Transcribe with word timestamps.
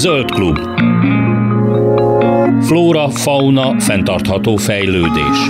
Zöld 0.00 0.30
klub. 0.30 0.58
Flóra, 2.64 3.08
fauna, 3.08 3.80
fenntartható 3.80 4.56
fejlődés. 4.56 5.48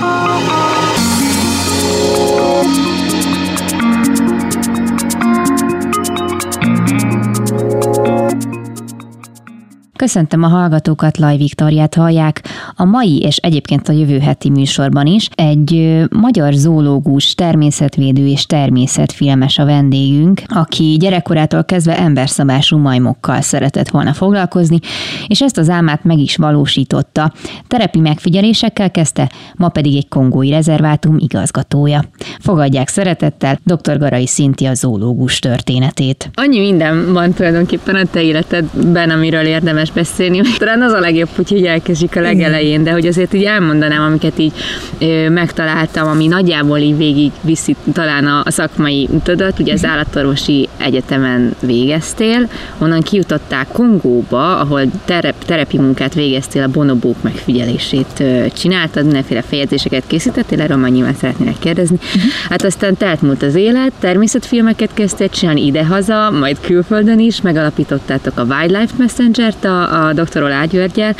Köszöntöm 10.00 10.42
a 10.42 10.48
hallgatókat, 10.48 11.18
Laj 11.18 11.36
Viktoriát 11.36 11.94
hallják. 11.94 12.42
A 12.76 12.84
mai 12.84 13.18
és 13.18 13.36
egyébként 13.36 13.88
a 13.88 13.92
jövő 13.92 14.18
heti 14.18 14.50
műsorban 14.50 15.06
is 15.06 15.28
egy 15.34 16.00
magyar 16.10 16.52
zoológus, 16.52 17.34
természetvédő 17.34 18.26
és 18.26 18.46
természetfilmes 18.46 19.58
a 19.58 19.64
vendégünk, 19.64 20.42
aki 20.46 20.96
gyerekkorától 21.00 21.64
kezdve 21.64 21.98
emberszabású 21.98 22.78
majmokkal 22.78 23.40
szeretett 23.40 23.88
volna 23.88 24.12
foglalkozni, 24.12 24.78
és 25.26 25.40
ezt 25.40 25.58
az 25.58 25.68
álmát 25.68 26.04
meg 26.04 26.18
is 26.18 26.36
valósította. 26.36 27.32
Terepi 27.66 27.98
megfigyelésekkel 27.98 28.90
kezdte, 28.90 29.30
ma 29.56 29.68
pedig 29.68 29.96
egy 29.96 30.08
kongói 30.08 30.50
rezervátum 30.50 31.16
igazgatója. 31.18 32.04
Fogadják 32.38 32.88
szeretettel 32.88 33.58
dr. 33.64 33.98
Garai 33.98 34.28
a 34.56 34.74
zoológus 34.74 35.38
történetét. 35.38 36.30
Annyi 36.34 36.58
minden 36.58 37.12
van 37.12 37.32
tulajdonképpen 37.32 37.94
a 37.94 38.04
te 38.04 38.22
életedben, 38.22 39.10
amiről 39.10 39.44
érdemes 39.44 39.88
érdemes 39.90 40.08
beszélni. 40.10 40.40
Talán 40.58 40.82
az 40.82 40.92
a 40.92 41.00
legjobb, 41.00 41.28
hogy 41.36 41.64
elkezdjük 41.64 42.14
a 42.14 42.20
legelején, 42.20 42.82
de 42.84 42.90
hogy 42.90 43.06
azért 43.06 43.34
így 43.34 43.44
elmondanám, 43.44 44.02
amiket 44.02 44.38
így 44.38 44.52
ö, 44.98 45.28
megtaláltam, 45.28 46.08
ami 46.08 46.26
nagyjából 46.26 46.78
így 46.78 46.96
végig 46.96 47.32
viszi 47.40 47.76
talán 47.92 48.26
a, 48.26 48.42
a 48.44 48.50
szakmai 48.50 49.08
utadat. 49.10 49.58
Ugye 49.58 49.72
az 49.72 49.84
állatorvosi 49.84 50.68
egyetemen 50.76 51.54
végeztél, 51.60 52.48
onnan 52.78 53.00
kijutották 53.00 53.66
Kongóba, 53.72 54.58
ahol 54.58 54.82
terep, 55.04 55.44
terepi 55.44 55.78
munkát 55.78 56.14
végeztél, 56.14 56.62
a 56.62 56.68
bonobók 56.68 57.22
megfigyelését 57.22 58.20
ö, 58.20 58.44
csináltad, 58.52 59.04
mindenféle 59.04 59.42
fejezéseket 59.42 60.04
készítettél, 60.06 60.60
erről 60.60 60.76
majd 60.76 60.92
nyilván 60.92 61.14
szeretnének 61.14 61.58
kérdezni. 61.58 61.96
Uh-huh. 61.96 62.30
Hát 62.48 62.64
aztán 62.64 62.96
telt 62.96 63.22
múlt 63.22 63.42
az 63.42 63.54
élet, 63.54 63.92
természetfilmeket 63.98 64.90
kezdtél 64.94 65.28
csinálni 65.28 65.66
idehaza, 65.66 66.30
majd 66.30 66.60
külföldön 66.60 67.18
is, 67.18 67.40
megalapítottátok 67.40 68.38
a 68.38 68.42
Wildlife 68.42 68.94
Messenger-t, 68.96 69.64
a 69.64 69.79
a 69.84 70.12
dr. 70.12 70.42
Olá 70.42 70.64
Györgyel. 70.64 71.14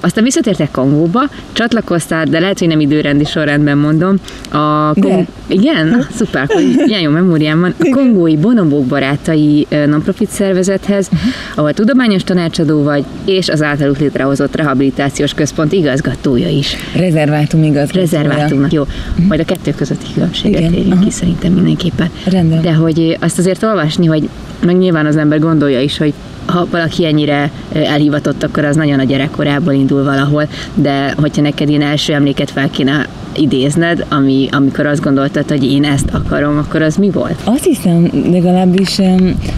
Aztán 0.00 0.24
visszatértek 0.24 0.70
Kongóba, 0.70 1.20
csatlakoztál, 1.52 2.24
de 2.24 2.38
lehet, 2.38 2.58
hogy 2.58 2.68
nem 2.68 2.80
időrendi 2.80 3.24
sorrendben 3.24 3.78
mondom. 3.78 4.16
A 4.50 4.94
Kong... 5.00 5.26
Igen? 5.46 5.92
Ha? 5.92 6.06
Szuper, 6.14 6.46
hogy 6.48 6.82
ilyen 6.86 7.00
jó 7.00 7.10
memóriám 7.10 7.60
van. 7.60 7.74
A 7.78 7.88
kongói 7.90 8.36
bonobók 8.36 8.86
barátai 8.86 9.66
non-profit 9.86 10.28
szervezethez, 10.28 11.08
uh-huh. 11.12 11.30
ahol 11.54 11.72
tudományos 11.72 12.24
tanácsadó 12.24 12.82
vagy, 12.82 13.04
és 13.24 13.48
az 13.48 13.62
általuk 13.62 13.98
létrehozott 13.98 14.56
rehabilitációs 14.56 15.34
központ 15.34 15.72
igazgatója 15.72 16.48
is. 16.48 16.76
Rezervátum 16.96 17.62
igazgatója. 17.62 18.04
Rezervátumnak, 18.04 18.72
jó. 18.72 18.82
Uh-huh. 18.82 19.26
Majd 19.26 19.40
a 19.40 19.44
kettő 19.44 19.74
közötti 19.74 20.06
különbséget 20.14 20.60
Igen. 20.60 20.72
érjünk 20.72 21.00
ki 21.00 21.10
szerintem 21.10 21.52
mindenképpen. 21.52 22.10
Rendben. 22.24 22.62
De 22.62 22.72
hogy 22.72 23.16
azt 23.20 23.38
azért 23.38 23.62
olvasni, 23.62 24.06
hogy 24.06 24.28
meg 24.64 24.76
nyilván 24.76 25.06
az 25.06 25.16
ember 25.16 25.38
gondolja 25.38 25.80
is, 25.80 25.98
hogy 25.98 26.12
ha 26.46 26.66
valaki 26.70 27.06
ennyire 27.06 27.50
elhivatott, 27.72 28.42
akkor 28.42 28.64
az 28.64 28.76
nagyon 28.76 28.98
a 28.98 29.04
gyerekkorából 29.04 29.72
indul 29.72 30.04
valahol, 30.04 30.48
de 30.74 31.14
hogyha 31.16 31.42
neked 31.42 31.68
ilyen 31.68 31.82
első 31.82 32.12
emléket 32.12 32.50
fel 32.50 32.70
kéne 32.70 33.06
idézned, 33.36 34.04
ami, 34.08 34.48
amikor 34.50 34.86
azt 34.86 35.02
gondoltad, 35.02 35.48
hogy 35.48 35.72
én 35.72 35.84
ezt 35.84 36.08
akarom, 36.12 36.58
akkor 36.58 36.82
az 36.82 36.96
mi 36.96 37.10
volt? 37.10 37.40
Azt 37.44 37.64
hiszem, 37.64 38.10
legalábbis 38.30 39.00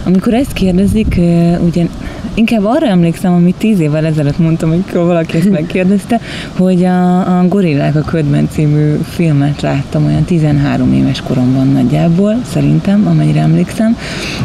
amikor 0.03 0.33
ezt 0.33 0.53
kérdezik, 0.53 1.19
ugye 1.65 1.85
inkább 2.33 2.65
arra 2.65 2.87
emlékszem, 2.87 3.33
amit 3.33 3.55
tíz 3.55 3.79
évvel 3.79 4.05
ezelőtt 4.05 4.37
mondtam, 4.37 4.71
amikor 4.71 5.05
valaki 5.05 5.37
ezt 5.37 5.49
megkérdezte, 5.59 6.19
hogy 6.57 6.83
a, 6.83 7.39
a 7.39 7.47
Gorillák 7.47 7.95
a 7.95 8.01
ködben 8.01 8.49
című 8.49 8.95
filmet 9.09 9.61
láttam 9.61 10.05
olyan 10.05 10.23
13 10.23 10.93
éves 10.93 11.21
koromban 11.21 11.67
nagyjából, 11.67 12.35
szerintem, 12.51 13.07
amennyire 13.07 13.39
emlékszem, 13.39 13.97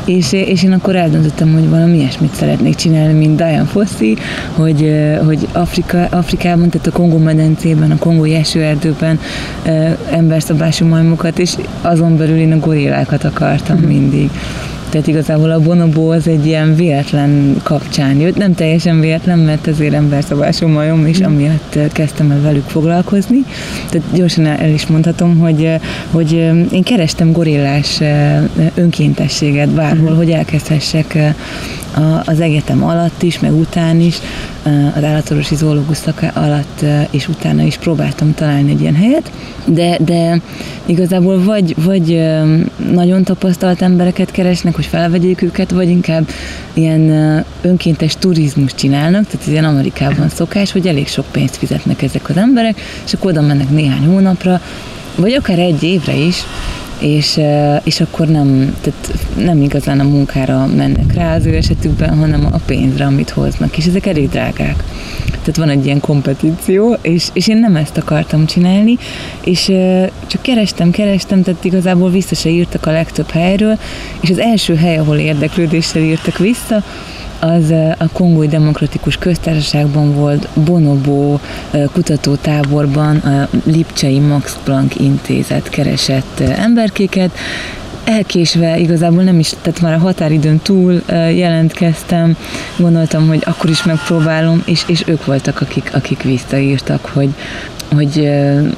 és, 0.04 0.32
és 0.32 0.62
én 0.62 0.72
akkor 0.72 0.96
eldöntöttem, 0.96 1.52
hogy 1.52 1.68
valami 1.68 1.96
ilyesmit 1.96 2.34
szeretnék 2.40 2.74
csinálni, 2.74 3.12
mint 3.12 3.36
Diane 3.36 3.64
Fossey, 3.64 4.16
hogy, 4.52 4.92
hogy 5.24 5.48
Afrika, 5.52 6.06
Afrikában, 6.10 6.68
tehát 6.70 6.86
a 6.86 6.90
Kongó 6.90 7.18
medencében, 7.18 7.90
a 7.90 7.98
kongói 7.98 8.34
esőerdőben 8.34 9.20
emberszabású 10.10 10.86
majmokat, 10.86 11.38
és 11.38 11.54
azon 11.80 12.16
belül 12.16 12.36
én 12.36 12.52
a 12.52 12.58
gorillákat 12.58 13.24
akartam 13.24 13.76
mhm. 13.76 13.86
mindig. 13.86 14.30
Tehát 14.90 15.06
igazából 15.06 15.50
a 15.50 15.60
bonobó 15.60 16.10
az 16.10 16.28
egy 16.28 16.46
ilyen 16.46 16.74
véletlen 16.74 17.56
kapcsán 17.62 18.20
jött, 18.20 18.36
nem 18.36 18.54
teljesen 18.54 19.00
véletlen, 19.00 19.38
mert 19.38 19.66
azért 19.66 19.94
emberszabású 19.94 20.66
majom, 20.66 21.06
és 21.06 21.20
mm. 21.20 21.24
amiatt 21.24 21.78
kezdtem 21.92 22.30
el 22.30 22.40
velük 22.40 22.68
foglalkozni. 22.68 23.44
Tehát 23.90 24.12
gyorsan 24.12 24.46
el 24.46 24.70
is 24.70 24.86
mondhatom, 24.86 25.38
hogy, 25.38 25.74
hogy 26.10 26.32
én 26.72 26.82
kerestem 26.82 27.32
gorillás 27.32 28.00
önkéntességet 28.74 29.68
bárhol, 29.68 30.10
mm. 30.10 30.16
hogy 30.16 30.30
elkezdhessek 30.30 31.34
az 32.24 32.40
egyetem 32.40 32.84
alatt 32.84 33.22
is, 33.22 33.40
meg 33.40 33.54
után 33.54 34.00
is, 34.00 34.16
az 34.94 35.04
állatorvosi 35.04 35.54
zoológus 35.54 35.96
szaka 35.96 36.28
alatt 36.34 36.84
és 37.10 37.28
utána 37.28 37.62
is 37.62 37.76
próbáltam 37.76 38.34
találni 38.34 38.70
egy 38.70 38.80
ilyen 38.80 38.94
helyet, 38.94 39.30
de, 39.64 39.96
de 40.04 40.40
igazából 40.86 41.42
vagy, 41.44 41.74
vagy 41.84 42.22
nagyon 42.92 43.24
tapasztalt 43.24 43.82
embereket 43.82 44.30
keresnek, 44.30 44.78
hogy 44.80 44.88
felvegyék 44.88 45.42
őket, 45.42 45.70
vagy 45.70 45.88
inkább 45.88 46.28
ilyen 46.74 47.10
önkéntes 47.60 48.16
turizmus 48.18 48.74
csinálnak, 48.74 49.26
tehát 49.26 49.46
ilyen 49.46 49.64
Amerikában 49.64 50.28
szokás, 50.28 50.72
hogy 50.72 50.86
elég 50.86 51.08
sok 51.08 51.24
pénzt 51.30 51.56
fizetnek 51.56 52.02
ezek 52.02 52.28
az 52.28 52.36
emberek, 52.36 52.80
és 53.04 53.12
akkor 53.12 53.30
oda 53.30 53.40
mennek 53.40 53.70
néhány 53.70 54.06
hónapra, 54.06 54.60
vagy 55.16 55.32
akár 55.32 55.58
egy 55.58 55.82
évre 55.82 56.14
is, 56.14 56.36
és, 56.98 57.40
és 57.82 58.00
akkor 58.00 58.26
nem, 58.26 58.76
tehát 58.80 59.12
nem 59.36 59.62
igazán 59.62 60.00
a 60.00 60.04
munkára 60.04 60.66
mennek 60.66 61.14
rá 61.14 61.34
az 61.34 61.46
ő 61.46 61.54
esetükben, 61.54 62.18
hanem 62.18 62.48
a 62.52 62.58
pénzre, 62.66 63.04
amit 63.04 63.30
hoznak, 63.30 63.76
és 63.76 63.86
ezek 63.86 64.06
elég 64.06 64.28
drágák. 64.28 64.84
Tehát 65.40 65.56
van 65.56 65.68
egy 65.68 65.84
ilyen 65.84 66.00
kompetíció, 66.00 66.96
és, 67.00 67.28
és 67.32 67.48
én 67.48 67.56
nem 67.56 67.76
ezt 67.76 67.96
akartam 67.96 68.46
csinálni, 68.46 68.98
és 69.44 69.64
csak 70.26 70.42
kerestem, 70.42 70.90
kerestem, 70.90 71.42
tehát 71.42 71.64
igazából 71.64 72.10
vissza 72.10 72.34
se 72.34 72.48
írtak 72.48 72.86
a 72.86 72.92
legtöbb 72.92 73.30
helyről, 73.30 73.78
és 74.20 74.30
az 74.30 74.38
első 74.38 74.74
hely, 74.74 74.98
ahol 74.98 75.16
érdeklődéssel 75.16 76.02
írtak 76.02 76.38
vissza, 76.38 76.82
az 77.40 77.70
a 77.98 78.08
Kongói 78.12 78.48
Demokratikus 78.48 79.16
Köztársaságban 79.16 80.14
volt 80.14 80.48
Bonobo 80.64 81.38
kutatótáborban 81.92 83.16
a 83.16 83.48
Lipcsei 83.64 84.18
Max 84.18 84.58
Planck 84.64 85.00
Intézet 85.00 85.68
keresett 85.68 86.40
emberkéket, 86.40 87.30
elkésve 88.10 88.78
igazából 88.78 89.22
nem 89.22 89.38
is, 89.38 89.52
tehát 89.62 89.80
már 89.80 89.92
a 89.92 89.98
határidőn 89.98 90.60
túl 90.62 91.02
jelentkeztem, 91.34 92.36
gondoltam, 92.76 93.28
hogy 93.28 93.42
akkor 93.46 93.70
is 93.70 93.84
megpróbálom, 93.84 94.62
és, 94.66 94.82
és 94.86 95.02
ők 95.06 95.24
voltak, 95.24 95.60
akik, 95.60 95.90
akik 95.94 96.22
visszaírtak, 96.22 97.06
hogy, 97.12 97.28
hogy 97.94 98.30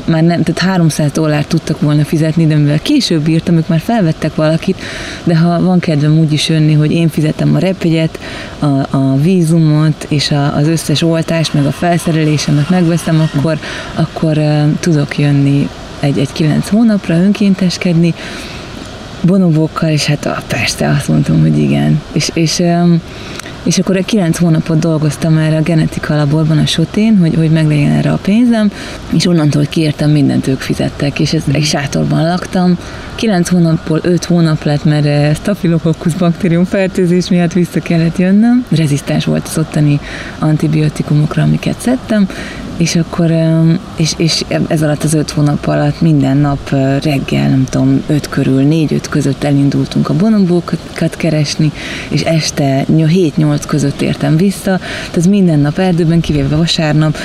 már 0.04 0.22
nem, 0.22 0.42
tehát 0.42 0.58
300 0.58 1.12
dollárt 1.12 1.48
tudtak 1.48 1.80
volna 1.80 2.04
fizetni, 2.04 2.46
de 2.46 2.56
mivel 2.56 2.80
később 2.80 3.28
írtam, 3.28 3.56
ők 3.56 3.68
már 3.68 3.80
felvettek 3.80 4.34
valakit, 4.34 4.80
de 5.24 5.36
ha 5.36 5.62
van 5.62 5.78
kedvem 5.78 6.18
úgy 6.18 6.32
is 6.32 6.48
jönni, 6.48 6.72
hogy 6.72 6.92
én 6.92 7.08
fizetem 7.08 7.54
a 7.54 7.58
repjegyet, 7.58 8.18
a, 8.58 8.96
a 8.96 9.16
vízumot 9.22 10.06
és 10.08 10.30
a, 10.30 10.56
az 10.56 10.66
összes 10.66 11.02
oltást, 11.02 11.54
meg 11.54 11.66
a 11.66 11.72
felszerelésemet 11.72 12.70
megveszem, 12.70 13.20
akkor, 13.20 13.58
akkor 13.94 14.38
tudok 14.80 15.18
jönni 15.18 15.68
egy, 16.00 16.18
egy 16.18 16.32
kilenc 16.32 16.68
hónapra 16.68 17.14
önkénteskedni, 17.14 18.14
bonobókkal, 19.22 19.88
és 19.88 20.06
hát 20.06 20.26
ah, 20.26 20.42
persze, 20.46 20.88
azt 20.88 21.08
mondtam, 21.08 21.40
hogy 21.40 21.58
igen. 21.58 22.00
És, 22.12 22.30
és 22.34 22.62
és 23.62 23.78
akkor 23.78 23.96
egy 23.96 24.04
kilenc 24.04 24.38
hónapot 24.38 24.78
dolgoztam 24.78 25.38
erre 25.38 25.56
a 25.56 25.60
genetika 25.60 26.16
laborban 26.16 26.58
a 26.58 26.66
sotén, 26.66 27.18
hogy, 27.18 27.34
hogy 27.34 27.50
meglegyen 27.50 27.90
erre 27.90 28.12
a 28.12 28.18
pénzem, 28.22 28.70
és 29.12 29.26
onnantól 29.26 29.64
kiértem 29.64 30.10
mindent 30.10 30.46
ők 30.46 30.60
fizettek, 30.60 31.20
és 31.20 31.32
ez, 31.32 31.42
egy 31.52 31.64
sátorban 31.64 32.22
laktam. 32.22 32.78
Kilenc 33.14 33.48
hónapból 33.48 34.00
öt 34.02 34.24
hónap 34.24 34.62
lett, 34.62 34.84
mert 34.84 35.36
Staphylococcus 35.36 36.14
baktérium 36.14 36.64
fertőzés 36.64 37.28
miatt 37.28 37.52
vissza 37.52 37.80
kellett 37.80 38.18
jönnöm. 38.18 38.64
Rezisztens 38.68 39.24
volt 39.24 39.46
az 39.48 39.58
ottani 39.58 40.00
antibiotikumokra, 40.38 41.42
amiket 41.42 41.80
szedtem, 41.80 42.28
és 42.76 42.96
akkor, 42.96 43.32
és, 43.96 44.12
és 44.16 44.44
ez 44.68 44.82
alatt 44.82 45.02
az 45.02 45.14
öt 45.14 45.30
hónap 45.30 45.66
alatt 45.66 46.00
minden 46.00 46.36
nap 46.36 46.70
reggel, 47.02 47.48
nem 47.48 47.64
tudom, 47.70 48.02
öt 48.06 48.28
körül, 48.28 48.62
négy-öt 48.62 49.08
között 49.12 49.44
elindultunk 49.44 50.08
a 50.08 50.14
bonobókat 50.14 51.16
keresni, 51.16 51.72
és 52.08 52.20
este 52.22 52.84
7-8 52.88 53.62
között 53.66 54.00
értem 54.00 54.36
vissza, 54.36 54.80
tehát 55.10 55.28
minden 55.28 55.58
nap 55.58 55.78
erdőben, 55.78 56.20
kivéve 56.20 56.56
vasárnap, 56.56 57.16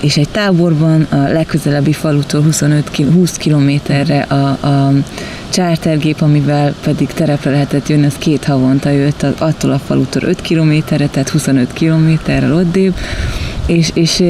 és 0.00 0.16
egy 0.16 0.28
táborban 0.28 1.02
a 1.02 1.16
legközelebbi 1.16 1.92
falutól 1.92 2.42
25 2.42 2.90
20 3.12 3.36
kilométerre 3.36 4.20
a, 4.20 4.66
a 4.66 4.92
chartergép, 5.48 6.20
amivel 6.20 6.74
pedig 6.82 7.08
terepre 7.08 7.50
lehetett 7.50 7.88
jönni, 7.88 8.06
az 8.06 8.16
két 8.18 8.44
havonta 8.44 8.90
jött 8.90 9.22
attól 9.38 9.70
a 9.70 9.78
falutól 9.78 10.22
5 10.22 10.40
kilométerre, 10.40 11.06
tehát 11.06 11.28
25 11.28 11.72
kilométerrel 11.72 12.54
oddébb, 12.54 12.94
és, 13.66 13.90
és 13.94 14.22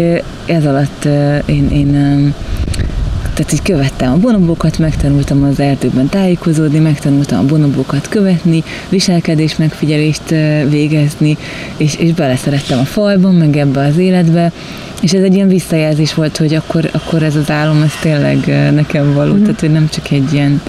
ez 0.46 0.67
alatt 0.67 1.05
én, 1.46 1.70
én 1.70 2.34
tehát 3.34 3.52
így 3.52 3.62
követtem 3.62 4.12
a 4.12 4.16
bonobókat, 4.16 4.78
megtanultam 4.78 5.42
az 5.42 5.60
erdőben 5.60 6.08
tájékozódni, 6.08 6.78
megtanultam 6.78 7.38
a 7.38 7.42
bonobókat 7.42 8.08
követni, 8.08 8.62
viselkedés 8.88 9.56
megfigyelést 9.56 10.28
végezni, 10.69 11.36
és, 11.76 11.96
és 11.96 12.12
beleszerettem 12.12 12.78
a 12.78 12.84
fajban, 12.84 13.34
meg 13.34 13.56
ebbe 13.56 13.81
az 13.86 13.96
életbe, 13.96 14.52
és 15.00 15.12
ez 15.12 15.22
egy 15.22 15.34
ilyen 15.34 15.48
visszajelzés 15.48 16.14
volt, 16.14 16.36
hogy 16.36 16.54
akkor, 16.54 16.90
akkor 16.92 17.22
ez 17.22 17.36
az 17.36 17.50
álom, 17.50 17.82
ez 17.82 17.92
tényleg 18.00 18.70
nekem 18.75 19.14
való, 19.14 19.34
mm. 19.34 19.42
tehát 19.42 19.60
hogy 19.60 19.72
nem 19.72 19.88
csak 19.88 20.10
egy 20.10 20.32
ilyen 20.32 20.60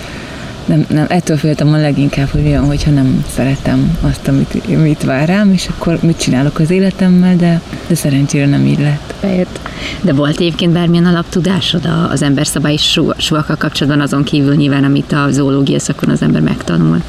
nem, 0.65 0.85
nem, 0.89 1.05
ettől 1.09 1.37
féltem 1.37 1.73
a 1.73 1.77
leginkább, 1.77 2.27
hogy 2.27 2.45
olyan, 2.45 2.65
hogyha 2.65 2.91
nem 2.91 3.25
szeretem 3.35 3.97
azt, 4.01 4.27
amit, 4.27 4.61
amit 4.67 5.03
vár 5.03 5.27
rám, 5.27 5.51
és 5.53 5.67
akkor 5.67 5.97
mit 6.01 6.19
csinálok 6.19 6.59
az 6.59 6.69
életemmel, 6.69 7.35
de, 7.35 7.61
de 7.87 7.95
szerencsére 7.95 8.45
nem 8.45 8.65
így 8.65 8.79
lett. 8.79 9.13
Bejött. 9.21 9.59
De 10.01 10.13
volt 10.13 10.39
egyébként 10.39 10.73
bármilyen 10.73 11.05
alaptudásod 11.05 11.89
az 12.09 12.21
emberszabályi 12.21 12.79
sovakkal 13.17 13.55
kapcsolatban, 13.55 14.01
azon 14.01 14.23
kívül 14.23 14.55
nyilván, 14.55 14.83
amit 14.83 15.11
a 15.11 15.27
zoológia 15.31 15.79
szakon 15.79 16.09
az 16.09 16.21
ember 16.21 16.41
megtanul? 16.41 17.01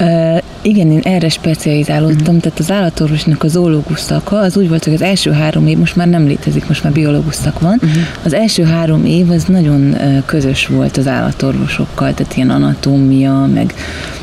Uh, 0.00 0.38
igen, 0.62 0.90
én 0.90 1.00
erre 1.02 1.28
specializálódtam, 1.28 2.20
uh-huh. 2.20 2.40
tehát 2.40 2.58
az 2.58 2.70
állatorvosnak 2.70 3.42
a 3.42 3.48
zoológus 3.48 4.00
szaka, 4.00 4.38
az 4.38 4.56
úgy 4.56 4.68
volt, 4.68 4.84
hogy 4.84 4.94
az 4.94 5.02
első 5.02 5.30
három 5.30 5.66
év 5.66 5.78
most 5.78 5.96
már 5.96 6.08
nem 6.08 6.26
létezik, 6.26 6.68
most 6.68 6.82
már 6.82 6.92
biológus 6.92 7.34
szak 7.34 7.60
van. 7.60 7.80
Uh-huh. 7.82 8.02
Az 8.22 8.34
első 8.34 8.64
három 8.64 9.04
év 9.04 9.30
az 9.30 9.44
nagyon 9.44 9.96
közös 10.26 10.66
volt 10.66 10.96
az 10.96 11.06
állatorvosokkal, 11.06 12.14
tehát 12.14 12.36
ilyen 12.36 12.50
anatómia, 12.90 13.46
meg 13.54 13.74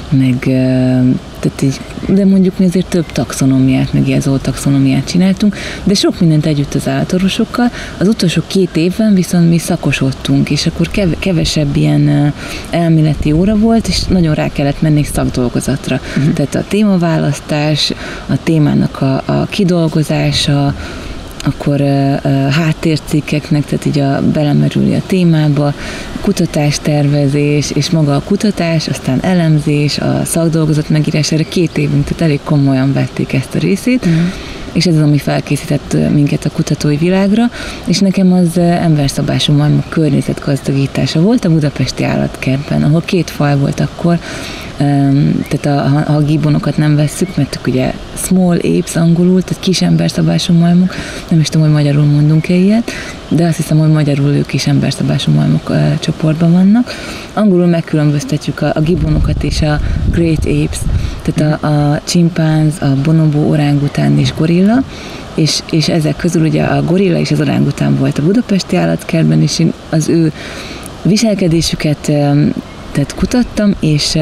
meg 0.09 0.39
tehát 1.39 1.61
így, 1.61 1.79
de 2.07 2.25
mondjuk 2.25 2.57
mi 2.57 2.65
azért 2.65 2.87
több 2.87 3.05
taxonomiát, 3.05 3.93
meg 3.93 4.07
ilyen 4.07 4.21
taxonomiát 4.41 5.07
csináltunk, 5.07 5.55
de 5.83 5.93
sok 5.93 6.19
mindent 6.19 6.45
együtt 6.45 6.73
az 6.73 6.87
állatorvosokkal. 6.87 7.71
Az 7.97 8.07
utolsó 8.07 8.41
két 8.47 8.75
évben 8.75 9.13
viszont 9.13 9.49
mi 9.49 9.57
szakosodtunk, 9.57 10.49
és 10.49 10.65
akkor 10.65 10.89
kevesebb 11.19 11.75
ilyen 11.75 12.33
elméleti 12.69 13.31
óra 13.31 13.55
volt, 13.55 13.87
és 13.87 14.03
nagyon 14.03 14.33
rá 14.33 14.47
kellett 14.51 14.81
menni 14.81 15.03
szakdolgozatra. 15.03 15.99
Uh-huh. 16.17 16.33
Tehát 16.33 16.55
a 16.55 16.63
témaválasztás, 16.67 17.93
a 18.27 18.43
témának 18.43 19.01
a, 19.01 19.23
a 19.25 19.45
kidolgozása, 19.49 20.75
akkor 21.47 21.79
háttércikkeknek, 22.51 23.65
tehát 23.65 23.85
így 23.85 23.99
a, 23.99 24.21
belemerülni 24.33 24.95
a 24.95 25.01
témába, 25.07 25.73
kutatástervezés, 26.21 27.71
és 27.71 27.89
maga 27.89 28.15
a 28.15 28.21
kutatás, 28.25 28.87
aztán 28.87 29.19
elemzés, 29.21 29.97
a 29.97 30.21
szakdolgozat 30.25 30.89
megírás, 30.89 31.31
erre 31.31 31.43
két 31.43 31.77
évünk, 31.77 32.03
tehát 32.03 32.21
elég 32.21 32.39
komolyan 32.43 32.93
vették 32.93 33.33
ezt 33.33 33.55
a 33.55 33.59
részét, 33.59 34.07
mm. 34.07 34.27
És 34.71 34.85
ez 34.85 34.95
az, 34.95 35.01
ami 35.01 35.17
felkészített 35.17 35.97
minket 36.13 36.45
a 36.45 36.49
kutatói 36.49 36.95
világra, 36.95 37.43
és 37.85 37.99
nekem 37.99 38.33
az 38.33 38.57
emberszabású 38.57 39.53
majmok 39.53 39.89
környezetgazdagítása 39.89 41.21
volt 41.21 41.45
a 41.45 41.49
budapesti 41.49 42.03
állatkertben, 42.03 42.83
ahol 42.83 43.01
két 43.05 43.29
faj 43.29 43.57
volt 43.57 43.79
akkor, 43.79 44.19
tehát 45.47 45.65
a, 45.65 45.87
ha 45.87 46.13
a 46.13 46.21
gibonokat 46.21 46.77
nem 46.77 46.95
vesszük, 46.95 47.35
mert 47.35 47.59
ugye 47.67 47.93
small 48.15 48.57
apes 48.57 48.95
angolul, 48.95 49.41
tehát 49.41 49.63
kis 49.63 49.81
emberszabású 49.81 50.53
majmok, 50.53 50.95
nem 51.29 51.39
is 51.39 51.47
tudom, 51.47 51.65
hogy 51.65 51.75
magyarul 51.75 52.05
mondunk-e 52.05 52.53
ilyet, 52.53 52.91
de 53.29 53.45
azt 53.45 53.57
hiszem, 53.57 53.77
hogy 53.77 53.89
magyarul 53.89 54.29
ők 54.29 54.53
is 54.53 54.67
emberszabású 54.67 55.31
majmok 55.31 55.71
csoportban 55.99 56.51
vannak. 56.51 56.93
Angolul 57.33 57.65
megkülönböztetjük 57.65 58.61
a, 58.61 58.71
a 58.75 58.81
gibonokat 58.81 59.43
és 59.43 59.61
a 59.61 59.79
great 60.11 60.45
apes, 60.45 60.79
tehát 61.33 61.63
a, 61.63 61.67
a 61.67 62.01
csimpánz, 62.03 62.81
a 62.81 62.95
bonobo, 63.03 63.39
orángután 63.39 64.17
és 64.17 64.33
gorilla, 64.37 64.83
és, 65.35 65.59
és 65.71 65.89
ezek 65.89 66.15
közül 66.15 66.45
ugye 66.45 66.63
a 66.63 66.83
gorilla 66.83 67.17
és 67.17 67.31
az 67.31 67.39
orángután 67.39 67.97
volt 67.97 68.17
a 68.17 68.23
budapesti 68.23 68.75
állatkertben, 68.75 69.41
és 69.41 69.59
én 69.59 69.73
az 69.89 70.09
ő 70.09 70.31
viselkedésüket 71.01 71.97
tehát 72.91 73.15
kutattam, 73.15 73.75
és 73.79 74.17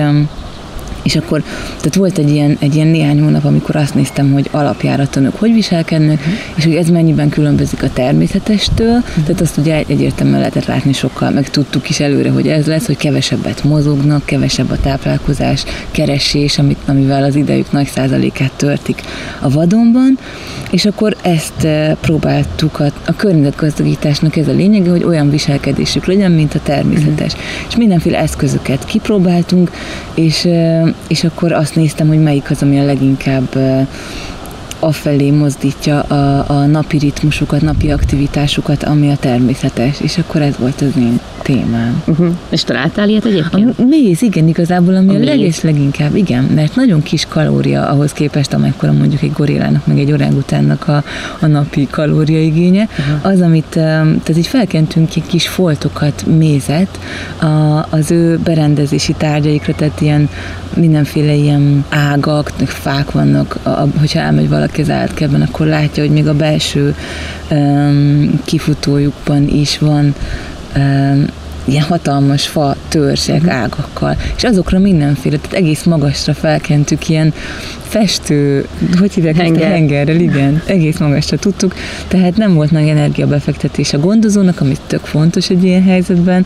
és 1.06 1.16
akkor, 1.16 1.44
tehát 1.78 1.96
volt 1.96 2.18
egy 2.18 2.30
ilyen, 2.30 2.58
egy 2.60 2.76
ilyen 2.76 2.88
néhány 2.88 3.22
hónap, 3.22 3.46
amikor 3.46 3.76
azt 3.76 3.96
néztem, 3.96 4.32
hogy 4.32 4.48
alapjáraton 4.52 5.26
ők 5.26 5.36
hogy 5.36 5.54
viselkednek, 5.54 6.20
uh-huh. 6.20 6.34
és 6.56 6.64
hogy 6.64 6.76
ez 6.76 6.90
mennyiben 6.90 7.30
különbözik 7.30 7.84
a 7.84 7.90
természetestől, 7.94 8.96
uh-huh. 8.96 9.24
tehát 9.26 9.42
azt 9.42 9.58
ugye 9.58 9.84
egyértelműen 9.88 10.40
lehetett 10.40 10.66
látni 10.66 10.94
sokkal, 10.94 11.30
meg 11.30 11.50
tudtuk 11.50 11.90
is 11.90 12.00
előre, 12.00 12.30
hogy 12.30 12.48
ez 12.48 12.66
lesz, 12.66 12.86
hogy 12.86 12.98
kevesebbet 12.98 13.64
mozognak, 13.64 14.26
kevesebb 14.26 14.72
a 14.72 14.80
táplálkozás, 14.80 15.64
keresés, 15.92 16.58
amit, 16.58 16.78
amivel 16.86 17.24
az 17.24 17.36
idejük 17.36 17.72
nagy 17.72 17.88
százalékát 17.88 18.52
törtik 18.56 19.02
a 19.40 19.50
vadonban, 19.50 20.18
és 20.72 20.86
akkor 20.86 21.16
ezt 21.22 21.64
eh, 21.64 21.96
próbáltuk, 22.02 22.80
a, 22.80 22.86
a 23.06 23.16
környezetgazdagításnak 23.16 24.36
ez 24.36 24.48
a 24.48 24.52
lényege, 24.52 24.90
hogy 24.90 25.04
olyan 25.04 25.30
viselkedésük 25.30 26.06
legyen, 26.06 26.32
mint 26.32 26.54
a 26.56 26.60
természetes. 26.64 27.34
Uh-huh. 27.34 27.68
És 27.68 27.76
mindenféle 27.76 28.18
eszközöket 28.18 28.86
kipróbáltunk, 28.86 29.72
és 30.14 30.46
eh, 30.46 30.94
és 31.08 31.24
akkor 31.24 31.52
azt 31.52 31.76
néztem, 31.76 32.08
hogy 32.08 32.22
melyik 32.22 32.50
az, 32.50 32.62
ami 32.62 32.80
a 32.80 32.86
leginkább 32.86 33.56
afelé 34.86 35.32
mozdítja 35.32 36.02
a, 36.02 36.46
a 36.48 36.66
napi 36.66 36.98
ritmusukat, 36.98 37.62
napi 37.62 37.92
aktivitásukat, 37.92 38.84
ami 38.84 39.10
a 39.10 39.16
természetes, 39.16 40.02
és 40.02 40.18
akkor 40.18 40.42
ez 40.42 40.58
volt 40.58 40.82
az 40.82 40.92
én 40.98 41.20
témám. 41.42 42.04
Uh-huh. 42.08 42.34
És 42.50 42.64
találtál 42.64 43.10
ilyet 43.10 43.26
egyébként? 43.26 43.80
A 43.80 43.84
méz, 43.84 44.22
igen, 44.22 44.48
igazából, 44.48 44.96
ami 44.96 45.16
a, 45.16 45.20
a 45.20 45.24
leges 45.24 45.62
leginkább, 45.62 46.16
igen, 46.16 46.44
mert 46.44 46.76
nagyon 46.76 47.04
kis 47.04 47.26
kalória 47.26 47.88
ahhoz 47.88 48.12
képest, 48.12 48.54
amekkora 48.54 48.92
mondjuk 48.92 49.22
egy 49.22 49.32
gorillának, 49.32 49.88
meg 49.88 50.00
egy 50.00 50.12
orángutánnak 50.12 50.88
a, 50.88 51.04
a 51.40 51.46
napi 51.46 51.88
kalóriaigénye, 51.92 52.88
uh-huh. 52.90 53.32
az, 53.32 53.42
amit, 53.42 53.70
tehát 53.70 54.38
így 54.38 54.48
felkentünk 54.48 55.10
ki 55.10 55.24
kis 55.28 55.48
foltokat, 55.48 56.26
mézet, 56.38 57.00
a, 57.40 57.86
az 57.90 58.12
ő 58.12 58.40
berendezési 58.44 59.14
tárgyaikra, 59.14 59.74
tehát 59.76 60.02
ilyen 60.02 60.30
mindenféle 60.76 61.34
ilyen 61.34 61.86
ágak, 61.90 62.52
fák 62.66 63.12
vannak, 63.12 63.58
a, 63.64 63.70
hogyha 64.00 64.20
elmegy 64.20 64.50
valaki 64.50 64.75
az 64.82 64.90
állatkertben, 64.90 65.42
akkor 65.42 65.68
látja, 65.68 66.04
hogy 66.04 66.12
még 66.12 66.28
a 66.28 66.34
belső 66.34 66.96
um, 67.52 68.42
kifutójukban 68.46 69.48
is 69.48 69.78
van 69.78 70.16
um, 70.76 71.26
ilyen 71.66 71.84
hatalmas 71.84 72.48
fa 72.48 72.76
törzsek 72.88 73.42
uh-huh. 73.42 73.54
ágakkal, 73.54 74.18
és 74.36 74.44
azokra 74.44 74.80
mindenféle, 74.80 75.38
tehát 75.38 75.58
egész 75.58 75.84
magasra 75.84 76.34
felkentük 76.34 77.10
ilyen 77.10 77.34
festő, 77.82 78.68
hogy 79.00 79.14
hívják 79.14 79.36
Henger. 79.36 79.62
ezt 79.62 79.72
a 79.72 79.74
hengerrel, 79.74 80.20
igen, 80.20 80.62
egész 80.66 80.98
magasra 80.98 81.38
tudtuk, 81.38 81.76
tehát 82.08 82.38
nem 82.38 82.54
volt 82.54 82.72
nagy 82.72 82.88
energiabefektetés 82.88 83.94
a 83.94 84.00
gondozónak, 84.00 84.62
amit 84.62 84.82
tök 84.88 85.06
fontos 85.06 85.50
egy 85.50 85.64
ilyen 85.64 85.84
helyzetben, 85.84 86.46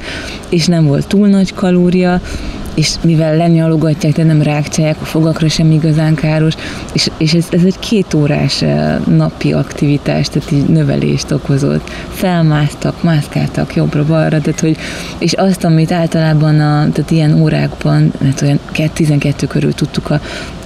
és 0.50 0.65
nem 0.65 0.86
volt 0.86 1.08
túl 1.08 1.27
nagy 1.27 1.54
kalória, 1.54 2.22
és 2.80 2.96
mivel 3.02 3.36
lenyalogatják, 3.36 4.14
de 4.14 4.24
nem 4.24 4.42
rákcsálják, 4.42 5.02
a 5.02 5.06
fogakra 5.06 5.50
sem 5.50 5.72
igazán 5.72 6.16
káros, 6.16 6.54
és, 6.94 7.10
és 7.18 7.34
ez, 7.34 7.46
ez 7.50 7.64
egy 7.64 7.80
két 7.80 8.14
órás 8.14 8.64
napi 9.06 9.54
aktivitás, 9.54 10.28
tehát 10.28 10.52
így 10.52 10.66
növelést 10.66 11.32
okozott. 11.32 11.90
Felmásztak, 12.10 13.04
mászkáltak 13.04 13.76
jobbra-balra, 13.76 14.42
tehát 14.42 14.60
hogy, 14.60 14.78
és 15.18 15.34
azt, 15.34 15.64
amit 15.64 15.92
általában 15.92 16.60
a, 16.60 16.92
tehát 16.92 17.12
ilyen 17.12 17.42
órákban, 17.42 18.12
mert 18.22 18.42
olyan 18.42 18.60
12 18.94 19.48
körül 19.48 19.74
tudtuk 19.74 20.10
a, 20.10 20.22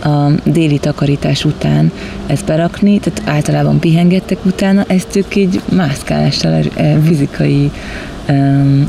a 0.10 0.32
déli 0.43 0.77
takarítás 0.77 1.46
után 1.46 1.91
ezt 2.27 2.46
berakni, 2.46 3.00
tehát 3.00 3.22
általában 3.25 3.79
pihengettek 3.79 4.46
utána, 4.46 4.84
ezt 4.88 5.15
ők 5.15 5.36
így 5.36 5.62
mászkálással, 5.70 6.63
eh, 6.74 6.98
fizikai 7.05 7.72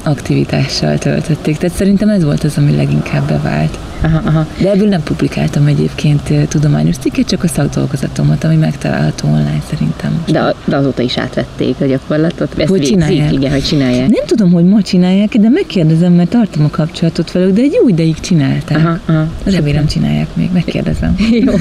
aktivitással 0.02 0.98
töltötték. 0.98 1.56
Tehát 1.56 1.76
szerintem 1.76 2.08
ez 2.08 2.24
volt 2.24 2.44
az, 2.44 2.56
ami 2.58 2.76
leginkább 2.76 3.28
bevált. 3.28 3.78
Aha, 4.04 4.20
aha. 4.24 4.46
De 4.60 4.70
ebből 4.70 4.88
nem 4.88 5.02
publikáltam 5.02 5.66
egyébként 5.66 6.30
eh, 6.30 6.44
tudományos 6.48 6.96
cikket, 6.96 7.28
csak 7.28 7.42
a 7.42 7.48
szakdolgozatomat, 7.48 8.44
ami 8.44 8.56
megtalálható 8.56 9.28
online 9.28 9.62
szerintem. 9.70 10.24
De, 10.26 10.54
de 10.64 10.76
azóta 10.76 11.02
is 11.02 11.18
átvették 11.18 11.74
a 11.80 11.84
gyakorlatot. 11.84 12.58
Ezt 12.58 12.68
Hogy 12.68 12.78
végzik, 12.78 12.98
csinálják? 12.98 13.32
Igen, 13.32 13.50
hogy 13.50 13.64
csinálják. 13.64 14.08
Nem 14.08 14.26
tudom, 14.26 14.52
hogy 14.52 14.64
ma 14.64 14.82
csinálják, 14.82 15.36
de 15.36 15.48
megkérdezem, 15.48 16.12
mert 16.12 16.30
tartom 16.30 16.64
a 16.64 16.68
kapcsolatot 16.70 17.32
velük, 17.32 17.54
de 17.54 17.60
egy 17.60 17.72
jó 17.80 17.88
ideig 17.88 18.20
csinálták. 18.20 18.78
Aha, 18.78 18.98
aha. 19.06 19.26
Remélem 19.44 19.86
csinálják 19.86 20.26
még, 20.34 20.50
megkérdezem. 20.52 21.16
Jó. 21.44 21.52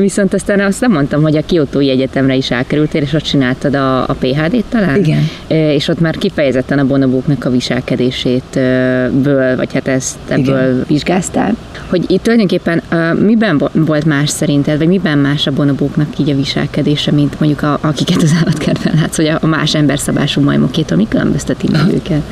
Viszont 0.00 0.34
aztán 0.34 0.60
azt 0.60 0.80
nem 0.80 0.92
mondtam, 0.92 1.22
hogy 1.22 1.36
a 1.36 1.42
Kiotói 1.46 1.90
Egyetemre 1.90 2.34
is 2.34 2.50
elkerültél, 2.50 3.02
és 3.02 3.12
ott 3.12 3.22
csináltad 3.22 3.74
a, 3.74 4.08
a 4.08 4.16
PHD-t 4.18 4.64
talán? 4.68 4.98
Igen. 4.98 5.28
És 5.48 5.88
ott 5.88 6.00
már 6.00 6.16
kifejezetten 6.16 6.78
a 6.78 6.86
bonobóknak 6.86 7.44
a 7.44 7.50
viselkedését 7.50 8.58
ből, 9.22 9.56
vagy 9.56 9.72
hát 9.72 9.88
ezt 9.88 10.16
ebből 10.28 10.68
Igen. 10.68 10.84
Vizsgáztál. 11.28 11.56
Hogy 11.88 12.10
itt 12.10 12.22
tulajdonképpen 12.22 12.82
ö, 12.88 13.12
miben 13.12 13.58
vo- 13.58 13.70
volt 13.74 14.04
más 14.04 14.30
szerinted, 14.30 14.78
vagy 14.78 14.86
miben 14.86 15.18
más 15.18 15.46
a 15.46 15.52
bonobóknak 15.52 16.18
így 16.18 16.30
a 16.30 16.34
viselkedése, 16.34 17.12
mint 17.12 17.40
mondjuk 17.40 17.62
a, 17.62 17.78
akiket 17.80 18.22
az 18.22 18.34
állatkertben 18.40 18.94
látsz, 19.00 19.16
vagy 19.16 19.26
a, 19.26 19.38
a 19.40 19.46
más 19.46 19.74
emberszabású 19.74 20.40
majmokétől, 20.40 20.98
mi 20.98 21.06
különbözteti 21.08 21.68
meg 21.72 21.94
őket? 21.94 22.22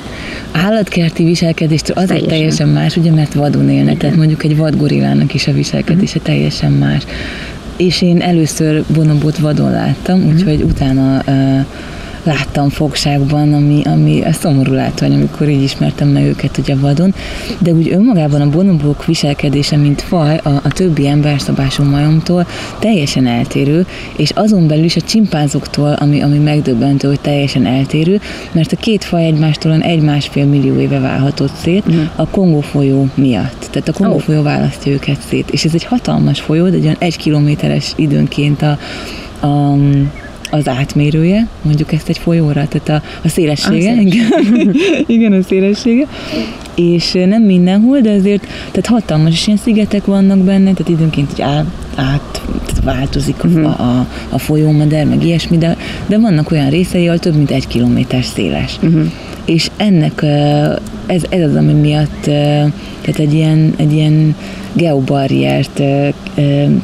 Állatkerti 0.52 1.24
viselkedéstől 1.24 1.96
azért 1.96 2.08
Teljesen. 2.08 2.38
teljesen. 2.38 2.68
más, 2.68 2.96
ugye, 2.96 3.12
mert 3.12 3.34
vadon 3.34 3.70
élnek, 3.70 3.96
tehát 3.96 4.16
mondjuk 4.16 4.44
egy 4.44 4.56
vadgorillának 4.56 5.34
is 5.34 5.46
a 5.46 5.52
viselkedése 5.52 6.18
teljesen 6.18 6.72
más. 6.72 7.02
És 7.76 8.02
én 8.02 8.20
először 8.20 8.82
bonobót 8.94 9.38
vadon 9.38 9.70
láttam, 9.70 10.26
úgyhogy 10.26 10.62
utána 10.62 11.22
uh, 11.26 11.64
láttam 12.26 12.68
fogságban, 12.68 13.52
ami, 13.52 13.82
ami 13.84 14.22
a 14.22 14.32
szomorú 14.32 14.72
látvány, 14.72 15.14
amikor 15.14 15.48
így 15.48 15.62
ismertem 15.62 16.08
meg 16.08 16.24
őket 16.24 16.58
ugye 16.58 16.76
vadon, 16.76 17.14
de 17.58 17.72
úgy 17.72 17.92
önmagában 17.92 18.40
a 18.40 18.48
bonobók 18.48 19.04
viselkedése, 19.04 19.76
mint 19.76 20.02
faj, 20.02 20.40
a, 20.42 20.48
a 20.48 20.68
többi 20.68 21.08
emberszabású 21.08 21.82
majomtól 21.82 22.46
teljesen 22.78 23.26
eltérő, 23.26 23.86
és 24.16 24.30
azon 24.30 24.66
belül 24.66 24.84
is 24.84 24.96
a 24.96 25.00
csimpánzoktól, 25.00 25.92
ami, 25.92 26.22
ami 26.22 26.38
megdöbbentő, 26.38 27.08
hogy 27.08 27.20
teljesen 27.20 27.66
eltérő, 27.66 28.20
mert 28.52 28.72
a 28.72 28.76
két 28.76 29.04
faj 29.04 29.24
egymástól 29.24 29.70
olyan 29.70 29.82
egy-másfél 29.82 30.44
millió 30.44 30.78
éve 30.78 30.98
válhatott 30.98 31.54
szét 31.54 31.84
a 32.16 32.26
Kongó 32.26 32.60
folyó 32.60 33.08
miatt. 33.14 33.68
Tehát 33.70 33.88
a 33.88 33.92
Kongó 33.92 34.14
Ó. 34.14 34.18
folyó 34.18 34.42
választja 34.42 34.92
őket 34.92 35.20
szét, 35.28 35.50
és 35.50 35.64
ez 35.64 35.74
egy 35.74 35.84
hatalmas 35.84 36.40
folyó, 36.40 36.68
de 36.68 36.76
egy 36.76 36.84
olyan 36.84 36.96
egy 36.98 37.16
kilométeres 37.16 37.92
időnként 37.96 38.62
a, 38.62 38.78
a 39.46 39.76
az 40.50 40.68
átmérője, 40.68 41.48
mondjuk 41.62 41.92
ezt 41.92 42.08
egy 42.08 42.18
folyóra, 42.18 42.68
tehát 42.68 42.88
a, 42.88 43.08
a 43.24 43.28
szélessége, 43.28 43.92
A 43.92 44.00
igen, 44.00 44.76
igen, 45.16 45.32
a 45.32 45.42
szélessége, 45.42 46.06
és 46.74 47.12
nem 47.12 47.42
mindenhol, 47.42 48.00
de 48.00 48.10
azért, 48.10 48.46
tehát 48.46 48.86
hatalmas, 48.86 49.32
és 49.32 49.46
ilyen 49.46 49.58
szigetek 49.58 50.04
vannak 50.04 50.38
benne, 50.38 50.72
tehát 50.72 50.88
időnként 50.88 51.30
így 51.32 51.42
át, 51.42 51.64
át 51.96 52.42
változik 52.84 53.44
a, 53.44 53.46
Mhm. 53.46 53.64
a, 53.64 54.06
a 54.28 54.38
folyómeder, 54.38 55.06
meg 55.06 55.24
ilyesmi, 55.24 55.58
de, 55.58 55.76
de 56.06 56.18
vannak 56.18 56.50
olyan 56.50 56.70
részei, 56.70 57.06
ahol 57.06 57.18
több 57.18 57.34
mint 57.36 57.50
egy 57.50 57.66
kilométer 57.66 58.24
széles. 58.24 58.78
Mhm. 58.80 59.00
És 59.44 59.70
ennek 59.76 60.22
ez, 61.06 61.22
ez 61.28 61.42
az, 61.42 61.54
ami 61.54 61.72
miatt 61.72 62.20
tehát 63.00 63.18
egy 63.20 63.34
ilyen, 63.34 63.72
egy 63.76 63.92
ilyen 63.92 64.34
geobarriert 64.72 65.82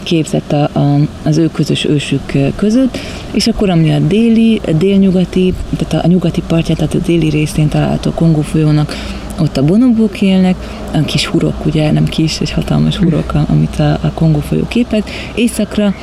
képzett 0.03 0.53
a, 0.53 0.63
a, 0.73 0.99
az 1.23 1.37
ő 1.37 1.49
közös 1.53 1.85
ősük 1.85 2.33
között, 2.57 2.99
és 3.33 3.47
akkor 3.47 3.71
ami 3.71 3.93
a 3.93 3.99
déli, 3.99 4.61
a 4.67 4.71
délnyugati, 4.73 5.55
tehát 5.77 6.05
a 6.05 6.09
nyugati 6.09 6.43
partját, 6.47 6.77
tehát 6.79 6.95
a 6.95 6.99
déli 7.07 7.29
részén 7.29 7.69
található 7.69 8.11
Kongó 8.11 8.41
folyónak, 8.41 8.95
ott 9.43 9.57
a 9.57 9.65
bonobók 9.65 10.21
élnek, 10.21 10.55
a 10.93 11.01
kis 11.01 11.27
hurok, 11.27 11.67
ugye 11.67 11.91
nem 11.91 12.05
kis, 12.05 12.41
egy 12.41 12.51
hatalmas 12.51 12.97
hurok, 12.97 13.33
amit 13.49 13.79
a, 13.79 13.93
a 13.93 14.11
Kongó 14.15 14.41
folyó 14.41 14.67
képez, 14.69 15.03
északra 15.35 15.95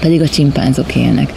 pedig 0.00 0.20
a 0.20 0.28
csimpánzok 0.28 0.94
élnek. 0.94 1.32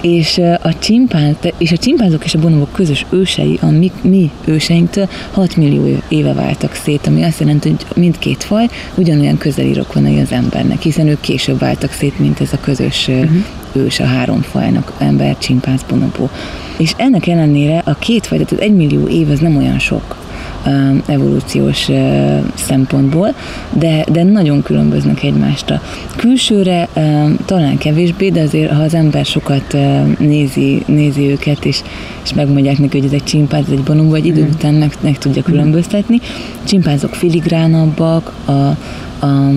És 0.00 0.38
a, 0.62 0.78
csimpánz, 0.78 1.36
és 1.58 1.72
a 1.72 1.76
csimpánzok 1.76 2.24
és 2.24 2.34
a 2.34 2.38
bonobok 2.38 2.72
közös 2.72 3.06
ősei, 3.10 3.58
a 3.62 3.66
mi, 3.66 3.92
mi 4.02 4.30
őseinktől 4.44 5.08
6 5.30 5.56
millió 5.56 5.98
éve 6.08 6.32
váltak 6.32 6.74
szét, 6.74 7.06
ami 7.06 7.22
azt 7.22 7.40
jelenti, 7.40 7.68
hogy 7.68 7.86
mindkét 7.94 8.44
faj 8.44 8.68
ugyanolyan 8.94 9.38
közeli 9.38 9.72
rokonai 9.72 10.20
az 10.20 10.32
embernek, 10.32 10.82
hiszen 10.82 11.06
ők 11.06 11.20
később 11.20 11.58
váltak 11.58 11.92
szét, 11.92 12.18
mint 12.18 12.40
ez 12.40 12.52
a 12.52 12.60
közös 12.60 13.08
uh-huh. 13.08 13.44
Ős 13.76 14.00
a 14.00 14.04
három 14.04 14.40
fajnak, 14.40 14.92
ember, 14.98 15.38
csimpánz, 15.38 15.82
bonobó. 15.88 16.30
És 16.76 16.92
ennek 16.96 17.26
ellenére 17.26 17.82
a 17.84 17.94
két 17.94 18.26
faj, 18.26 18.38
tehát 18.38 18.52
az 18.52 18.60
egy 18.60 18.74
millió 18.74 19.06
év, 19.06 19.30
az 19.30 19.38
nem 19.38 19.56
olyan 19.56 19.78
sok 19.78 20.16
um, 20.66 21.02
evolúciós 21.06 21.88
uh, 21.88 22.38
szempontból, 22.54 23.34
de, 23.72 24.04
de 24.12 24.22
nagyon 24.22 24.62
különböznek 24.62 25.22
egymástól. 25.22 25.80
Külsőre 26.16 26.88
um, 26.96 27.36
talán 27.44 27.78
kevésbé, 27.78 28.28
de 28.28 28.40
azért, 28.40 28.72
ha 28.72 28.82
az 28.82 28.94
ember 28.94 29.24
sokat 29.24 29.72
uh, 29.72 30.18
nézi, 30.18 30.82
nézi 30.86 31.30
őket, 31.30 31.64
és, 31.64 31.80
és 32.24 32.34
megmondják 32.34 32.78
neki, 32.78 32.96
hogy 32.96 33.06
ez 33.06 33.12
egy 33.12 33.24
csimpánz, 33.24 33.66
ez 33.66 33.72
egy 33.72 33.82
bonobó, 33.82 34.14
egy 34.14 34.26
idő 34.26 34.48
után 34.52 34.74
meg, 34.74 34.92
meg 35.00 35.18
tudja 35.18 35.42
különböztetni. 35.42 36.20
Csimpánzok 36.64 37.14
filigránabbak, 37.14 38.32
a, 38.44 38.52
a 39.26 39.50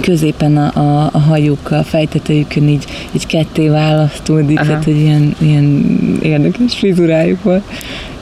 középen 0.00 0.56
a, 0.56 0.80
a, 0.80 1.10
a 1.12 1.18
hajuk, 1.18 1.70
a 1.70 1.82
fejtetejükön 1.82 2.68
így, 2.68 2.84
így 3.12 3.26
ketté 3.26 3.68
választódik, 3.68 4.58
Aha. 4.58 4.66
tehát 4.66 4.84
hogy 4.84 4.96
ilyen, 4.96 5.34
ilyen 5.38 5.96
érdekes 6.22 6.78
frizurájuk 6.78 7.42
van, 7.42 7.62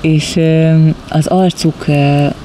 és 0.02 0.40
az 1.08 1.26
arcuk 1.26 1.86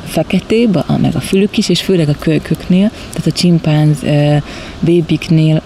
feketébb, 0.04 0.84
meg 1.02 1.16
a 1.16 1.20
fülük 1.20 1.58
is, 1.58 1.70
és 1.70 1.82
főleg 1.82 2.10
a 2.10 2.16
kölyköknél, 2.20 2.92
tehát 3.10 3.28
a 3.28 3.32
csimpánz 3.32 4.04
bébiknél 4.80 5.62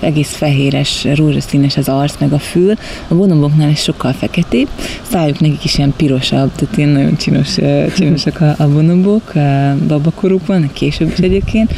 egész 0.00 0.32
fehéres, 0.32 1.06
rózsaszínes 1.14 1.76
az 1.76 1.88
arc, 1.88 2.14
meg 2.18 2.32
a 2.32 2.38
fül, 2.38 2.74
a 3.08 3.14
bonoboknál 3.14 3.70
is 3.70 3.80
sokkal 3.80 4.12
feketébb, 4.12 4.68
szájuk 5.02 5.40
nekik 5.40 5.64
is 5.64 5.78
ilyen 5.78 5.94
pirosabb, 5.96 6.52
tehát 6.54 6.76
ilyen 6.76 6.88
nagyon 6.88 7.16
csinos, 7.16 7.54
csinosak 7.96 8.40
a, 8.58 8.68
bonobok, 8.68 9.34
ö, 9.34 9.70
babakorukban, 9.88 10.70
később 10.72 11.12
is 11.12 11.18
egyébként, 11.18 11.74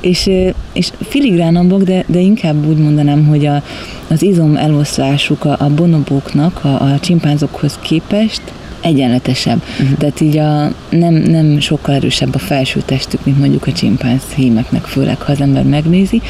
és, 0.00 0.30
és 0.72 0.90
filigránabbak, 1.08 1.82
de, 1.82 2.04
de 2.06 2.18
inkább 2.18 2.66
úgy 2.66 2.78
mondanám, 2.78 3.26
hogy 3.26 3.46
a, 3.46 3.62
az 4.08 4.22
izom 4.22 4.56
eloszlásuk 4.56 5.44
a, 5.44 5.56
a 5.58 5.68
bonobóknak, 5.68 6.64
a, 6.64 6.68
a 6.68 6.98
csimpánzokhoz 7.00 7.78
képest 7.82 8.42
egyenletesebb. 8.80 9.62
Uh-huh. 9.80 9.98
Tehát 9.98 10.20
így 10.20 10.36
a, 10.36 10.72
nem, 10.90 11.14
nem 11.14 11.60
sokkal 11.60 11.94
erősebb 11.94 12.34
a 12.34 12.38
felső 12.38 12.80
testük, 12.84 13.24
mint 13.24 13.38
mondjuk 13.38 13.66
a 13.66 13.72
csimpánz 13.72 14.22
hímeknek, 14.36 14.84
főleg 14.84 15.22
ha 15.22 15.32
az 15.32 15.40
ember 15.40 15.64
megnézi, 15.64 16.22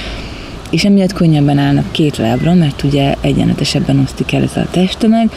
és 0.71 0.85
emiatt 0.85 1.13
könnyebben 1.13 1.59
állnak 1.59 1.93
két 1.93 2.17
lábra, 2.17 2.55
mert 2.55 2.83
ugye 2.83 3.15
egyenletesebben 3.21 3.99
osztik 3.99 4.33
el 4.33 4.43
ez 4.43 4.57
a 4.57 4.67
testtömeg, 4.71 5.31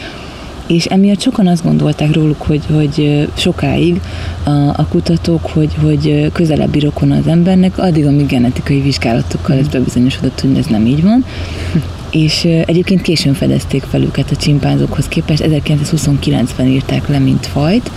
és 0.66 0.84
emiatt 0.84 1.20
sokan 1.20 1.46
azt 1.46 1.64
gondolták 1.64 2.14
róluk, 2.14 2.42
hogy, 2.42 2.62
hogy 2.72 3.28
sokáig 3.36 4.00
a, 4.44 4.50
a 4.50 4.86
kutatók, 4.90 5.46
hogy, 5.46 5.74
hogy 5.82 6.30
közelebbi 6.32 6.78
rokon 6.78 7.10
az 7.10 7.26
embernek, 7.26 7.78
addig, 7.78 8.06
amíg 8.06 8.26
genetikai 8.26 8.80
vizsgálatokkal 8.80 9.58
ez 9.58 9.68
bebizonyosodott, 9.68 10.40
hogy 10.40 10.58
ez 10.58 10.66
nem 10.66 10.86
így 10.86 11.02
van. 11.02 11.24
És 12.14 12.44
egyébként 12.44 13.02
későn 13.02 13.34
fedezték 13.34 13.82
fel 13.82 14.02
őket 14.02 14.30
a 14.30 14.36
csimpánzokhoz 14.36 15.08
képest, 15.08 15.44
1929-ben 15.46 16.66
írták 16.66 17.08
le, 17.08 17.18
mint 17.18 17.46
fajt, 17.46 17.90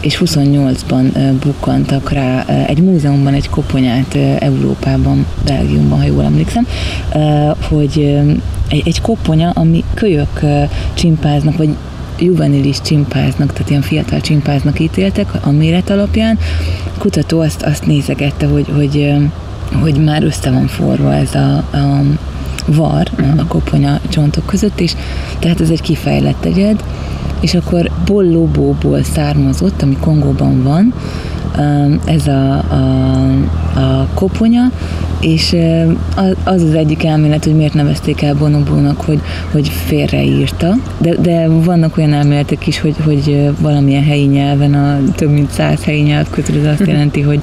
és 0.00 0.22
28-ban 0.24 1.14
ö, 1.14 1.32
bukkantak 1.44 2.10
rá 2.10 2.44
egy 2.66 2.82
múzeumban 2.82 3.34
egy 3.34 3.48
koponyát 3.48 4.14
Európában, 4.38 5.26
Belgiumban, 5.44 5.98
ha 5.98 6.04
jól 6.04 6.24
emlékszem, 6.24 6.66
hogy 7.68 8.18
egy, 8.68 8.82
egy 8.84 9.00
koponya, 9.00 9.50
ami 9.50 9.84
kölyök 9.94 10.40
csimpáznak, 10.94 11.56
vagy 11.56 11.76
juvenilis 12.18 12.80
csimpáznak, 12.80 13.52
tehát 13.52 13.70
ilyen 13.70 13.82
fiatal 13.82 14.20
csimpáznak 14.20 14.80
ítéltek 14.80 15.28
a 15.40 15.50
méret 15.50 15.90
alapján. 15.90 16.38
A 16.96 16.98
kutató 16.98 17.40
azt, 17.40 17.62
azt 17.62 17.86
nézegette, 17.86 18.46
hogy, 18.46 18.66
hogy, 18.74 19.12
hogy 19.80 20.04
már 20.04 20.22
össze 20.22 20.50
van 20.50 20.66
forva 20.66 21.14
ez 21.14 21.34
a, 21.34 21.56
a 21.56 22.02
var 22.66 23.08
a 23.36 23.46
koponya 23.46 24.00
csontok 24.08 24.46
között, 24.46 24.80
és 24.80 24.94
tehát 25.38 25.60
ez 25.60 25.70
egy 25.70 25.80
kifejlett 25.80 26.44
egyed, 26.44 26.84
és 27.40 27.54
akkor 27.54 27.90
bollóbóból 28.06 29.02
származott, 29.02 29.82
ami 29.82 29.96
Kongóban 30.00 30.62
van, 30.62 30.94
um, 31.58 32.00
ez 32.04 32.26
a, 32.26 32.52
a, 32.52 33.30
a 33.74 34.06
koponya, 34.14 34.70
és 35.22 35.56
az 36.44 36.62
az 36.62 36.74
egyik 36.74 37.04
elmélet, 37.04 37.44
hogy 37.44 37.54
miért 37.54 37.74
nevezték 37.74 38.22
el 38.22 38.34
Bonobónak, 38.34 39.00
hogy, 39.00 39.20
hogy 39.50 39.68
félreírta, 39.68 40.74
de, 40.98 41.14
de 41.14 41.48
vannak 41.48 41.96
olyan 41.96 42.12
elméletek 42.12 42.66
is, 42.66 42.80
hogy, 42.80 42.94
hogy 43.04 43.50
valamilyen 43.60 44.04
helyi 44.04 44.24
nyelven, 44.24 44.74
a 44.74 44.98
több 45.14 45.30
mint 45.30 45.50
száz 45.50 45.84
helyi 45.84 46.00
nyelv 46.00 46.30
közül 46.30 46.58
az 46.58 46.66
azt 46.66 46.88
jelenti, 46.88 47.20
hogy, 47.20 47.40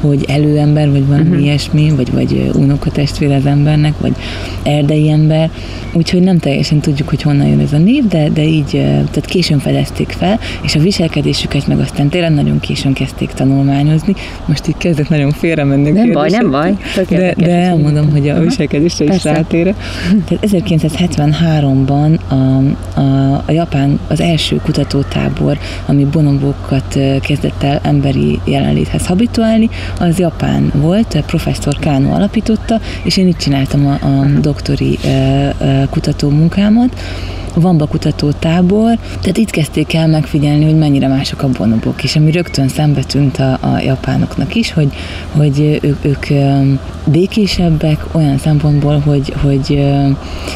hogy 0.00 0.24
előember, 0.28 0.90
vagy 0.90 1.06
valami 1.06 1.28
uh-huh. 1.28 1.42
ilyesmi, 1.42 1.92
vagy, 1.96 2.12
vagy 2.12 2.50
unokatestvér 2.54 3.32
az 3.32 3.46
embernek, 3.46 3.98
vagy 4.00 4.12
erdei 4.62 5.10
ember, 5.10 5.50
úgyhogy 5.92 6.22
nem 6.22 6.38
teljesen 6.38 6.80
tudjuk, 6.80 7.08
hogy 7.08 7.22
honnan 7.22 7.46
jön 7.46 7.60
ez 7.60 7.72
a 7.72 7.78
név, 7.78 8.06
de, 8.06 8.28
de 8.28 8.42
így, 8.42 8.70
tehát 8.70 9.24
későn 9.26 9.58
fedezték 9.58 10.10
fel, 10.10 10.38
és 10.62 10.74
a 10.74 10.80
viselkedésüket 10.80 11.66
meg 11.66 11.78
aztán 11.78 12.08
tényleg 12.08 12.34
nagyon 12.34 12.60
későn 12.60 12.92
kezdték 12.92 13.30
tanulmányozni. 13.30 14.14
Most 14.46 14.68
így 14.68 14.76
kezdek 14.78 15.08
nagyon 15.08 15.30
félre 15.30 15.64
menni. 15.64 15.90
Nem 15.90 16.12
baj, 16.12 16.30
nem 16.30 16.50
baj. 16.50 16.74
De, 17.22 17.34
de 17.36 17.50
elmondom, 17.50 18.10
hogy 18.10 18.28
a 18.28 18.40
viselkedésre 18.40 19.04
is 19.04 19.24
rátére. 19.24 19.74
Tehát 20.28 20.44
1973-ban 20.46 22.18
a, 22.28 22.34
a, 23.00 23.34
a 23.46 23.52
Japán 23.52 23.98
az 24.08 24.20
első 24.20 24.56
kutatótábor, 24.56 25.58
ami 25.86 26.04
bonobókat 26.04 26.98
kezdett 27.20 27.62
el 27.62 27.80
emberi 27.82 28.40
jelenléthez 28.44 29.06
habituálni, 29.06 29.70
az 29.98 30.18
Japán 30.18 30.72
volt, 30.74 31.22
professzor 31.26 31.78
Kano 31.80 32.14
alapította, 32.14 32.80
és 33.02 33.16
én 33.16 33.26
itt 33.26 33.38
csináltam 33.38 33.86
a, 33.86 34.06
a 34.06 34.40
doktori 34.40 34.98
kutató 35.90 36.28
munkámat, 36.28 37.00
Vamba 37.54 37.86
kutató 37.86 38.30
tábor, 38.30 38.98
tehát 39.20 39.36
itt 39.36 39.50
kezdték 39.50 39.94
el 39.94 40.08
megfigyelni, 40.08 40.64
hogy 40.64 40.78
mennyire 40.78 41.08
mások 41.08 41.42
a 41.42 41.48
bonobok, 41.48 42.02
és 42.02 42.16
ami 42.16 42.30
rögtön 42.30 42.68
szembe 42.68 43.02
tűnt 43.02 43.38
a, 43.38 43.58
a 43.60 43.78
japánoknak 43.80 44.54
is, 44.54 44.72
hogy, 44.72 44.92
hogy 45.36 45.78
ők, 45.82 46.04
ők 46.04 46.26
békésebbek 47.04 48.04
olyan 48.12 48.38
szempontból, 48.38 48.98
hogy, 48.98 49.34
hogy 49.42 49.66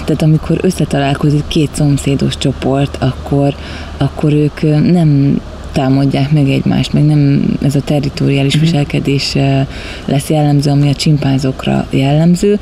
tehát 0.05 0.23
amikor 0.23 0.59
összetalálkozik 0.63 1.45
két 1.49 1.71
szomszédos 1.75 2.39
csoport, 2.39 2.97
akkor, 3.01 3.55
akkor 3.97 4.33
ők 4.33 4.63
nem 4.93 5.41
támadják 5.77 6.33
meg 6.33 6.49
egymást, 6.49 6.93
meg 6.93 7.05
nem 7.05 7.45
ez 7.63 7.75
a 7.75 7.81
territoriális 7.81 8.55
uh-huh. 8.55 8.71
viselkedés 8.71 9.37
lesz 10.05 10.29
jellemző, 10.29 10.71
ami 10.71 10.89
a 10.89 10.95
csimpánzokra 10.95 11.87
jellemző. 11.91 12.59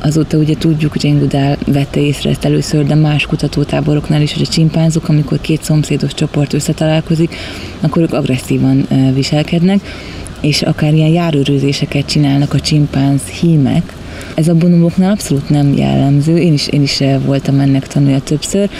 Azóta 0.00 0.36
ugye 0.36 0.54
tudjuk, 0.54 0.92
hogy 0.92 1.18
Goodall 1.18 1.56
vette 1.66 2.00
észre 2.00 2.30
ezt 2.30 2.44
először, 2.44 2.86
de 2.86 2.94
más 2.94 3.26
kutatótáboroknál 3.26 4.22
is, 4.22 4.32
hogy 4.32 4.46
a 4.48 4.52
csimpánzok, 4.52 5.08
amikor 5.08 5.40
két 5.40 5.62
szomszédos 5.62 6.14
csoport 6.14 6.52
összetalálkozik, 6.52 7.34
akkor 7.80 8.02
ők 8.02 8.12
agresszívan 8.12 8.86
viselkednek, 9.14 9.80
és 10.40 10.62
akár 10.62 10.94
ilyen 10.94 11.08
járőrözéseket 11.08 12.06
csinálnak 12.06 12.54
a 12.54 12.60
csimpánz 12.60 13.22
hímek, 13.22 13.92
ez 14.34 14.48
a 14.48 14.54
bonoboknál 14.54 15.10
abszolút 15.10 15.48
nem 15.48 15.74
jellemző, 15.76 16.36
én 16.36 16.52
is, 16.52 16.68
én 16.68 16.82
is 16.82 17.02
voltam 17.24 17.60
ennek 17.60 17.86
tanulja 17.86 18.20
többször, 18.20 18.70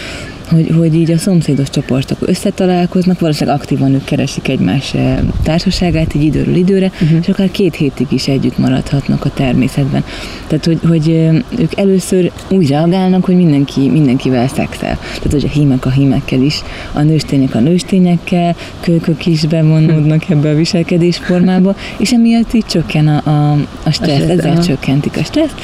hogy, 0.53 0.71
hogy 0.77 0.95
így 0.95 1.11
a 1.11 1.19
szomszédos 1.19 1.71
csoportok 1.71 2.19
összetalálkoznak, 2.21 3.21
valószínűleg 3.21 3.59
aktívan 3.59 3.95
ők 3.95 4.05
keresik 4.05 4.49
egymás 4.49 4.95
eh, 4.95 5.19
társaságát 5.43 6.15
így 6.15 6.23
időről 6.23 6.55
időre, 6.55 6.87
uh-huh. 6.87 7.19
és 7.21 7.29
akár 7.29 7.51
két 7.51 7.75
hétig 7.75 8.07
is 8.11 8.29
együtt 8.29 8.59
maradhatnak 8.59 9.25
a 9.25 9.31
természetben. 9.31 10.05
Tehát, 10.47 10.65
hogy, 10.65 10.79
hogy 10.89 11.11
eh, 11.11 11.35
ők 11.59 11.79
először 11.79 12.31
úgy 12.51 12.69
reagálnak, 12.69 13.25
hogy 13.25 13.37
mindenki, 13.37 13.89
mindenkivel 13.89 14.49
szexel. 14.49 14.99
Tehát, 14.99 15.31
hogy 15.31 15.45
a 15.45 15.49
hímek 15.49 15.87
a 15.87 15.91
hímekkel 15.91 16.41
is, 16.41 16.63
a 16.93 17.03
nőstények 17.03 17.55
a 17.55 17.61
nőstényekkel, 17.61 18.57
kölkök 18.81 19.27
is 19.27 19.47
bevonódnak 19.47 20.31
ebbe 20.31 20.51
a 20.51 20.55
viselkedés 20.55 21.17
formába, 21.17 21.77
és 21.97 22.13
emiatt 22.13 22.53
így 22.53 22.67
csökken 22.67 23.09
a, 23.09 23.31
a, 23.31 23.53
a 23.83 23.91
stressz, 23.91 24.29
ezzel 24.29 24.63
csökkentik 24.63 25.17
a 25.17 25.25
stresszt, 25.25 25.55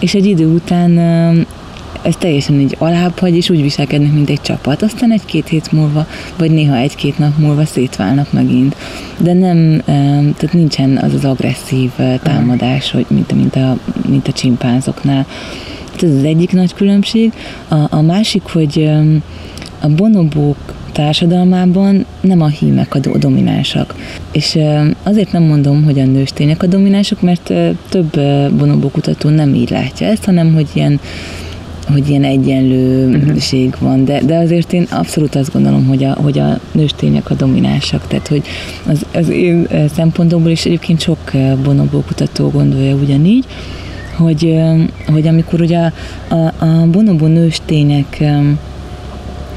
és 0.00 0.14
egy 0.14 0.26
idő 0.26 0.46
után 0.46 0.98
eh, 0.98 1.34
ez 2.02 2.16
teljesen 2.16 2.60
így 2.60 2.76
alább 2.78 3.18
hagy, 3.18 3.36
és 3.36 3.50
úgy 3.50 3.62
viselkednek, 3.62 4.12
mint 4.12 4.30
egy 4.30 4.40
csapat. 4.40 4.82
Aztán 4.82 5.12
egy-két 5.12 5.48
hét 5.48 5.72
múlva, 5.72 6.06
vagy 6.38 6.50
néha 6.50 6.76
egy-két 6.76 7.18
nap 7.18 7.38
múlva 7.38 7.64
szétválnak 7.64 8.32
megint. 8.32 8.76
De 9.18 9.32
nem, 9.32 9.82
tehát 10.36 10.52
nincsen 10.52 10.96
az 10.96 11.14
az 11.14 11.24
agresszív 11.24 11.90
támadás, 12.22 12.90
hogy 12.90 13.06
mint, 13.08 13.32
mint, 13.32 13.56
a, 13.56 13.78
mint 14.08 14.28
a 14.28 14.32
csimpánzoknál. 14.32 15.26
Ez 16.02 16.10
az 16.10 16.24
egyik 16.24 16.52
nagy 16.52 16.74
különbség. 16.74 17.32
A, 17.68 17.76
a 17.90 18.00
másik, 18.00 18.42
hogy 18.42 18.90
a 19.80 19.88
bonobók 19.88 20.56
társadalmában 20.92 22.04
nem 22.20 22.40
a 22.40 22.48
hímek 22.48 22.94
a 22.94 22.98
dominánsak. 23.18 23.94
És 24.32 24.58
azért 25.02 25.32
nem 25.32 25.42
mondom, 25.42 25.84
hogy 25.84 25.98
a 25.98 26.04
nőstények 26.04 26.62
a 26.62 26.66
dominánsak, 26.66 27.20
mert 27.20 27.52
több 27.88 28.20
bonobókutató 28.58 29.28
nem 29.28 29.54
így 29.54 29.70
látja 29.70 30.06
ezt, 30.06 30.24
hanem 30.24 30.54
hogy 30.54 30.68
ilyen 30.72 31.00
hogy 31.92 32.08
ilyen 32.08 32.24
egyenlőség 32.24 33.68
uh-huh. 33.68 33.88
van, 33.88 34.04
de, 34.04 34.20
de 34.20 34.36
azért 34.36 34.72
én 34.72 34.86
abszolút 34.90 35.34
azt 35.34 35.52
gondolom, 35.52 35.86
hogy 35.86 36.04
a, 36.04 36.12
hogy 36.12 36.38
a 36.38 36.58
nőstények 36.72 37.30
a 37.30 37.34
dominánsak, 37.34 38.06
tehát 38.06 38.28
hogy 38.28 38.42
az, 38.86 39.06
az 39.14 39.28
én 39.28 39.68
szempontomból 39.94 40.50
is 40.50 40.64
egyébként 40.64 41.00
sok 41.00 41.18
bonobó 41.62 42.00
kutató 42.00 42.48
gondolja 42.48 42.94
ugyanígy, 42.94 43.44
hogy, 44.16 44.60
hogy 45.06 45.26
amikor 45.26 45.60
ugye 45.60 45.78
a, 45.78 46.34
a, 46.34 46.64
a 46.64 46.86
bonobó 46.90 47.26
nőstények 47.26 48.16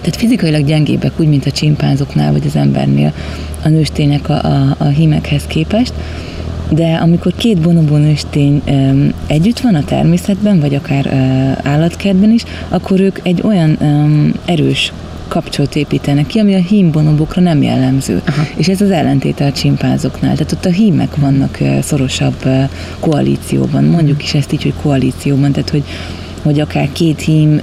tehát 0.01 0.19
fizikailag 0.19 0.65
gyengébbek, 0.65 1.19
úgy, 1.19 1.27
mint 1.27 1.45
a 1.45 1.51
csimpánzoknál, 1.51 2.31
vagy 2.31 2.43
az 2.45 2.55
embernél 2.55 3.13
a 3.63 3.69
nőstények 3.69 4.29
a, 4.29 4.43
a, 4.43 4.75
a 4.77 4.83
hímekhez 4.83 5.45
képest, 5.47 5.93
de 6.69 6.93
amikor 7.01 7.33
két 7.35 7.61
bonobó 7.61 7.95
nőstény 7.95 8.61
együtt 9.27 9.59
van 9.59 9.75
a 9.75 9.83
természetben, 9.83 10.59
vagy 10.59 10.75
akár 10.75 11.13
állatkertben 11.63 12.31
is, 12.31 12.43
akkor 12.69 12.99
ők 12.99 13.19
egy 13.23 13.41
olyan 13.43 13.77
erős 14.45 14.91
kapcsolat 15.27 15.75
építenek 15.75 16.27
ki, 16.27 16.39
ami 16.39 16.53
a 16.53 16.59
hímbonobokra 16.59 17.41
nem 17.41 17.61
jellemző. 17.61 18.21
Aha. 18.25 18.41
És 18.55 18.67
ez 18.67 18.81
az 18.81 18.91
ellentéte 18.91 19.45
a 19.45 19.51
csimpánzoknál. 19.51 20.35
Tehát 20.35 20.51
ott 20.51 20.65
a 20.65 20.69
hímek 20.69 21.15
vannak 21.15 21.57
szorosabb 21.81 22.47
koalícióban. 22.99 23.83
Mondjuk 23.83 24.23
is 24.23 24.33
ezt 24.33 24.53
így, 24.53 24.63
hogy 24.63 24.73
koalícióban, 24.81 25.51
tehát 25.51 25.69
hogy 25.69 25.83
hogy 26.45 26.59
akár 26.59 26.91
két 26.91 27.21
hím 27.21 27.61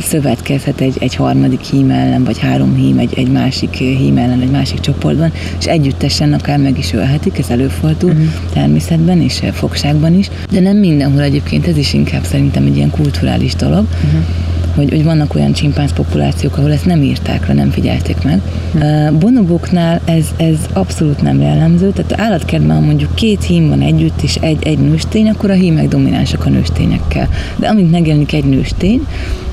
szövetkezhet 0.00 0.80
egy, 0.80 0.96
egy 1.00 1.14
harmadik 1.14 1.60
hím 1.60 1.90
ellen, 1.90 2.24
vagy 2.24 2.38
három 2.38 2.74
hím 2.74 2.98
egy, 2.98 3.12
egy 3.16 3.30
másik 3.30 3.74
hím 3.74 4.16
ellen, 4.16 4.40
egy 4.40 4.50
másik 4.50 4.80
csoportban, 4.80 5.32
és 5.58 5.66
együttesen 5.66 6.32
akár 6.32 6.58
meg 6.58 6.78
is 6.78 6.92
ölhetik, 6.92 7.38
ez 7.38 7.50
előfordul 7.50 8.10
uh-huh. 8.10 8.26
természetben 8.52 9.20
és 9.20 9.42
fogságban 9.52 10.14
is, 10.14 10.30
de 10.50 10.60
nem 10.60 10.76
mindenhol 10.76 11.22
egyébként, 11.22 11.66
ez 11.66 11.76
is 11.76 11.92
inkább 11.92 12.24
szerintem 12.24 12.66
egy 12.66 12.76
ilyen 12.76 12.90
kulturális 12.90 13.54
dolog. 13.54 13.86
Uh-huh 14.04 14.53
hogy, 14.74 14.90
hogy 14.90 15.04
vannak 15.04 15.34
olyan 15.34 15.52
csimpánz 15.52 15.92
populációk, 15.92 16.56
ahol 16.56 16.72
ezt 16.72 16.86
nem 16.86 17.02
írták 17.02 17.46
le, 17.46 17.54
nem 17.54 17.70
figyelték 17.70 18.22
meg. 18.22 18.40
Uh, 18.74 19.12
bonoboknál 19.12 20.00
ez, 20.04 20.26
ez 20.36 20.56
abszolút 20.72 21.22
nem 21.22 21.40
jellemző, 21.40 21.90
tehát 21.90 22.20
állatkertben, 22.20 22.76
ha 22.76 22.82
mondjuk 22.82 23.14
két 23.14 23.44
hím 23.44 23.68
van 23.68 23.80
együtt, 23.80 24.22
és 24.22 24.34
egy, 24.34 24.66
egy 24.66 24.78
nőstény, 24.78 25.28
akkor 25.28 25.50
a 25.50 25.54
hímek 25.54 25.88
dominánsak 25.88 26.46
a 26.46 26.48
nőstényekkel. 26.48 27.28
De 27.56 27.68
amint 27.68 27.90
megjelenik 27.90 28.32
egy 28.32 28.44
nőstény, 28.44 29.06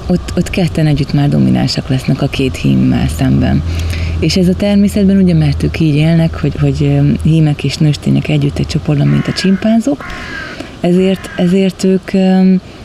ott, 0.07 0.34
ott 0.38 0.49
ketten 0.49 0.88
együtt 0.88 1.13
már 1.13 1.29
dominánsak 1.29 1.89
lesznek 1.89 2.21
a 2.21 2.27
két 2.27 2.55
hímmel 2.55 3.07
szemben. 3.17 3.63
És 4.19 4.38
ez 4.38 4.47
a 4.47 4.53
természetben 4.53 5.17
ugye, 5.17 5.34
mert 5.34 5.63
ők 5.63 5.79
így 5.79 5.95
élnek, 5.95 6.36
hogy, 6.36 6.53
hogy 6.60 6.99
hímek 7.23 7.63
és 7.63 7.77
nőstények 7.77 8.27
együtt 8.27 8.60
egy 8.60 8.67
csoportban, 8.67 9.07
mint 9.07 9.27
a 9.27 9.34
csimpánzok, 9.34 10.05
ezért, 10.79 11.29
ezért 11.38 11.84
ők 11.84 12.12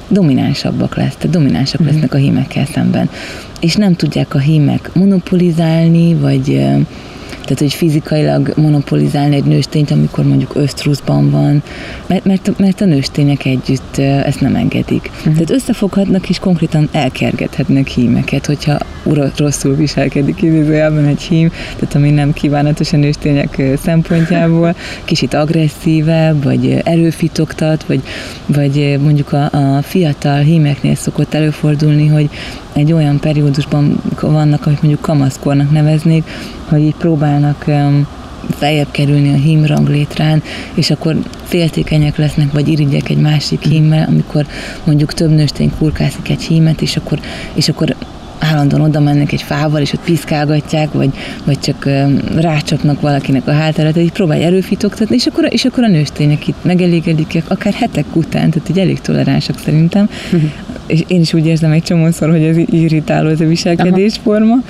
dominánsabbak 0.09 0.97
lesz, 0.97 1.15
tehát 1.15 1.37
dominánsak 1.37 1.81
uh-huh. 1.81 1.95
lesznek 1.95 2.15
a 2.15 2.17
hímekkel 2.17 2.67
szemben. 2.67 3.11
És 3.61 3.75
nem 3.75 3.95
tudják 3.95 4.35
a 4.35 4.39
hímek 4.39 4.91
monopolizálni, 4.95 6.15
vagy 6.15 6.45
tehát 7.47 7.59
hogy 7.59 7.75
fizikailag 7.75 8.53
monopolizálni 8.57 9.35
egy 9.35 9.45
nőstényt, 9.45 9.91
amikor 9.91 10.25
mondjuk 10.25 10.55
ösztruszban 10.55 11.31
van, 11.31 11.63
mert, 12.07 12.25
mert, 12.25 12.59
mert 12.59 12.81
a 12.81 12.85
nőstények 12.85 13.45
együtt 13.45 13.99
ezt 13.99 14.41
nem 14.41 14.55
engedik. 14.55 15.11
Uh-huh. 15.17 15.33
Tehát 15.33 15.51
összefoghatnak 15.51 16.29
és 16.29 16.39
konkrétan 16.39 16.89
elkergethetnek 16.93 17.89
hímeket, 17.89 18.47
hogyha 18.47 18.79
ura, 19.07 19.31
rosszul 19.37 19.75
viselkedik 19.75 20.43
idézőjelben 20.43 21.05
egy 21.05 21.23
hím, 21.23 21.49
tehát 21.49 21.95
ami 21.95 22.11
nem 22.11 22.33
kívánatos 22.33 22.93
a 22.93 22.97
nőstények 22.97 23.63
szempontjából, 23.83 24.75
kicsit 25.05 25.35
agresszívebb, 25.35 26.45
vagy 26.45 26.81
erőfitoktat, 26.85 27.85
vagy, 27.85 28.03
vagy 28.47 28.99
mondjuk 29.03 29.33
a, 29.33 29.45
a 29.45 29.83
fiatal 29.83 30.39
hímeknél 30.39 30.95
szokott 30.95 31.35
előfordulni, 31.35 32.07
hogy 32.07 32.31
egy 32.73 32.93
olyan 32.93 33.21
periódusban 33.21 34.03
vannak, 34.21 34.67
amit 34.67 34.83
mondjuk 34.83 35.03
kamaszkornak 35.03 35.71
neveznék, 35.71 36.25
hogy 36.69 36.81
így 36.81 36.95
próbálnak 36.95 37.65
feljebb 38.51 38.91
kerülni 38.91 39.33
a 39.33 39.37
hím 39.37 39.65
ranglétrán, 39.65 40.43
és 40.75 40.91
akkor 40.91 41.17
féltékenyek 41.45 42.17
lesznek, 42.17 42.53
vagy 42.53 42.69
irigyek 42.69 43.09
egy 43.09 43.19
másik 43.19 43.63
hímmel, 43.63 44.07
amikor 44.09 44.47
mondjuk 44.85 45.13
több 45.13 45.31
nőstény 45.31 45.73
kurkászik 45.79 46.29
egy 46.29 46.43
hímet, 46.43 46.81
és 46.81 46.97
akkor, 46.97 47.21
és 47.55 47.69
akkor 47.69 47.95
állandóan 48.39 48.83
oda 48.83 49.01
mennek 49.01 49.33
egy 49.33 49.43
fával, 49.43 49.81
és 49.81 49.93
ott 49.93 50.05
piszkálgatják, 50.05 50.93
vagy, 50.93 51.11
vagy 51.45 51.59
csak 51.59 51.89
rácsapnak 52.37 53.01
valakinek 53.01 53.49
a 53.49 53.53
hátára, 53.53 53.91
tehát 53.91 54.07
így 54.09 54.13
próbálj 54.13 54.45
erőfitoktatni, 54.45 55.15
és 55.15 55.27
akkor, 55.27 55.47
és 55.51 55.65
akkor 55.65 55.85
a 55.85 55.89
nőstények 55.89 56.49
itt 56.49 56.65
megelégedik, 56.65 57.43
akár 57.49 57.73
hetek 57.73 58.17
után, 58.17 58.51
tehát 58.51 58.69
így 58.69 58.79
elég 58.79 59.01
toleránsak 59.01 59.59
szerintem. 59.59 60.09
Uh-huh. 60.33 60.51
És 60.87 61.05
én 61.07 61.21
is 61.21 61.35
úgy 61.35 61.47
érzem 61.47 61.71
egy 61.71 61.83
csomószor, 61.83 62.31
hogy 62.31 62.43
ez 62.43 62.57
irritáló 62.57 63.29
ez 63.29 63.41
a 63.41 63.47
viselkedésforma. 63.47 64.53
Aha. 64.53 64.63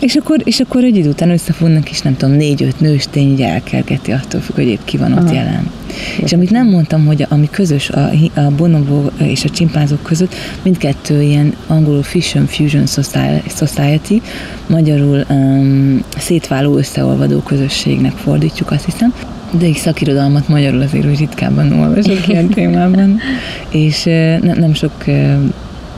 És 0.00 0.14
akkor, 0.14 0.40
és 0.44 0.60
akkor 0.60 0.84
egy 0.84 0.96
idő 0.96 1.08
után 1.08 1.30
összefognak, 1.30 1.90
és 1.90 2.00
nem 2.00 2.16
tudom, 2.16 2.34
négy-öt 2.34 2.80
nőstény 2.80 3.32
így 3.32 3.40
elkergeti 3.40 4.12
attól 4.12 4.40
függ, 4.40 4.54
hogy 4.54 4.66
épp 4.66 4.84
ki 4.84 4.96
van 4.96 5.12
ott 5.12 5.24
Aha. 5.24 5.34
jelen. 5.34 5.70
És 6.22 6.32
amit 6.32 6.50
nem 6.50 6.68
mondtam, 6.68 7.06
hogy 7.06 7.26
ami 7.28 7.48
közös 7.50 7.90
a, 7.90 8.10
a 8.34 8.50
bonobo 8.56 9.02
és 9.18 9.44
a 9.44 9.48
csimpánzok 9.48 10.02
között, 10.02 10.34
mindkettő 10.62 11.22
ilyen 11.22 11.54
angolul 11.66 12.02
Fission 12.02 12.46
Fusion 12.46 12.86
Society, 13.48 14.22
magyarul 14.66 15.24
um, 15.28 16.04
szétváló 16.18 16.76
összeolvadó 16.76 17.38
közösségnek 17.38 18.12
fordítjuk, 18.12 18.70
azt 18.70 18.84
hiszem. 18.84 19.14
De 19.58 19.64
egy 19.64 19.76
szakirodalmat 19.76 20.48
magyarul 20.48 20.80
azért 20.80 21.04
hogy 21.04 21.18
ritkábban 21.18 21.72
olvasok 21.72 22.28
ilyen 22.28 22.48
témában, 22.54 23.18
és 23.70 24.04
nem, 24.40 24.58
nem 24.58 24.74
sok 24.74 24.92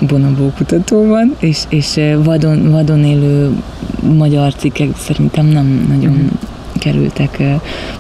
bonobó 0.01 0.53
kutató 0.57 1.07
van, 1.07 1.35
és, 1.39 1.63
és 1.69 2.01
vadon, 2.23 2.71
vadon 2.71 3.05
élő 3.05 3.51
magyar 4.17 4.55
cikkek 4.55 4.97
szerintem 4.97 5.47
nem 5.47 5.87
nagyon 5.89 6.13
uh-huh 6.13 6.55
kerültek 6.79 7.43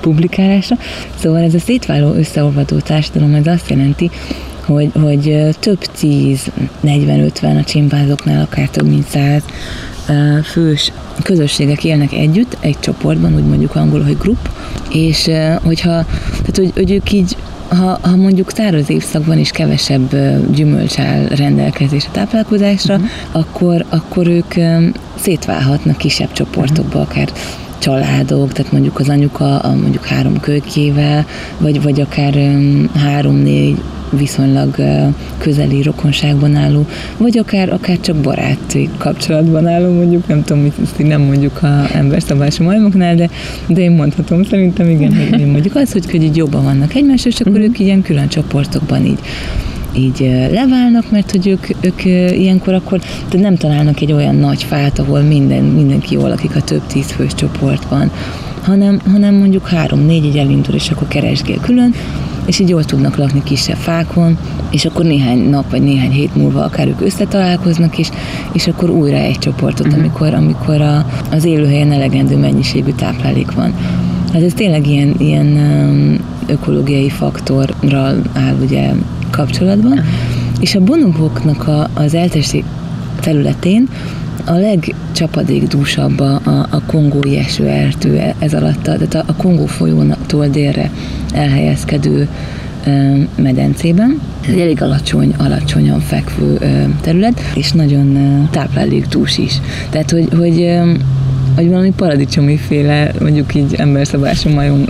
publikálásra. 0.00 0.76
Szóval 1.18 1.40
ez 1.40 1.54
a 1.54 1.58
szétváló 1.58 2.12
összeolvadó 2.12 2.78
társadalom, 2.78 3.34
ez 3.34 3.46
azt 3.46 3.70
jelenti, 3.70 4.10
hogy, 4.64 4.90
hogy 5.00 5.36
több 5.60 5.78
tíz, 5.78 6.50
40-50 6.84 7.60
a 7.60 7.64
csimpánzoknál, 7.64 8.42
akár 8.42 8.68
több 8.68 8.88
mint 8.88 9.08
száz 9.08 9.42
fős 10.44 10.92
közösségek 11.22 11.84
élnek 11.84 12.12
együtt, 12.12 12.56
egy 12.60 12.80
csoportban, 12.80 13.34
úgy 13.34 13.46
mondjuk 13.46 13.74
angol, 13.74 14.02
hogy 14.02 14.18
group, 14.18 14.48
és 14.92 15.30
hogyha, 15.62 16.04
tehát 16.28 16.56
hogy, 16.56 16.70
hogy 16.74 16.90
ők 16.90 17.12
így 17.12 17.36
ha, 17.68 17.98
ha 18.02 18.16
mondjuk 18.16 18.50
száraz 18.50 18.90
évszakban 18.90 19.38
is 19.38 19.50
kevesebb 19.50 20.16
gyümölcs 20.52 20.98
áll 20.98 21.26
rendelkezés 21.26 22.06
a 22.06 22.10
táplálkozásra, 22.12 22.94
uh-huh. 22.94 23.10
akkor, 23.32 23.84
akkor 23.88 24.26
ők 24.26 24.54
szétválhatnak 25.14 25.96
kisebb 25.96 26.32
csoportokba, 26.32 26.98
uh-huh. 26.98 27.10
akár 27.10 27.32
családok, 27.78 28.52
tehát 28.52 28.72
mondjuk 28.72 28.98
az 28.98 29.08
anyuka 29.08 29.58
a 29.58 29.74
mondjuk 29.74 30.06
három 30.06 30.40
kölykével, 30.40 31.26
vagy, 31.58 31.82
vagy 31.82 32.00
akár 32.00 32.34
három-négy 32.94 33.76
viszonylag 34.10 34.76
közeli 35.38 35.82
rokonságban 35.82 36.54
álló, 36.54 36.86
vagy 37.16 37.38
akár, 37.38 37.72
akár 37.72 38.00
csak 38.00 38.16
baráti 38.16 38.88
kapcsolatban 38.98 39.66
álló, 39.66 39.92
mondjuk, 39.92 40.26
nem 40.26 40.42
tudom, 40.44 40.72
ezt 40.82 41.00
így 41.00 41.06
nem 41.06 41.20
mondjuk 41.20 41.62
a 41.62 41.86
emberszabású 41.92 42.64
majmoknál, 42.64 43.14
de, 43.14 43.30
de 43.66 43.80
én 43.80 43.90
mondhatom 43.90 44.44
szerintem, 44.44 44.90
igen, 44.90 45.30
hogy 45.30 45.46
mondjuk 45.46 45.76
az, 45.76 45.92
hogy, 45.92 46.10
hogy 46.10 46.22
így 46.22 46.36
jobban 46.36 46.64
vannak 46.64 46.94
egymás, 46.94 47.24
és 47.24 47.40
akkor 47.40 47.58
mm. 47.58 47.62
ők 47.62 47.78
ilyen 47.78 48.02
külön 48.02 48.28
csoportokban 48.28 49.04
így 49.04 49.18
így 49.94 50.18
leválnak, 50.52 51.10
mert 51.10 51.30
hogy 51.30 51.46
ők, 51.46 51.66
ők 51.80 52.04
ilyenkor 52.34 52.74
akkor 52.74 53.00
de 53.30 53.38
nem 53.38 53.56
találnak 53.56 54.00
egy 54.00 54.12
olyan 54.12 54.34
nagy 54.34 54.62
fát, 54.62 54.98
ahol 54.98 55.20
minden, 55.20 55.64
mindenki 55.64 56.14
jól 56.14 56.28
lakik 56.28 56.56
a 56.56 56.62
több 56.62 56.86
tíz 56.86 57.10
fős 57.10 57.34
csoportban, 57.34 58.10
hanem, 58.62 59.00
hanem 59.10 59.34
mondjuk 59.34 59.68
három-négy 59.68 60.24
így 60.24 60.36
elindul, 60.36 60.74
és 60.74 60.90
akkor 60.90 61.08
keresgél 61.08 61.60
külön, 61.60 61.94
és 62.46 62.58
így 62.58 62.68
jól 62.68 62.84
tudnak 62.84 63.16
lakni 63.16 63.42
kisebb 63.42 63.76
fákon, 63.76 64.38
és 64.70 64.84
akkor 64.84 65.04
néhány 65.04 65.38
nap 65.38 65.70
vagy 65.70 65.82
néhány 65.82 66.10
hét 66.10 66.34
múlva 66.34 66.64
akár 66.64 66.88
ők 66.88 67.00
összetalálkoznak, 67.00 67.98
és, 67.98 68.08
és 68.52 68.66
akkor 68.66 68.90
újra 68.90 69.16
egy 69.16 69.38
csoportot, 69.38 69.86
uh-huh. 69.86 70.00
amikor, 70.02 70.34
amikor 70.34 70.80
a, 70.80 71.06
az 71.30 71.44
élőhelyen 71.44 71.92
elegendő 71.92 72.36
mennyiségű 72.36 72.90
táplálék 72.90 73.52
van. 73.52 73.74
Hát 74.32 74.42
ez 74.42 74.52
tényleg 74.52 74.86
ilyen, 74.86 75.14
ilyen 75.18 75.58
ökológiai 76.46 77.10
faktorral 77.10 78.22
áll 78.32 78.54
ugye 78.62 78.92
kapcsolatban, 79.36 80.04
és 80.60 80.74
a 80.74 80.80
bonoboknak 80.80 81.68
a, 81.68 81.88
az 81.94 82.14
eltesti 82.14 82.64
területén 83.20 83.88
a 84.44 84.52
legcsapadékdúsabb 84.52 86.20
a, 86.20 86.40
a, 86.44 86.66
a 86.70 86.82
kongói 86.86 87.38
esőertő 87.38 88.34
ez 88.38 88.54
alatt, 88.54 88.82
tehát 88.82 89.14
a, 89.14 89.22
a 89.26 89.34
Kongó 89.34 89.66
folyótól 89.66 90.46
délre 90.46 90.90
elhelyezkedő 91.32 92.28
medencében. 93.36 94.20
Ez 94.46 94.52
egy 94.52 94.60
elég 94.60 94.82
alacsony, 94.82 95.34
alacsonyan 95.38 96.00
fekvő 96.00 96.58
terület, 97.00 97.40
és 97.54 97.72
nagyon 97.72 98.18
táplálékdús 98.50 99.38
is. 99.38 99.60
Tehát, 99.90 100.10
hogy, 100.10 100.28
hogy 100.36 100.78
hogy 101.56 101.68
valami 101.68 101.92
paradicsomi 101.96 102.56
féle, 102.56 103.10
mondjuk 103.20 103.54
így 103.54 103.74
emberszabású 103.74 104.50
majom 104.50 104.84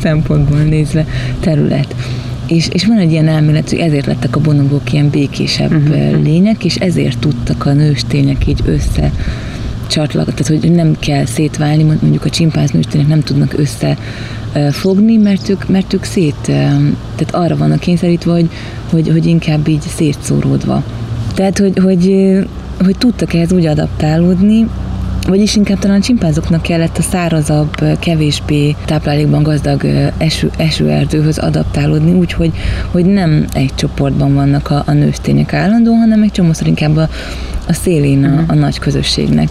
szempontból 0.00 0.58
nézve 0.58 1.06
terület. 1.40 1.94
És, 2.50 2.68
és 2.72 2.86
van 2.86 2.98
egy 2.98 3.10
ilyen 3.10 3.28
elmélet, 3.28 3.70
hogy 3.70 3.78
ezért 3.78 4.06
lettek 4.06 4.36
a 4.36 4.40
bonobók 4.40 4.92
ilyen 4.92 5.10
békésebb 5.10 5.72
uh-huh. 5.72 6.22
lények, 6.22 6.64
és 6.64 6.76
ezért 6.76 7.18
tudtak 7.18 7.66
a 7.66 7.72
nőstények 7.72 8.46
így 8.46 8.60
össze 8.64 9.12
csatlag, 9.90 10.24
tehát 10.34 10.62
hogy 10.62 10.72
nem 10.72 10.96
kell 10.98 11.24
szétválni, 11.24 11.82
mondjuk 11.82 12.24
a 12.24 12.30
csimpánz 12.30 12.70
nőstények 12.70 13.06
nem 13.06 13.20
tudnak 13.20 13.54
összefogni, 13.56 15.16
mert 15.16 15.48
ők, 15.48 15.68
mert 15.68 15.92
ők 15.92 16.04
szét, 16.04 16.40
tehát 16.42 17.30
arra 17.30 17.56
vannak 17.56 17.78
kényszerítve, 17.78 18.32
hogy, 18.32 18.48
hogy, 18.90 19.08
hogy 19.08 19.26
inkább 19.26 19.68
így 19.68 19.80
szétszóródva. 19.80 20.82
Tehát, 21.34 21.58
hogy, 21.58 21.78
hogy, 21.82 22.36
hogy 22.84 22.96
tudtak 22.98 23.34
ehhez 23.34 23.52
úgy 23.52 23.66
adaptálódni, 23.66 24.66
vagyis 25.30 25.56
inkább 25.56 25.78
talán 25.78 26.00
a 26.00 26.02
csimpánzoknak 26.02 26.62
kellett 26.62 26.98
a 26.98 27.02
szárazabb, 27.02 27.98
kevésbé 27.98 28.76
táplálékban 28.84 29.42
gazdag 29.42 29.84
eső, 30.18 30.50
esőerdőhöz 30.56 31.38
adaptálódni, 31.38 32.12
úgyhogy 32.12 32.52
hogy 32.90 33.04
nem 33.04 33.44
egy 33.52 33.74
csoportban 33.74 34.34
vannak 34.34 34.70
a, 34.70 34.82
a 34.86 34.92
nőstények 34.92 35.52
állandó, 35.52 35.92
hanem 35.94 36.22
egy 36.22 36.30
csomószor 36.30 36.66
inkább 36.66 36.96
a, 36.96 37.08
a 37.68 37.72
szélén 37.72 38.24
a, 38.24 38.28
uh-huh. 38.28 38.44
a 38.48 38.54
nagy 38.54 38.78
közösségnek. 38.78 39.48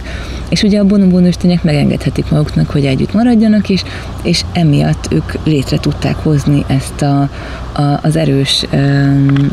És 0.48 0.62
ugye 0.62 0.78
a 0.78 0.84
bonobó 0.84 1.18
nőstények 1.18 1.62
megengedhetik 1.62 2.30
maguknak, 2.30 2.70
hogy 2.70 2.84
együtt 2.84 3.12
maradjanak, 3.12 3.68
és, 3.68 3.82
és 4.22 4.44
emiatt 4.52 5.12
ők 5.12 5.32
létre 5.44 5.76
tudták 5.76 6.16
hozni 6.16 6.64
ezt 6.66 7.02
a, 7.02 7.20
a, 7.72 7.98
az 8.02 8.16
erős 8.16 8.64
um, 8.72 9.52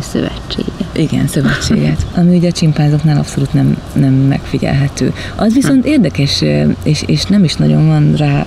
szövetséget. 0.00 0.96
Igen, 0.96 1.26
szövetséget, 1.26 2.06
ami 2.14 2.36
ugye 2.36 2.48
a 2.48 2.52
csimpánzoknál 2.52 3.18
abszolút 3.18 3.52
nem, 3.52 3.76
nem 3.92 4.12
megfigyelhető. 4.12 5.12
Az 5.36 5.54
viszont 5.54 5.86
érdekes, 5.86 6.42
és, 6.82 7.02
és 7.06 7.24
nem 7.24 7.44
is 7.44 7.54
nagyon 7.54 7.86
van 7.86 8.14
rá 8.16 8.46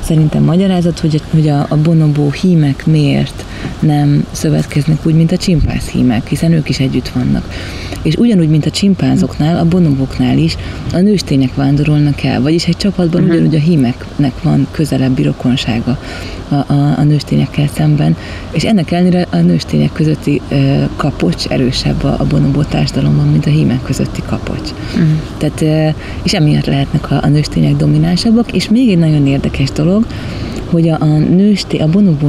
szerintem 0.00 0.42
magyarázat, 0.42 0.98
hogy, 0.98 1.22
hogy 1.30 1.48
a, 1.48 1.66
a 1.68 1.76
bonobó 1.76 2.30
hímek 2.30 2.86
miért 2.86 3.44
nem 3.80 4.26
szövetkeznek 4.32 5.06
úgy, 5.06 5.14
mint 5.14 5.32
a 5.32 5.36
csimpánz 5.36 5.84
hímek, 5.88 6.28
hiszen 6.28 6.52
ők 6.52 6.68
is 6.68 6.78
együtt 6.78 7.08
vannak. 7.08 7.52
És 8.02 8.14
ugyanúgy, 8.14 8.48
mint 8.48 8.66
a 8.66 8.70
csimpánzoknál, 8.70 9.58
a 9.58 9.64
bonoboknál 9.64 10.38
is 10.38 10.56
a 10.92 10.98
nőstények 10.98 11.54
vándorolnak 11.54 12.22
el, 12.22 12.40
vagyis 12.40 12.66
egy 12.66 12.76
csapatban 12.76 13.20
uh-huh. 13.20 13.36
ugyanúgy 13.36 13.54
a 13.54 13.58
hímeknek 13.58 14.42
van 14.42 14.66
közelebbi 14.70 15.22
rokonsága 15.22 15.98
a, 16.48 16.54
a, 16.54 16.94
a 16.98 17.02
nőstényekkel 17.02 17.68
szemben, 17.74 18.16
és 18.50 18.64
ennek 18.64 18.90
ellenére 18.90 19.26
a 19.30 19.36
nőstények 19.36 19.92
közötti 20.18 20.40
kapocs 20.96 21.46
erősebb 21.46 22.04
a, 22.04 22.14
a 22.18 22.24
bonobó 22.24 22.62
társadalomban, 22.62 23.26
mint 23.26 23.46
a 23.46 23.50
hímek 23.50 23.82
közötti 23.82 24.22
kapocs. 24.26 24.70
Uh-huh. 24.92 25.08
Tehát, 25.36 25.94
és 26.22 26.34
emiatt 26.34 26.66
lehetnek 26.66 27.10
a, 27.10 27.20
a 27.22 27.28
nőstények 27.28 27.76
dominánsabbak, 27.76 28.52
és 28.52 28.68
még 28.68 28.90
egy 28.90 28.98
nagyon 28.98 29.26
érdekes 29.26 29.70
dolog, 29.70 30.06
hogy 30.64 30.88
a, 30.88 30.96
a, 31.00 31.18
nősté, 31.18 31.78
a 31.78 31.88
bonobó 31.88 32.28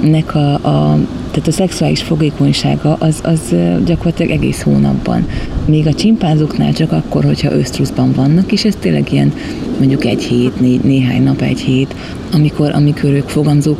nőstényeknek 0.00 0.34
a, 0.34 0.52
a 0.54 0.98
tehát 1.30 1.48
a 1.48 1.52
szexuális 1.52 2.02
fogékonysága 2.02 2.96
az, 2.98 3.20
az 3.22 3.54
gyakorlatilag 3.84 4.30
egész 4.32 4.62
hónapban. 4.62 5.26
Még 5.64 5.86
a 5.86 5.94
csimpánzoknál 5.94 6.72
csak 6.72 6.92
akkor, 6.92 7.24
hogyha 7.24 7.52
ösztruszban 7.52 8.12
vannak, 8.12 8.52
és 8.52 8.64
ez 8.64 8.76
tényleg 8.80 9.12
ilyen 9.12 9.32
mondjuk 9.78 10.04
egy 10.04 10.22
hét, 10.22 10.60
né, 10.60 10.80
néhány 10.82 11.22
nap, 11.22 11.40
egy 11.40 11.60
hét, 11.60 11.94
amikor, 12.32 12.70
amikor 12.74 13.10
ők 13.10 13.28
fogamzó 13.28 13.76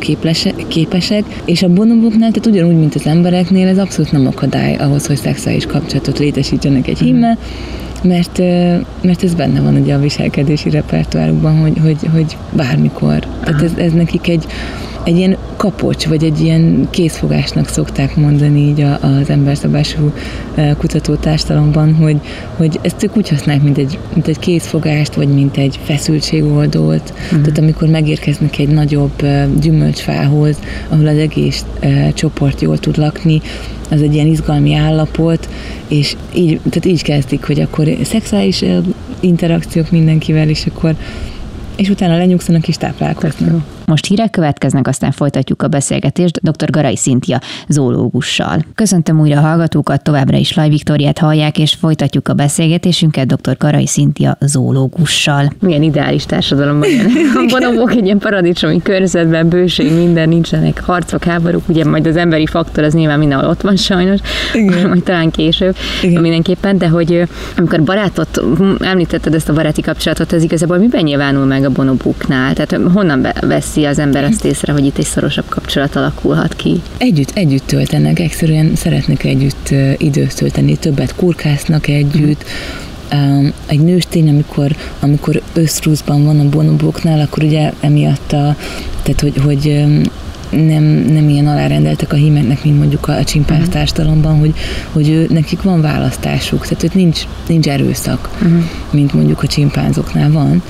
képesek, 0.67 1.41
és 1.45 1.63
a 1.63 1.73
bonoboknál, 1.73 2.31
tehát 2.31 2.45
ugyanúgy, 2.45 2.79
mint 2.79 2.95
az 2.95 3.05
embereknél, 3.05 3.67
ez 3.67 3.77
abszolút 3.77 4.11
nem 4.11 4.27
akadály 4.27 4.75
ahhoz, 4.75 5.07
hogy 5.07 5.17
szexuális 5.17 5.65
kapcsolatot 5.65 6.19
létesítsenek 6.19 6.87
egy 6.87 6.99
hímmel, 6.99 7.37
mert, 8.03 8.37
mert 9.01 9.23
ez 9.23 9.33
benne 9.33 9.61
van 9.61 9.75
ugye 9.75 9.93
a 9.93 9.99
viselkedési 9.99 10.69
repertoárukban, 10.69 11.57
hogy, 11.57 11.77
hogy, 11.81 12.09
hogy 12.13 12.37
bármikor. 12.51 13.27
Tehát 13.43 13.61
ez, 13.61 13.71
ez 13.77 13.91
nekik 13.91 14.27
egy 14.27 14.45
egy 15.03 15.17
ilyen 15.17 15.37
kapocs, 15.55 16.05
vagy 16.05 16.23
egy 16.23 16.41
ilyen 16.41 16.87
készfogásnak 16.89 17.67
szokták 17.67 18.15
mondani 18.15 18.59
így 18.59 18.81
az 19.01 19.29
emberszabású 19.29 20.11
kutatótársadalomban, 20.77 21.95
hogy, 21.95 22.17
hogy 22.55 22.79
ezt 22.81 23.03
ők 23.03 23.17
úgy 23.17 23.29
használják, 23.29 23.63
mint 23.63 23.77
egy, 23.77 23.99
mint 24.13 24.27
egy 24.27 24.39
készfogást, 24.39 25.13
vagy 25.13 25.27
mint 25.27 25.57
egy 25.57 25.79
feszültségoldót. 25.83 27.13
Uh-huh. 27.13 27.41
Tehát 27.41 27.57
amikor 27.57 27.87
megérkeznek 27.87 28.57
egy 28.57 28.69
nagyobb 28.69 29.25
gyümölcsfához, 29.59 30.57
ahol 30.89 31.07
az 31.07 31.17
egész 31.17 31.65
csoport 32.13 32.61
jól 32.61 32.77
tud 32.77 32.97
lakni, 32.97 33.41
az 33.89 34.01
egy 34.01 34.13
ilyen 34.13 34.27
izgalmi 34.27 34.73
állapot, 34.73 35.49
és 35.87 36.15
így, 36.33 36.59
tehát 36.69 36.85
így 36.85 37.03
kezdik, 37.03 37.43
hogy 37.45 37.59
akkor 37.59 37.87
szexuális 38.03 38.63
interakciók 39.19 39.91
mindenkivel, 39.91 40.49
és 40.49 40.65
akkor 40.65 40.95
és 41.75 41.89
utána 41.89 42.17
lenyugszanak 42.17 42.67
és 42.67 42.75
táplálkoznak. 42.75 43.63
Most 43.91 44.05
hírek 44.05 44.29
következnek, 44.29 44.87
aztán 44.87 45.11
folytatjuk 45.11 45.61
a 45.61 45.67
beszélgetést 45.67 46.39
dr. 46.41 46.69
Garai 46.69 46.95
Szintia 46.95 47.41
zoológussal. 47.67 48.65
Köszöntöm 48.75 49.19
újra 49.19 49.37
a 49.37 49.41
hallgatókat, 49.41 50.03
továbbra 50.03 50.37
is 50.37 50.53
Laj 50.53 50.69
Viktoriát 50.69 51.17
hallják, 51.17 51.57
és 51.57 51.73
folytatjuk 51.73 52.27
a 52.27 52.33
beszélgetésünket 52.33 53.27
dr. 53.27 53.57
Garai 53.57 53.87
Szintia 53.87 54.37
zoológussal. 54.39 55.51
Milyen 55.59 55.83
ideális 55.83 56.25
társadalomban. 56.25 56.89
A 57.35 57.45
bonobók 57.49 57.91
egy 57.91 58.05
ilyen 58.05 58.17
paradicsomi 58.17 58.81
környezetben, 58.81 59.49
bőség, 59.49 59.93
minden, 59.93 60.29
nincsenek 60.29 60.83
harcok, 60.83 61.23
háborúk, 61.23 61.69
ugye 61.69 61.85
majd 61.85 62.07
az 62.07 62.15
emberi 62.15 62.45
faktor 62.45 62.83
az 62.83 62.93
nyilván 62.93 63.19
mindenhol 63.19 63.49
ott 63.49 63.61
van 63.61 63.75
sajnos, 63.75 64.19
Igen. 64.53 64.87
majd 64.89 65.03
talán 65.03 65.31
később 65.31 65.75
Igen. 66.01 66.21
mindenképpen, 66.21 66.77
de 66.77 66.87
hogy 66.87 67.27
amikor 67.57 67.83
barátot, 67.83 68.41
említetted 68.79 69.33
ezt 69.33 69.49
a 69.49 69.53
baráti 69.53 69.81
kapcsolatot, 69.81 70.33
ez 70.33 70.43
igazából 70.43 70.77
miben 70.77 71.03
nyilvánul 71.03 71.45
meg 71.45 71.63
a 71.63 71.69
bonobóknál? 71.69 72.53
Tehát 72.53 72.91
honnan 72.93 73.27
veszi 73.41 73.80
veszi 73.81 73.99
az 73.99 73.99
ember 73.99 74.23
azt 74.23 74.45
észre, 74.45 74.73
hogy 74.73 74.85
itt 74.85 74.97
egy 74.97 75.05
szorosabb 75.05 75.45
kapcsolat 75.49 75.95
alakulhat 75.95 76.55
ki? 76.55 76.81
Együtt, 76.97 77.31
együtt 77.33 77.67
töltenek, 77.67 78.19
egyszerűen 78.19 78.75
szeretnek 78.75 79.23
együtt 79.23 79.69
időt 79.97 80.35
tölteni, 80.35 80.77
többet 80.77 81.15
kurkásznak 81.15 81.87
együtt, 81.87 82.43
egy 83.65 83.79
nőstény, 83.79 84.29
amikor, 84.29 84.75
amikor 84.99 85.41
összrúzban 85.53 86.25
van 86.25 86.39
a 86.39 86.49
bonobóknál, 86.49 87.19
akkor 87.19 87.43
ugye 87.43 87.71
emiatt 87.79 88.31
a, 88.31 88.55
tehát 89.03 89.21
hogy, 89.21 89.37
hogy 89.43 89.85
nem, 90.51 90.83
nem 90.83 91.29
ilyen 91.29 91.47
alárendeltek 91.47 92.13
a 92.13 92.15
hímeknek, 92.15 92.63
mint 92.63 92.77
mondjuk 92.77 93.07
a, 93.07 93.23
csimpánz 93.23 93.59
uh-huh. 93.59 93.73
társadalomban, 93.73 94.39
hogy, 94.39 94.53
hogy 94.91 95.09
ő, 95.09 95.27
nekik 95.29 95.61
van 95.61 95.81
választásuk, 95.81 96.63
tehát 96.63 96.81
hogy 96.81 96.91
nincs, 96.93 97.21
nincs 97.47 97.67
erőszak, 97.67 98.29
uh-huh. 98.33 98.63
mint 98.91 99.13
mondjuk 99.13 99.43
a 99.43 99.47
csimpánzoknál 99.47 100.31
van, 100.31 100.63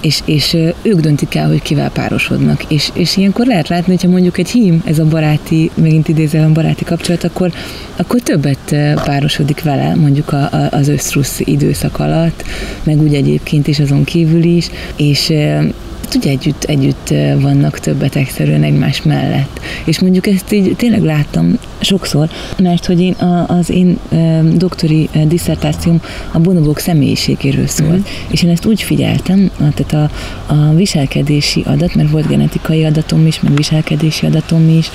és, 0.00 0.20
és 0.24 0.56
ők 0.82 1.00
döntik 1.00 1.34
el, 1.34 1.46
hogy 1.48 1.62
kivel 1.62 1.90
párosodnak, 1.90 2.64
és, 2.68 2.90
és 2.94 3.16
ilyenkor 3.16 3.46
lehet 3.46 3.68
látni, 3.68 3.92
hogyha 3.92 4.08
mondjuk 4.08 4.38
egy 4.38 4.50
hím, 4.50 4.82
ez 4.84 4.98
a 4.98 5.04
baráti, 5.04 5.70
megint 5.74 6.08
idézően 6.08 6.52
baráti 6.52 6.84
kapcsolat, 6.84 7.24
akkor, 7.24 7.52
akkor 7.96 8.20
többet 8.20 8.76
párosodik 9.04 9.62
vele, 9.62 9.94
mondjuk 9.94 10.32
a, 10.32 10.42
a, 10.42 10.68
az 10.70 10.88
összrusz 10.88 11.40
időszak 11.40 11.98
alatt, 11.98 12.44
meg 12.82 13.00
úgy 13.00 13.14
egyébként 13.14 13.66
is 13.66 13.78
azon 13.78 14.04
kívül 14.04 14.42
is, 14.42 14.70
és 14.96 15.32
ugye 16.14 16.30
együtt, 16.30 16.64
együtt 16.64 17.08
vannak 17.40 17.78
többet 17.78 18.16
egyszerűen 18.16 18.62
egymás 18.62 19.02
mellett. 19.02 19.60
És 19.84 20.00
mondjuk 20.00 20.26
ezt 20.26 20.52
így 20.52 20.76
tényleg 20.76 21.02
láttam 21.02 21.58
sokszor, 21.80 22.28
mert 22.58 22.86
hogy 22.86 23.00
én 23.00 23.12
a, 23.12 23.48
az 23.48 23.70
én 23.70 23.98
doktori 24.54 25.08
diszertációm 25.26 26.00
a 26.32 26.38
bonobók 26.38 26.78
személyiségéről 26.78 27.66
szólt. 27.66 27.98
Mm. 27.98 28.30
És 28.30 28.42
én 28.42 28.50
ezt 28.50 28.66
úgy 28.66 28.82
figyeltem, 28.82 29.50
tehát 29.74 29.92
a, 29.92 30.10
a 30.52 30.74
viselkedési 30.74 31.62
adat, 31.66 31.94
mert 31.94 32.10
volt 32.10 32.26
genetikai 32.26 32.84
adatom 32.84 33.26
is, 33.26 33.40
meg 33.40 33.56
viselkedési 33.56 34.26
adatom 34.26 34.68
is, 34.68 34.90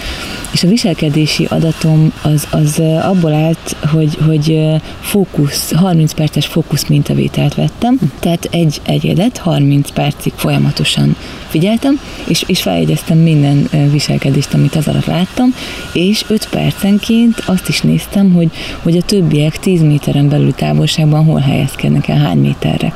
és 0.52 0.63
a 0.63 0.67
viselkedési 0.67 1.45
adatom 1.50 2.13
az, 2.21 2.47
az 2.52 2.82
abból 3.02 3.34
állt, 3.34 3.76
hogy, 3.91 4.17
hogy 4.26 4.60
fókusz, 5.00 5.71
30 5.74 6.13
perces 6.13 6.45
fókusz 6.45 6.88
mintavételt 6.88 7.56
vettem, 7.56 8.00
tehát 8.19 8.47
egy 8.52 8.82
egyedet 8.84 9.38
30 9.38 9.91
percig 9.91 10.34
folyamatosan 10.36 11.01
figyeltem, 11.48 12.00
és, 12.28 12.44
és 12.48 12.62
feljegyeztem 12.62 13.18
minden 13.18 13.70
viselkedést, 13.92 14.54
amit 14.54 14.76
az 14.76 14.88
alatt 14.88 15.06
láttam, 15.06 15.54
és 15.94 16.24
5 16.28 16.50
percenként 16.50 17.44
azt 17.46 17.68
is 17.68 17.82
néztem, 17.82 18.34
hogy, 18.34 18.50
hogy 18.82 18.98
a 18.98 19.02
többiek 19.02 19.60
10 19.60 19.82
méteren 19.82 20.30
belül 20.30 20.54
távolságban 20.54 21.26
hol 21.26 21.40
helyezkednek 21.40 22.08
el, 22.08 22.18
hány 22.18 22.38
méterre. 22.38 22.94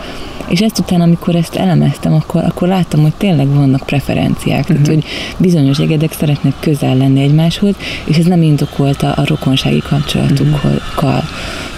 És 0.49 0.59
ezt 0.59 0.79
utána, 0.79 1.03
amikor 1.03 1.35
ezt 1.35 1.55
elemeztem, 1.55 2.13
akkor, 2.13 2.43
akkor 2.43 2.67
láttam, 2.67 3.01
hogy 3.01 3.13
tényleg 3.17 3.47
vannak 3.47 3.85
preferenciák, 3.85 4.59
uh-huh. 4.59 4.67
tehát, 4.67 4.87
mhm. 4.87 4.93
hogy 4.93 5.05
bizonyos 5.37 5.79
egedek 5.79 6.11
szeretnek 6.13 6.53
közel 6.59 6.97
lenni 6.97 7.21
egymáshoz, 7.21 7.75
és 8.03 8.17
ez 8.17 8.25
nem 8.25 8.41
indokolta 8.41 9.11
a 9.11 9.25
rokonsági 9.25 9.81
kapcsolatukkal. 9.89 10.81
Uh-huh. 10.95 11.23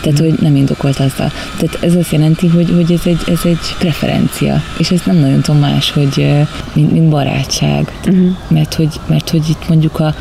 Tehát, 0.01 0.19
hogy 0.19 0.33
nem 0.39 0.55
indokolt 0.55 0.99
azzal. 0.99 1.31
Tehát 1.57 1.77
ez 1.81 1.95
azt 1.95 2.11
jelenti, 2.11 2.47
hogy, 2.47 2.71
hogy 2.75 2.91
ez, 2.91 3.01
egy, 3.05 3.21
ez 3.27 3.39
egy 3.43 3.75
preferencia, 3.79 4.61
és 4.77 4.91
ez 4.91 5.01
nem 5.05 5.15
nagyon 5.15 5.41
tudom 5.41 5.61
más, 5.61 5.91
hogy 5.91 6.27
mint, 6.73 6.91
mint 6.91 7.09
barátság. 7.09 7.91
Uh-huh. 8.05 8.27
Mert, 8.47 8.73
hogy, 8.73 8.99
mert 9.07 9.29
hogy 9.29 9.49
itt 9.49 9.67
mondjuk 9.67 9.99
a 9.99 10.15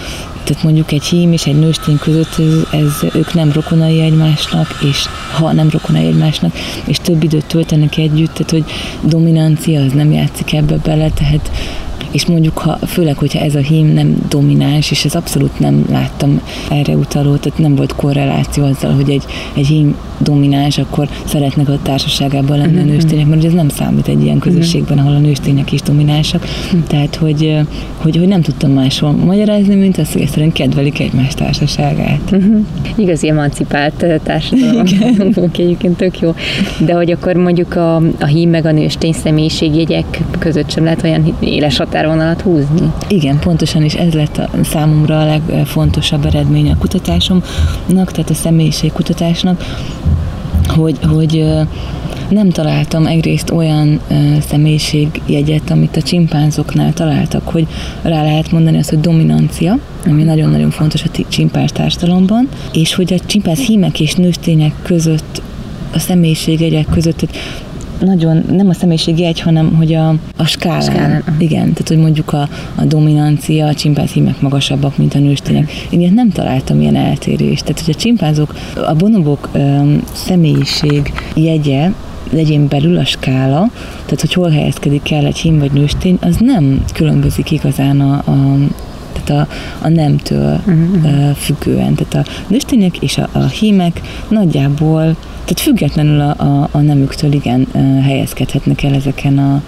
tehát 0.46 0.62
mondjuk 0.62 0.92
egy 0.92 1.04
hím 1.04 1.32
és 1.32 1.46
egy 1.46 1.58
nőstény 1.58 1.98
között 1.98 2.38
ez, 2.38 2.80
ez, 2.80 3.14
ők 3.14 3.34
nem 3.34 3.52
rokonai 3.52 4.00
egymásnak, 4.00 4.78
és 4.90 5.04
ha 5.32 5.52
nem 5.52 5.68
rokonai 5.70 6.06
egymásnak, 6.06 6.52
és 6.84 6.98
több 6.98 7.22
időt 7.22 7.46
töltenek 7.46 7.96
együtt, 7.96 8.35
tehát 8.36 8.50
hogy 8.50 8.64
dominancia 9.10 9.80
az 9.80 9.92
nem 9.92 10.12
játszik 10.12 10.52
ebbe 10.52 10.76
bele, 10.76 11.10
tehát 11.10 11.50
és 12.16 12.26
mondjuk, 12.26 12.58
ha, 12.58 12.78
főleg, 12.86 13.16
hogyha 13.16 13.38
ez 13.38 13.54
a 13.54 13.58
hím 13.58 13.86
nem 13.86 14.16
domináns, 14.28 14.90
és 14.90 15.04
ez 15.04 15.14
abszolút 15.14 15.58
nem 15.58 15.84
láttam 15.90 16.40
erre 16.70 16.94
utaló, 16.94 17.36
tehát 17.36 17.58
nem 17.58 17.74
volt 17.74 17.94
korreláció 17.94 18.64
azzal, 18.64 18.92
hogy 18.92 19.10
egy, 19.10 19.24
egy 19.54 19.66
hím 19.66 19.96
domináns, 20.18 20.78
akkor 20.78 21.08
szeretnek 21.24 21.68
a 21.68 21.78
társaságában 21.82 22.58
lenni 22.58 22.72
uh-huh. 22.72 22.88
a 22.88 22.92
nőstények, 22.92 23.26
mert 23.26 23.44
ez 23.44 23.52
nem 23.52 23.68
számít 23.68 24.08
egy 24.08 24.22
ilyen 24.22 24.38
közösségben, 24.38 24.98
ahol 24.98 25.14
a 25.14 25.18
nőstények 25.18 25.72
is 25.72 25.82
dominánsak. 25.82 26.42
Uh-huh. 26.42 26.82
Tehát, 26.86 27.16
hogy, 27.16 27.58
hogy, 27.96 28.16
hogy 28.16 28.28
nem 28.28 28.42
tudtam 28.42 28.70
máshol 28.70 29.12
magyarázni, 29.12 29.74
mint 29.74 29.98
azt, 29.98 30.12
hogy 30.12 30.22
egyszerűen 30.22 30.52
kedvelik 30.52 31.00
egymás 31.00 31.34
társaságát. 31.34 32.20
Uh-huh. 32.32 32.58
Igazi 32.96 33.28
emancipált 33.28 34.06
társadalom. 34.22 34.86
Oké, 35.34 35.62
egyébként 35.62 35.96
tök 35.96 36.20
jó. 36.20 36.34
De 36.84 36.92
hogy 36.92 37.10
akkor 37.10 37.34
mondjuk 37.34 37.76
a, 37.76 37.96
a 37.96 38.26
hím 38.26 38.50
meg 38.50 38.66
a 38.66 38.72
nőstény 38.72 39.12
személyiségjegyek 39.12 40.20
között 40.38 40.70
sem 40.70 40.84
lehet 40.84 41.02
olyan 41.02 41.36
éles 41.40 41.80
határvonalat 42.06 42.40
húzni? 42.40 42.92
Igen, 43.08 43.38
pontosan, 43.38 43.82
és 43.82 43.94
ez 43.94 44.12
lett 44.12 44.36
a, 44.36 44.48
számomra 44.64 45.20
a 45.20 45.24
legfontosabb 45.24 46.24
eredmény 46.24 46.70
a 46.70 46.78
kutatásomnak, 46.78 48.10
tehát 48.12 48.30
a 48.30 48.34
személyiségkutatásnak, 48.34 49.64
hogy, 50.66 50.98
hogy 51.02 51.44
nem 52.28 52.50
találtam 52.50 53.06
egyrészt 53.06 53.50
olyan 53.50 54.00
személyiségjegyet, 54.48 55.70
amit 55.70 55.96
a 55.96 56.02
csimpánzoknál 56.02 56.92
találtak, 56.92 57.48
hogy 57.48 57.66
rá 58.02 58.22
lehet 58.22 58.52
mondani 58.52 58.78
azt, 58.78 58.90
hogy 58.90 59.00
dominancia, 59.00 59.78
ami 60.06 60.22
nagyon-nagyon 60.22 60.70
fontos 60.70 61.02
a 61.02 61.24
csimpánz 61.28 61.72
társadalomban, 61.72 62.48
és 62.72 62.94
hogy 62.94 63.12
a 63.12 63.26
csimpánz 63.26 63.58
hímek 63.58 64.00
és 64.00 64.14
nőstények 64.14 64.72
között 64.82 65.42
a 65.92 65.98
személyiségjegyek 65.98 66.86
között, 66.90 67.28
nagyon, 68.00 68.44
nem 68.50 68.68
a 68.68 68.72
egy, 68.72 69.40
hanem 69.40 69.74
hogy 69.74 69.94
a, 69.94 70.08
a 70.36 70.44
skálán. 70.44 70.80
skálán. 70.80 71.24
Igen, 71.38 71.60
tehát 71.60 71.88
hogy 71.88 71.98
mondjuk 71.98 72.32
a, 72.32 72.48
a 72.74 72.84
dominancia, 72.84 73.66
a 73.66 73.74
csimpánzhímek 73.74 74.40
magasabbak, 74.40 74.96
mint 74.96 75.14
a 75.14 75.18
nőstények. 75.18 75.72
Én 75.90 76.00
ilyet 76.00 76.14
nem 76.14 76.30
találtam 76.30 76.80
ilyen 76.80 76.96
eltérést. 76.96 77.64
Tehát, 77.64 77.80
hogy 77.80 77.94
a 77.96 78.00
csimpánzok, 78.00 78.54
a 78.86 78.94
bonobok 78.94 79.48
um, 79.54 80.02
személyiség 80.12 81.12
jegye, 81.34 81.90
legyen 82.30 82.68
belül 82.68 82.98
a 82.98 83.04
skála, 83.04 83.70
tehát 84.04 84.20
hogy 84.20 84.32
hol 84.32 84.50
helyezkedik 84.50 85.12
el 85.12 85.24
egy 85.24 85.38
hím 85.38 85.58
vagy 85.58 85.72
nőstény, 85.72 86.18
az 86.20 86.36
nem 86.40 86.84
különbözik 86.94 87.50
igazán 87.50 88.00
a, 88.00 88.12
a 88.12 88.56
tehát 89.24 89.48
a, 89.48 89.54
a 89.84 89.88
nemtől 89.88 90.60
uh-huh. 90.66 91.30
függően. 91.30 91.94
Tehát 91.94 92.26
a 92.26 92.30
nőstények 92.46 92.98
és 92.98 93.18
a, 93.18 93.28
a 93.32 93.44
hímek 93.44 94.00
nagyjából, 94.28 95.16
tehát 95.30 95.60
függetlenül 95.60 96.20
a, 96.20 96.30
a, 96.38 96.68
a 96.72 96.78
nemüktől 96.78 97.32
igen 97.32 97.66
helyezkedhetnek 98.02 98.82
el 98.82 98.94
ezeken 98.94 99.38
a, 99.38 99.62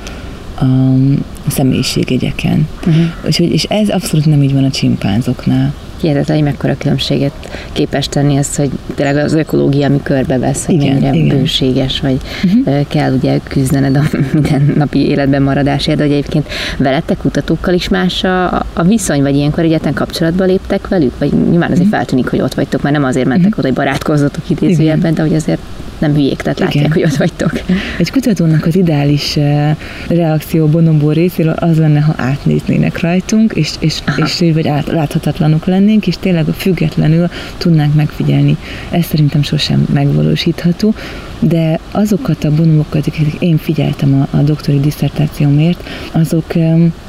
a 1.47 1.51
személyiségjegyeken. 1.51 2.69
Uh-huh. 2.87 3.05
Úgyhogy, 3.27 3.53
és 3.53 3.65
ez 3.65 3.89
abszolút 3.89 4.27
nem 4.27 4.43
így 4.43 4.53
van 4.53 4.65
a 4.65 4.71
csimpánzoknál. 4.71 5.75
Hihetetlen, 6.01 6.37
hogy 6.37 6.47
mekkora 6.47 6.77
különbséget 6.79 7.33
képes 7.73 8.09
tenni 8.09 8.37
az, 8.37 8.57
hogy 8.57 8.71
tényleg 8.95 9.17
az 9.17 9.33
ökológia, 9.33 9.87
ami 9.87 10.01
körbevesz, 10.03 10.67
hogy 10.67 10.75
Igen, 10.75 10.89
mennyire 10.89 11.15
igen. 11.15 11.39
bőséges, 11.39 12.01
vagy 12.01 12.21
uh-huh. 12.45 12.87
kell 12.89 13.13
ugye 13.13 13.39
küzdened 13.49 13.97
a 13.97 14.03
mindennapi 14.33 15.09
életben 15.09 15.43
maradásért, 15.43 15.97
de 15.97 16.03
hogy 16.03 16.13
egyébként 16.13 16.49
veletek 16.79 17.17
kutatókkal 17.17 17.75
is 17.75 17.89
más 17.89 18.25
a, 18.25 18.47
a 18.73 18.83
viszony, 18.83 19.23
vagy 19.23 19.35
ilyenkor 19.35 19.65
egyetlen 19.65 19.95
kapcsolatba 19.95 20.45
léptek 20.69 20.89
velük, 20.89 21.19
vagy 21.19 21.33
nyilván 21.51 21.71
azért 21.71 21.89
feltűnik, 21.89 22.29
hogy 22.29 22.41
ott 22.41 22.55
vagytok, 22.55 22.83
mert 22.83 22.95
nem 22.95 23.05
azért 23.05 23.27
mentek 23.27 23.59
oda, 23.59 23.67
hogy 23.67 23.77
barátkozzatok 23.77 24.51
idézőjelben, 24.51 25.15
de 25.15 25.23
hogy 25.23 25.35
azért 25.35 25.61
nem 25.99 26.15
hülyék, 26.15 26.43
tehát 26.43 26.59
látják, 26.59 26.85
Igen. 26.85 26.93
hogy 26.93 27.03
ott 27.03 27.17
vagytok. 27.17 27.53
Egy 27.99 28.11
kutatónak 28.11 28.67
az 28.67 28.77
ideális 28.77 29.37
eh, 29.37 29.77
reakció 30.09 30.67
Bonobó 30.67 31.11
részéről 31.11 31.53
az 31.53 31.79
lenne, 31.79 32.01
ha 32.01 32.15
átnéznének 32.17 33.01
rajtunk, 33.01 33.53
és, 33.53 33.71
és, 33.79 33.99
és 34.17 34.41
így 34.41 34.55
vagy 34.55 34.69
át, 34.69 34.87
láthatatlanok 34.87 35.67
lennénk, 35.67 36.07
és 36.07 36.17
tényleg 36.21 36.45
függetlenül 36.45 37.29
tudnánk 37.57 37.95
megfigyelni. 37.95 38.57
Ez 38.91 39.05
szerintem 39.05 39.43
sosem 39.43 39.87
megvalósítható, 39.93 40.95
de 41.41 41.79
azokat 41.91 42.45
a 42.45 42.55
bonobókat, 42.55 43.07
akiket 43.07 43.43
én 43.43 43.57
figyeltem 43.57 44.27
a, 44.33 44.37
a 44.37 44.41
doktori 44.41 44.81
diszertációmért, 44.81 45.89
azok 46.13 46.55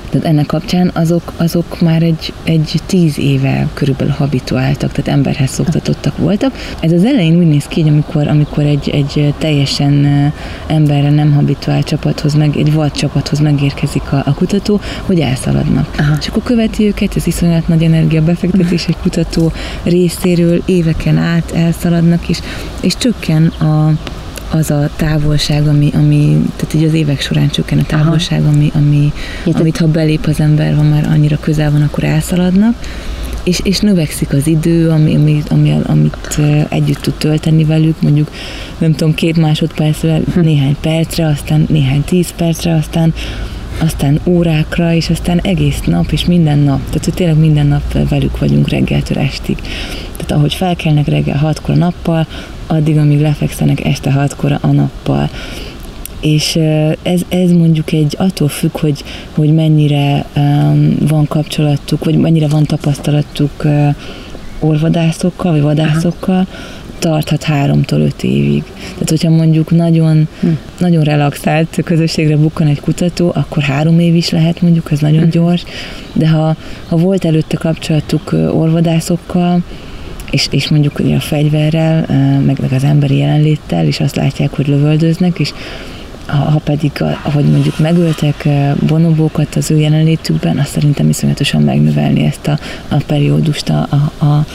tehát 0.10 0.28
ennek 0.28 0.46
kapcsán 0.46 0.92
azok, 0.94 1.34
azok 1.38 1.82
már 1.82 2.04
egy, 2.04 2.34
egy 2.44 2.80
tíz 2.86 3.20
éve 3.20 3.68
körülbelül 3.74 4.14
habituáltak, 4.14 4.92
tehát 4.92 5.18
emberhez 5.18 5.50
szoktatottak 5.50 6.18
voltak. 6.18 6.54
Ez 6.80 6.92
az 6.92 7.04
elején 7.06 7.38
úgy 7.38 7.48
néz 7.48 7.66
ki, 7.66 7.82
hogy 7.82 7.90
amikor, 7.90 8.28
amikor 8.28 8.64
egy, 8.64 8.90
egy 8.90 9.34
teljesen 9.38 10.06
emberre 10.68 11.10
nem 11.10 11.34
habituált 11.34 11.86
csapathoz, 11.86 12.34
meg 12.34 12.58
egy 12.58 12.74
vad 12.74 12.92
csapathoz 12.92 13.40
megérkezik 13.40 14.12
a, 14.12 14.22
a 14.26 14.34
kutató, 14.34 14.80
hogy 15.02 15.20
elszaladnak. 15.20 15.88
Aha. 15.98 16.16
És 16.20 16.28
akkor 16.28 16.44
követi 16.44 16.86
őket, 16.86 17.16
ez 17.16 17.28
iszonyat 17.28 17.68
nagy 17.68 17.84
energia 17.84 18.24
befektetés 18.24 18.88
egy 18.88 18.98
kutató 19.02 19.52
részéről, 19.84 20.62
éveken 20.66 21.18
át 21.18 21.52
elszaladnak, 21.52 22.30
és, 22.30 22.40
és 22.82 22.98
csökken 22.98 23.46
a, 23.46 23.92
az 24.52 24.72
a 24.72 24.90
távolság, 24.96 25.68
ami, 25.68 25.90
ami, 25.94 26.42
tehát 26.56 26.74
így 26.74 26.84
az 26.84 26.94
évek 26.94 27.22
során 27.22 27.50
csökken 27.50 27.80
a 27.80 27.84
távolság, 27.84 28.44
ami, 28.46 28.72
ami, 28.74 29.14
amit 29.46 29.78
ha 29.78 29.88
belép 29.88 30.26
az 30.26 30.40
ember, 30.40 30.76
ha 30.76 30.84
már 30.84 31.08
annyira 31.10 31.38
közel 31.40 31.72
van, 31.72 31.82
akkor 31.82 32.04
elszaladnak, 32.04 32.76
és, 33.44 33.60
és 33.64 33.80
növekszik 33.80 34.34
az 34.34 34.48
idő, 34.48 34.90
ami, 34.90 35.16
ami, 35.16 35.44
ami, 35.50 35.76
amit 35.86 36.40
együtt 36.70 37.02
tud 37.02 37.14
tölteni 37.14 37.64
velük, 37.64 38.02
mondjuk 38.02 38.32
nem 38.78 38.92
tudom, 38.92 39.14
két 39.14 39.38
másodpercre, 39.38 40.20
néhány 40.36 40.76
percre, 40.82 41.28
aztán 41.28 41.66
néhány 41.70 42.04
tíz 42.04 42.32
percre, 42.38 42.74
aztán 42.74 43.14
aztán 43.80 44.20
órákra, 44.26 44.94
és 44.94 45.10
aztán 45.10 45.40
egész 45.40 45.80
nap, 45.86 46.12
és 46.12 46.26
minden 46.26 46.60
nap. 46.60 46.86
Tehát, 46.86 47.06
hogy 47.06 47.14
tényleg 47.14 47.38
minden 47.38 47.68
nap 47.68 48.10
velük 48.10 48.40
vagyunk 48.40 48.70
reggeltől 48.70 49.18
estig. 49.18 49.58
Tehát 50.16 50.32
ahogy 50.32 50.54
felkelnek 50.54 51.08
reggel 51.08 51.38
hatkor 51.38 51.74
a 51.76 51.78
nappal, 51.78 52.28
addig, 52.68 52.98
amíg 52.98 53.22
lefekszenek 53.22 53.86
este 53.86 54.12
hatkor 54.12 54.58
a 54.62 54.68
nappal. 54.68 55.30
És 56.22 56.56
ez, 57.02 57.22
ez 57.30 57.52
mondjuk 57.52 57.92
egy 57.92 58.16
attól 58.18 58.48
függ, 58.48 58.78
hogy, 58.78 59.04
hogy 59.32 59.54
mennyire 59.54 60.26
um, 60.36 60.96
van 61.08 61.28
kapcsolatuk, 61.28 62.04
vagy 62.04 62.18
mennyire 62.18 62.48
van 62.48 62.66
tapasztalatuk 62.66 63.64
uh, 63.64 63.96
orvadászokkal, 64.60 65.52
vagy 65.52 65.62
vadászokkal, 65.62 66.48
tarthat 67.00 67.44
háromtól 67.44 68.00
öt 68.00 68.24
évig. 68.24 68.64
Tehát, 68.92 69.10
hogyha 69.10 69.30
mondjuk 69.30 69.72
nagyon, 69.72 70.28
hm. 70.40 70.48
nagyon 70.78 71.04
relaxált 71.04 71.82
közösségre 71.84 72.38
bukkan 72.38 72.68
egy 72.68 72.80
kutató, 72.80 73.32
akkor 73.36 73.64
három 73.64 74.00
év 74.00 74.16
is 74.16 74.30
lehet 74.30 74.62
mondjuk, 74.62 74.92
ez 74.92 75.00
nagyon 75.00 75.30
gyors, 75.30 75.64
de 76.14 76.30
ha, 76.30 76.56
ha 76.88 76.98
volt 76.98 77.26
előtte 77.26 77.58
kapcsolatuk 77.58 78.32
ö, 78.32 78.48
orvadászokkal, 78.48 79.62
és, 80.32 80.48
és 80.52 80.70
mondjuk 80.70 81.00
ugye 81.00 81.16
a 81.16 81.20
fegyverrel, 81.20 82.06
meg, 82.46 82.60
meg 82.62 82.72
az 82.72 82.84
emberi 82.84 83.18
jelenléttel, 83.18 83.86
és 83.86 84.00
azt 84.00 84.16
látják, 84.16 84.56
hogy 84.56 84.68
lövöldöznek, 84.68 85.40
és 85.40 85.54
ha, 86.26 86.38
ha 86.38 86.60
pedig, 86.60 86.92
ahogy 87.24 87.46
mondjuk 87.46 87.80
megöltek 87.80 88.48
bonobókat 88.88 89.56
az 89.56 89.72
ő 89.72 89.78
jelenlétükben, 89.78 90.58
azt 90.58 90.72
szerintem 90.72 91.10
iszonyatosan 91.10 91.62
megnövelni 91.62 92.24
ezt 92.24 92.48
a, 92.48 92.60
a 92.88 92.96
periódust, 93.06 93.70
a, 93.70 93.88
a, 93.90 94.26
a 94.26 94.46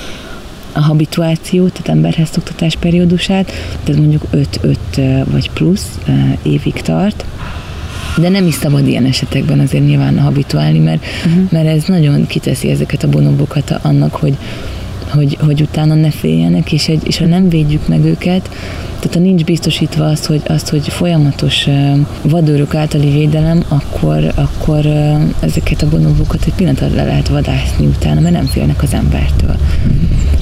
a 0.75 0.81
habituációt, 0.81 1.73
tehát 1.73 1.89
emberhez 1.89 2.29
szoktatás 2.31 2.77
periódusát, 2.77 3.53
tehát 3.85 4.01
mondjuk 4.01 4.23
5-5 4.33 5.25
vagy 5.31 5.51
plusz 5.51 5.99
évig 6.43 6.73
tart, 6.73 7.25
de 8.17 8.29
nem 8.29 8.47
is 8.47 8.55
szabad 8.55 8.87
ilyen 8.87 9.05
esetekben 9.05 9.61
azért 9.61 9.85
nyilván 9.85 10.19
habituálni, 10.19 10.79
mert, 10.79 11.05
uh-huh. 11.27 11.51
mert 11.51 11.67
ez 11.67 11.85
nagyon 11.85 12.27
kiteszi 12.27 12.71
ezeket 12.71 13.03
a 13.03 13.09
bonobokat 13.09 13.79
annak, 13.83 14.15
hogy, 14.15 14.37
hogy, 15.09 15.39
hogy 15.41 15.61
utána 15.61 15.95
ne 15.95 16.11
féljenek, 16.11 16.73
és, 16.73 16.89
egy, 16.89 17.03
és 17.07 17.19
ha 17.19 17.27
nem 17.27 17.49
védjük 17.49 17.89
meg 17.89 18.05
őket, 18.05 18.51
tehát 19.05 19.19
ha 19.19 19.25
nincs 19.25 19.45
biztosítva 19.45 20.05
az, 20.05 20.27
hogy, 20.27 20.43
azt, 20.47 20.69
hogy 20.69 20.89
folyamatos 20.89 21.69
vadőrök 22.23 22.75
általi 22.75 23.11
védelem, 23.11 23.65
akkor, 23.69 24.33
akkor 24.35 24.87
ezeket 25.41 25.83
a 25.83 25.89
bonobokat 25.89 26.45
egy 26.47 26.55
pillanat 26.55 26.81
le 26.95 27.05
lehet 27.05 27.29
vadászni 27.29 27.87
utána, 27.87 28.21
mert 28.21 28.35
nem 28.35 28.47
félnek 28.47 28.83
az 28.83 28.95
embertől. 28.95 29.57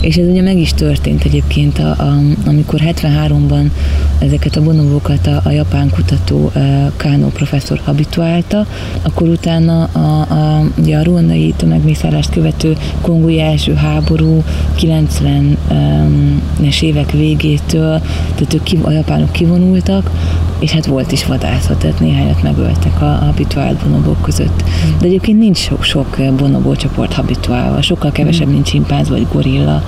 És 0.01 0.17
ez 0.17 0.27
ugye 0.27 0.43
meg 0.43 0.59
is 0.59 0.73
történt 0.73 1.25
egyébként, 1.25 1.79
a, 1.79 1.89
a, 1.89 2.19
amikor 2.47 2.81
73-ban 2.85 3.71
ezeket 4.19 4.57
a 4.57 4.63
bonobókat 4.63 5.27
a, 5.27 5.41
a 5.45 5.51
japán 5.51 5.91
kutató 5.91 6.51
uh, 6.55 6.63
Kano 6.97 7.29
professzor 7.29 7.81
habituálta, 7.85 8.67
akkor 9.03 9.29
utána 9.29 9.85
a, 9.85 10.21
a, 10.21 10.65
ugye 10.79 10.97
a 10.97 11.03
ruandai 11.03 11.55
tömegmészállást 11.57 12.31
követő 12.31 12.77
kongói 13.01 13.41
első 13.41 13.75
háború 13.75 14.45
90-es 14.79 16.83
évek 16.83 17.11
végétől, 17.11 18.01
tehát 18.35 18.55
ők 18.55 18.63
ki, 18.63 18.79
a 18.83 18.91
japánok 18.91 19.33
kivonultak, 19.33 20.11
és 20.59 20.71
hát 20.71 20.87
volt 20.87 21.13
is 21.13 21.27
vadászat, 21.27 21.79
tehát 21.79 22.01
néhányat 22.01 22.43
megöltek 22.43 23.03
a, 23.03 23.05
habituált 23.05 23.77
bonobók 23.77 24.23
között. 24.23 24.63
De 25.01 25.07
egyébként 25.07 25.39
nincs 25.39 25.59
sok, 25.59 25.83
sok 25.83 26.17
bonobó 26.37 26.75
csoport 26.75 27.13
habituálva, 27.13 27.83
sokkal 27.83 28.13
kevesebb, 28.13 28.49
mint 28.49 28.67
csimpánz 28.67 29.09
vagy 29.09 29.27
gorilla, 29.33 29.83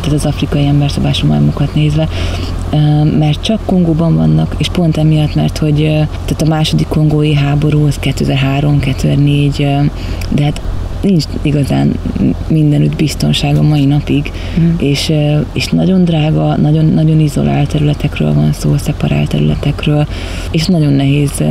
tehát 0.00 0.24
az 0.24 0.26
afrikai 0.26 0.66
emberszabású 0.66 1.26
majmokat 1.26 1.74
nézve, 1.74 2.08
mert 3.18 3.40
csak 3.40 3.60
Kongóban 3.64 4.16
vannak, 4.16 4.54
és 4.56 4.68
pont 4.68 4.96
emiatt, 4.96 5.34
mert 5.34 5.58
hogy 5.58 5.76
tehát 6.24 6.42
a 6.42 6.48
második 6.48 6.88
kongói 6.88 7.34
háború 7.34 7.86
az 7.86 7.98
2003-2004, 8.02 9.60
ö, 9.60 9.84
de 10.30 10.44
hát 10.44 10.60
nincs 11.06 11.24
igazán 11.42 11.92
mindenütt 12.48 12.96
biztonság 12.96 13.56
a 13.56 13.62
mai 13.62 13.84
napig, 13.84 14.32
mm. 14.60 14.74
és, 14.78 15.12
és 15.52 15.66
nagyon 15.68 16.04
drága, 16.04 16.56
nagyon, 16.56 16.84
nagyon 16.84 17.20
izolált 17.20 17.68
területekről 17.68 18.34
van 18.34 18.52
szó, 18.52 18.76
szeparált 18.76 19.28
területekről, 19.28 20.06
és 20.50 20.66
nagyon 20.66 20.92
nehéz 20.92 21.42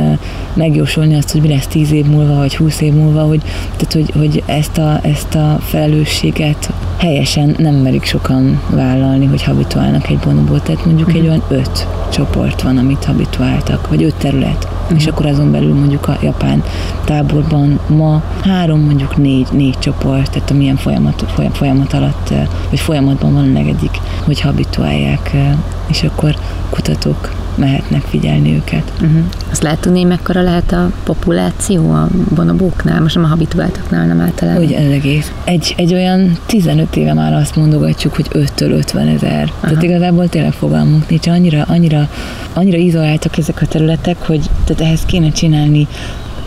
megjósolni 0.54 1.14
azt, 1.14 1.32
hogy 1.32 1.40
mi 1.40 1.48
lesz 1.48 1.66
10 1.66 1.92
év 1.92 2.06
múlva, 2.06 2.34
vagy 2.34 2.56
20 2.56 2.80
év 2.80 2.92
múlva, 2.92 3.22
hogy, 3.22 3.40
tehát, 3.76 3.92
hogy, 3.92 4.10
hogy 4.18 4.42
ezt, 4.46 4.78
a, 4.78 5.00
ezt 5.02 5.34
a 5.34 5.58
felelősséget 5.60 6.72
helyesen 6.96 7.54
nem 7.58 7.74
merik 7.74 8.04
sokan 8.04 8.60
vállalni, 8.70 9.26
hogy 9.26 9.42
habituálnak 9.42 10.08
egy 10.08 10.18
bonobót, 10.18 10.62
tehát 10.62 10.84
mondjuk 10.84 11.14
egy 11.14 11.26
olyan 11.26 11.42
öt 11.48 11.86
csoport 12.12 12.62
van, 12.62 12.78
amit 12.78 13.04
habituáltak, 13.04 13.88
vagy 13.88 14.02
öt 14.02 14.14
terület, 14.14 14.68
és 14.96 15.06
akkor 15.06 15.26
azon 15.26 15.50
belül 15.50 15.74
mondjuk 15.74 16.08
a 16.08 16.18
japán 16.22 16.62
táborban 17.04 17.80
ma 17.86 18.22
három, 18.42 18.80
mondjuk 18.80 19.16
négy, 19.16 19.45
négy 19.52 19.78
csoport, 19.78 20.30
tehát 20.30 20.50
amilyen 20.50 20.76
folyamat, 20.76 21.24
folyam, 21.34 21.52
folyamat 21.52 21.92
alatt, 21.92 22.32
vagy 22.70 22.80
folyamatban 22.80 23.32
van 23.32 23.44
a 23.44 23.52
negyedik, 23.52 24.00
hogy 24.24 24.40
habituálják, 24.40 25.36
és 25.86 26.02
akkor 26.02 26.36
kutatók 26.70 27.30
mehetnek 27.56 28.02
figyelni 28.02 28.54
őket. 28.54 28.92
Uh-huh. 28.94 29.18
Azt 29.50 29.62
lehet 29.62 29.80
tudni, 29.80 30.04
mekkora 30.04 30.42
lehet 30.42 30.72
a 30.72 30.90
populáció 31.04 31.90
a 31.90 32.08
bonobóknál, 32.34 33.00
most 33.00 33.14
nem 33.14 33.24
a 33.24 33.26
habituáltaknál, 33.26 34.06
nem 34.06 34.20
általában. 34.20 34.62
Ugye 34.62 34.78
ez 34.78 34.90
egész. 34.90 35.32
Egy, 35.44 35.74
egy 35.76 35.94
olyan 35.94 36.38
15 36.46 36.96
éve 36.96 37.14
már 37.14 37.32
azt 37.32 37.56
mondogatjuk, 37.56 38.14
hogy 38.14 38.26
5-től 38.32 38.70
50 38.70 39.08
ezer. 39.08 39.52
Tehát 39.60 39.82
igazából 39.82 40.28
tényleg 40.28 40.52
fogalmunk 40.52 41.08
nincs. 41.08 41.26
Annyira, 41.26 41.64
annyira, 41.68 42.08
annyira 42.52 42.78
izoláltak 42.78 43.38
ezek 43.38 43.62
a 43.62 43.66
területek, 43.66 44.26
hogy 44.26 44.50
tehát 44.64 44.82
ehhez 44.82 45.00
kéne 45.06 45.30
csinálni 45.30 45.86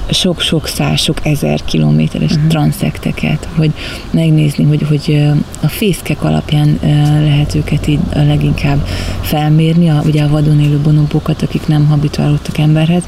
sok-sok 0.09 0.67
száz, 0.67 0.99
sok 0.99 1.25
ezer 1.25 1.63
kilométeres 1.65 2.31
uh-huh. 2.31 2.47
transzekteket, 2.47 3.47
hogy 3.55 3.73
megnézni, 4.11 4.63
hogy, 4.63 4.81
hogy 4.87 5.29
a 5.61 5.67
fészkek 5.67 6.23
alapján 6.23 6.79
lehet 7.23 7.55
őket 7.55 7.87
így 7.87 7.99
a 8.13 8.19
leginkább 8.19 8.87
felmérni, 9.21 9.89
a, 9.89 10.01
ugye 10.05 10.23
a 10.23 10.27
vadon 10.27 10.59
élő 10.59 10.77
bonobókat, 10.77 11.41
akik 11.41 11.67
nem 11.67 11.85
habituálódtak 11.85 12.57
emberhez, 12.57 13.03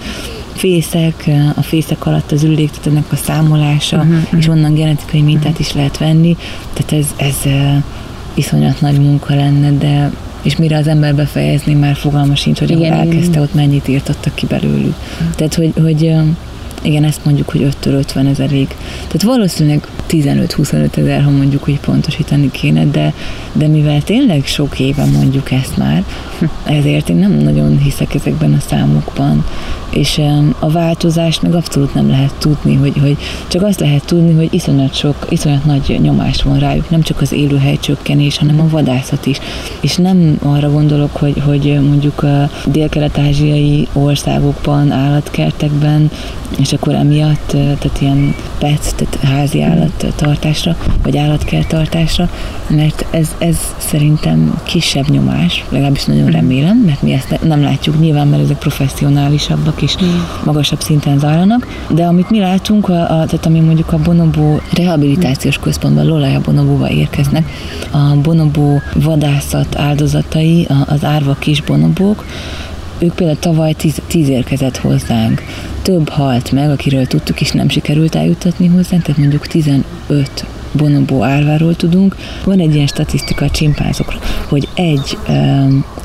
fészek, 0.53 1.29
a 1.55 1.61
fészek 1.61 2.05
alatt 2.05 2.31
az 2.31 2.43
ürüléktetetnek 2.43 3.11
a 3.11 3.15
számolása, 3.15 3.97
uh-huh. 3.97 4.39
és 4.39 4.47
onnan 4.47 4.73
genetikai 4.73 5.21
mintát 5.21 5.59
is 5.59 5.73
lehet 5.73 5.97
venni, 5.97 6.37
tehát 6.73 7.05
ez, 7.05 7.13
ez 7.17 7.51
iszonyat 8.33 8.81
nagy 8.81 8.99
munka 8.99 9.35
lenne, 9.35 9.71
de 9.71 10.11
és 10.41 10.55
mire 10.55 10.77
az 10.77 10.87
ember 10.87 11.15
befejezni, 11.15 11.73
már 11.73 11.95
fogalma 11.95 12.35
sincs, 12.35 12.59
hogy 12.59 12.71
ahol 12.71 12.85
Igen, 12.85 12.97
igen. 12.97 13.07
elkezdte, 13.07 13.41
ott 13.41 13.53
mennyit 13.53 13.87
írtottak 13.87 14.35
ki 14.35 14.45
belőlük. 14.45 14.95
Tehát, 15.35 15.55
hogy, 15.55 15.73
hogy 15.81 16.15
igen, 16.81 17.03
ezt 17.03 17.25
mondjuk, 17.25 17.49
hogy 17.49 17.61
5-től 17.61 17.97
50 17.97 18.27
ezerig. 18.27 18.67
Tehát 18.95 19.23
valószínűleg 19.23 19.87
15-25 20.09 20.97
ezer, 20.97 21.23
ha 21.23 21.29
mondjuk, 21.29 21.63
hogy 21.63 21.79
pontosítani 21.79 22.51
kéne, 22.51 22.85
de, 22.85 23.13
de 23.53 23.67
mivel 23.67 24.01
tényleg 24.01 24.45
sok 24.45 24.79
éve 24.79 25.05
mondjuk 25.05 25.51
ezt 25.51 25.77
már, 25.77 26.03
ezért 26.79 27.09
én 27.09 27.15
nem 27.15 27.31
nagyon 27.31 27.77
hiszek 27.77 28.13
ezekben 28.13 28.53
a 28.53 28.59
számokban. 28.67 29.45
És 29.89 30.21
a 30.59 30.69
változást 30.69 31.41
meg 31.41 31.55
abszolút 31.55 31.93
nem 31.93 32.09
lehet 32.09 32.33
tudni, 32.37 32.75
hogy, 32.75 32.97
hogy 33.01 33.17
csak 33.47 33.63
azt 33.63 33.79
lehet 33.79 34.05
tudni, 34.05 34.33
hogy 34.33 34.53
iszonyat 34.53 34.95
sok, 34.95 35.27
iszonyat 35.29 35.65
nagy 35.65 35.99
nyomás 36.01 36.43
van 36.43 36.59
rájuk, 36.59 36.89
nem 36.89 37.01
csak 37.01 37.21
az 37.21 37.31
élőhely 37.31 37.77
csökkenés, 37.79 38.37
hanem 38.37 38.59
a 38.59 38.69
vadászat 38.69 39.25
is. 39.25 39.39
És 39.81 39.95
nem 39.95 40.37
arra 40.43 40.71
gondolok, 40.71 41.15
hogy, 41.15 41.41
hogy 41.45 41.79
mondjuk 41.81 42.23
a 42.23 42.49
dél-kelet-ázsiai 42.65 43.87
országokban, 43.93 44.91
állatkertekben, 44.91 46.11
és 46.57 46.70
akkor 46.73 46.93
emiatt, 46.93 47.47
tehát 47.47 48.01
ilyen 48.01 48.35
pet, 48.59 48.95
tehát 48.95 49.15
házi 49.15 49.61
állattartásra, 49.61 50.75
vagy 51.03 51.17
állatkertartásra, 51.17 52.29
mert 52.67 53.05
ez, 53.09 53.35
ez 53.37 53.57
szerintem 53.77 54.61
kisebb 54.63 55.09
nyomás, 55.09 55.65
legalábbis 55.69 56.05
nagyon 56.05 56.23
mhm. 56.23 56.31
remélem, 56.31 56.77
mert 56.77 57.01
mi 57.01 57.13
ezt 57.13 57.39
nem 57.43 57.61
látjuk 57.61 57.99
nyilván, 57.99 58.27
mert 58.27 58.43
ezek 58.43 58.57
professzionálisabbak 58.57 59.81
és 59.81 59.95
mhm. 59.95 60.05
magasabb 60.45 60.81
szinten 60.81 61.19
zajlanak, 61.19 61.85
de 61.89 62.05
amit 62.05 62.29
mi 62.29 62.39
látunk, 62.39 62.89
a, 62.89 63.01
a, 63.01 63.07
tehát 63.07 63.45
ami 63.45 63.59
mondjuk 63.59 63.93
a 63.93 63.97
Bonobó 63.97 64.59
rehabilitációs 64.73 65.57
központban, 65.57 66.05
Lolaja 66.05 66.41
Bonobóba 66.41 66.89
érkeznek, 66.89 67.49
a 67.91 68.15
Bonobó 68.21 68.81
vadászat 68.95 69.77
áldozatai, 69.77 70.67
az 70.85 71.03
árva 71.03 71.35
kis 71.39 71.61
bonobók, 71.61 72.25
ők 73.01 73.13
például 73.13 73.39
tavaly 73.39 73.73
tíz, 73.73 74.01
tíz 74.07 74.27
érkezett 74.27 74.77
hozzánk. 74.77 75.41
Több 75.81 76.09
halt 76.09 76.51
meg, 76.51 76.69
akiről 76.69 77.07
tudtuk, 77.07 77.41
és 77.41 77.51
nem 77.51 77.69
sikerült 77.69 78.15
eljutatni 78.15 78.67
hozzánk, 78.67 79.01
tehát 79.03 79.19
mondjuk 79.19 79.47
15 79.47 79.83
bonobó 80.71 81.23
árváról 81.23 81.75
tudunk. 81.75 82.15
Van 82.43 82.59
egy 82.59 82.75
ilyen 82.75 82.87
statisztika 82.87 83.45
a 83.45 83.49
csimpánzokra, 83.49 84.19
hogy 84.47 84.67
egy, 84.73 85.17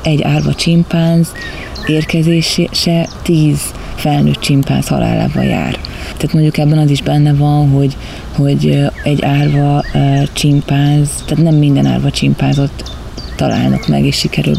egy 0.03 0.21
árva 0.21 0.53
csimpánz 0.53 1.31
érkezése 1.85 3.09
10 3.21 3.61
felnőtt 3.95 4.39
csimpánz 4.39 4.87
halálával 4.87 5.43
jár. 5.43 5.79
Tehát 6.03 6.33
mondjuk 6.33 6.57
ebben 6.57 6.77
az 6.77 6.89
is 6.89 7.01
benne 7.01 7.33
van, 7.33 7.69
hogy, 7.69 7.97
hogy 8.35 8.87
egy 9.03 9.21
árva 9.21 9.83
csimpánz, 10.33 11.09
tehát 11.25 11.43
nem 11.43 11.55
minden 11.55 11.85
árva 11.85 12.11
csimpánzot 12.11 12.96
találnak 13.37 13.87
meg, 13.87 14.05
és 14.05 14.15
sikerül 14.15 14.55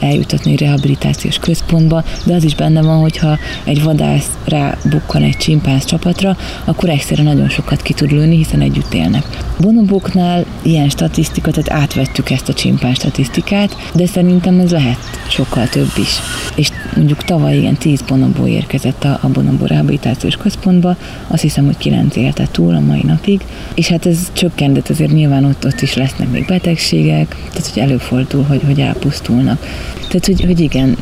eljutatni 0.00 0.52
egy 0.52 0.60
rehabilitációs 0.60 1.38
központba, 1.38 2.04
de 2.24 2.34
az 2.34 2.44
is 2.44 2.54
benne 2.54 2.82
van, 2.82 3.00
hogyha 3.00 3.38
egy 3.64 3.82
vadász 3.82 4.28
rábukkan 4.44 5.22
egy 5.22 5.36
csimpánz 5.36 5.84
csapatra, 5.84 6.36
akkor 6.64 6.88
egyszerűen 6.88 7.26
nagyon 7.26 7.48
sokat 7.48 7.82
ki 7.82 7.92
tud 7.92 8.10
lőni, 8.10 8.36
hiszen 8.36 8.60
együtt 8.60 8.94
élnek. 8.94 9.24
Bonoboknál 9.60 10.44
ilyen 10.62 10.88
statisztika, 10.88 11.50
tehát 11.50 11.82
átvettük 11.82 12.30
ezt 12.30 12.48
a 12.48 12.52
csimpánz 12.52 12.96
statisztikát, 12.96 13.76
de 13.94 14.06
szerintem 14.06 14.58
ez 14.58 14.70
lehet 14.70 14.98
sokkal 15.28 15.68
több 15.68 15.92
is. 15.98 16.10
És 16.54 16.68
mondjuk 16.96 17.24
tavaly 17.24 17.58
ilyen 17.58 17.76
10 17.76 18.02
bonobó 18.02 18.46
érkezett 18.46 19.04
a, 19.04 19.18
a 19.22 19.28
bonobó 19.28 19.66
rehabilitációs 19.66 20.36
központba, 20.36 20.96
azt 21.26 21.42
hiszem, 21.42 21.64
hogy 21.64 21.76
9 21.76 22.16
élte 22.16 22.48
túl 22.50 22.74
a 22.74 22.80
mai 22.80 23.02
napig, 23.02 23.40
és 23.74 23.88
hát 23.88 24.06
ez 24.06 24.18
csökkent, 24.32 24.90
azért 24.90 25.12
nyilván 25.12 25.44
ott, 25.44 25.64
ott 25.66 25.80
is 25.80 25.94
lesznek 25.94 26.30
még 26.30 26.46
betegségek, 26.46 27.28
tehát 27.28 27.70
hogy 27.72 27.77
előfordul, 27.78 28.42
hogy, 28.42 28.62
hogy 28.66 28.80
elpusztulnak. 28.80 29.66
Tehát, 29.94 30.26
hogy, 30.26 30.44
hogy 30.44 30.60
igen, 30.60 30.96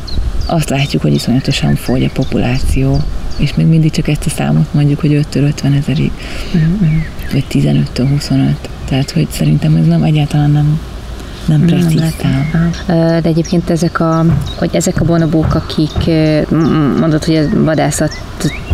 azt 0.46 0.68
látjuk, 0.68 1.02
hogy 1.02 1.14
iszonyatosan 1.14 1.74
fogy 1.74 2.04
a 2.04 2.10
populáció, 2.12 3.00
és 3.36 3.54
még 3.54 3.66
mindig 3.66 3.90
csak 3.90 4.08
ezt 4.08 4.26
a 4.26 4.30
számot 4.30 4.74
mondjuk, 4.74 5.00
hogy 5.00 5.14
5 5.14 5.34
50 5.34 5.72
ezerig, 5.72 6.10
uh-huh. 6.54 6.88
vagy 7.32 7.44
15-től 7.50 8.06
25. 8.08 8.68
Tehát, 8.84 9.10
hogy 9.10 9.26
szerintem 9.30 9.76
ez 9.76 9.86
nem 9.86 10.02
egyáltalán 10.02 10.50
nem 10.50 10.80
nem 11.46 11.60
precíz 11.60 12.02
De 12.86 13.20
egyébként 13.22 13.70
ezek 13.70 14.00
a, 14.00 14.24
hogy 14.58 14.70
ezek 14.72 15.00
a 15.00 15.04
bonobók, 15.04 15.54
akik 15.54 16.10
mondod, 16.98 17.24
hogy 17.24 17.36
a 17.36 17.64
vadászat 17.64 18.10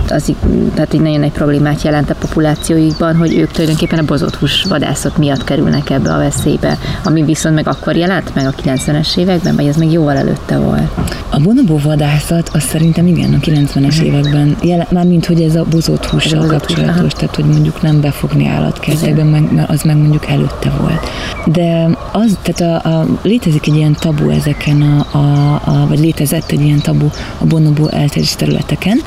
az 0.09 0.33
tehát 0.75 0.95
így 0.95 1.01
nagyon 1.01 1.21
nagy 1.21 1.33
problémát 1.33 1.83
jelent 1.83 2.11
a 2.11 2.15
populációikban, 2.15 3.17
hogy 3.17 3.35
ők 3.35 3.51
tulajdonképpen 3.51 3.99
a 3.99 4.05
bozott 4.05 4.35
hús 4.35 4.65
vadászat 4.65 5.19
miatt 5.19 5.45
kerülnek 5.45 5.91
ebbe 5.91 6.13
a 6.13 6.19
veszélybe, 6.19 6.79
ami 7.05 7.23
viszont 7.23 7.55
meg 7.55 7.69
akkor 7.69 7.97
jelent 7.97 8.35
meg 8.35 8.47
a 8.47 8.53
90-es 8.63 9.17
években, 9.17 9.57
vagy 9.57 9.67
ez 9.67 9.77
még 9.77 9.93
jóval 9.93 10.17
előtte 10.17 10.59
volt? 10.59 10.91
A 11.31 11.41
bonobó 11.41 11.79
vadászat, 11.79 12.51
az 12.53 12.63
szerintem 12.63 13.07
igen, 13.07 13.35
a 13.35 13.37
90-es 13.37 13.75
uh-huh. 13.75 14.07
években, 14.07 14.57
jelen, 14.63 14.87
már 14.91 15.07
mint 15.07 15.27
hogy 15.27 15.41
ez 15.41 15.55
a 15.55 15.65
bozott 15.71 16.07
hússal 16.07 16.47
kapcsolatos, 16.47 17.01
hús, 17.01 17.13
tehát 17.13 17.35
hogy 17.35 17.45
mondjuk 17.45 17.83
nem 17.83 18.01
befogni 18.01 18.49
állatkertekben, 18.49 19.27
mert 19.27 19.71
az 19.71 19.83
meg 19.83 19.97
mondjuk 19.97 20.27
előtte 20.27 20.71
volt. 20.81 21.11
De 21.47 21.89
az, 22.13 22.39
tehát 22.43 22.61
a, 22.63 22.75
a, 22.75 23.07
létezik 23.23 23.67
egy 23.67 23.77
ilyen 23.77 23.97
tabu 24.01 24.31
ezeken, 24.31 24.83
a, 24.83 25.17
a, 25.19 25.55
a, 25.65 25.87
vagy 25.89 25.99
létezett 25.99 26.51
egy 26.51 26.61
ilyen 26.61 26.81
tabu 26.81 27.09
a 27.39 27.45
bonobó 27.45 27.89
elterjes 27.89 28.35
területeken, 28.35 29.01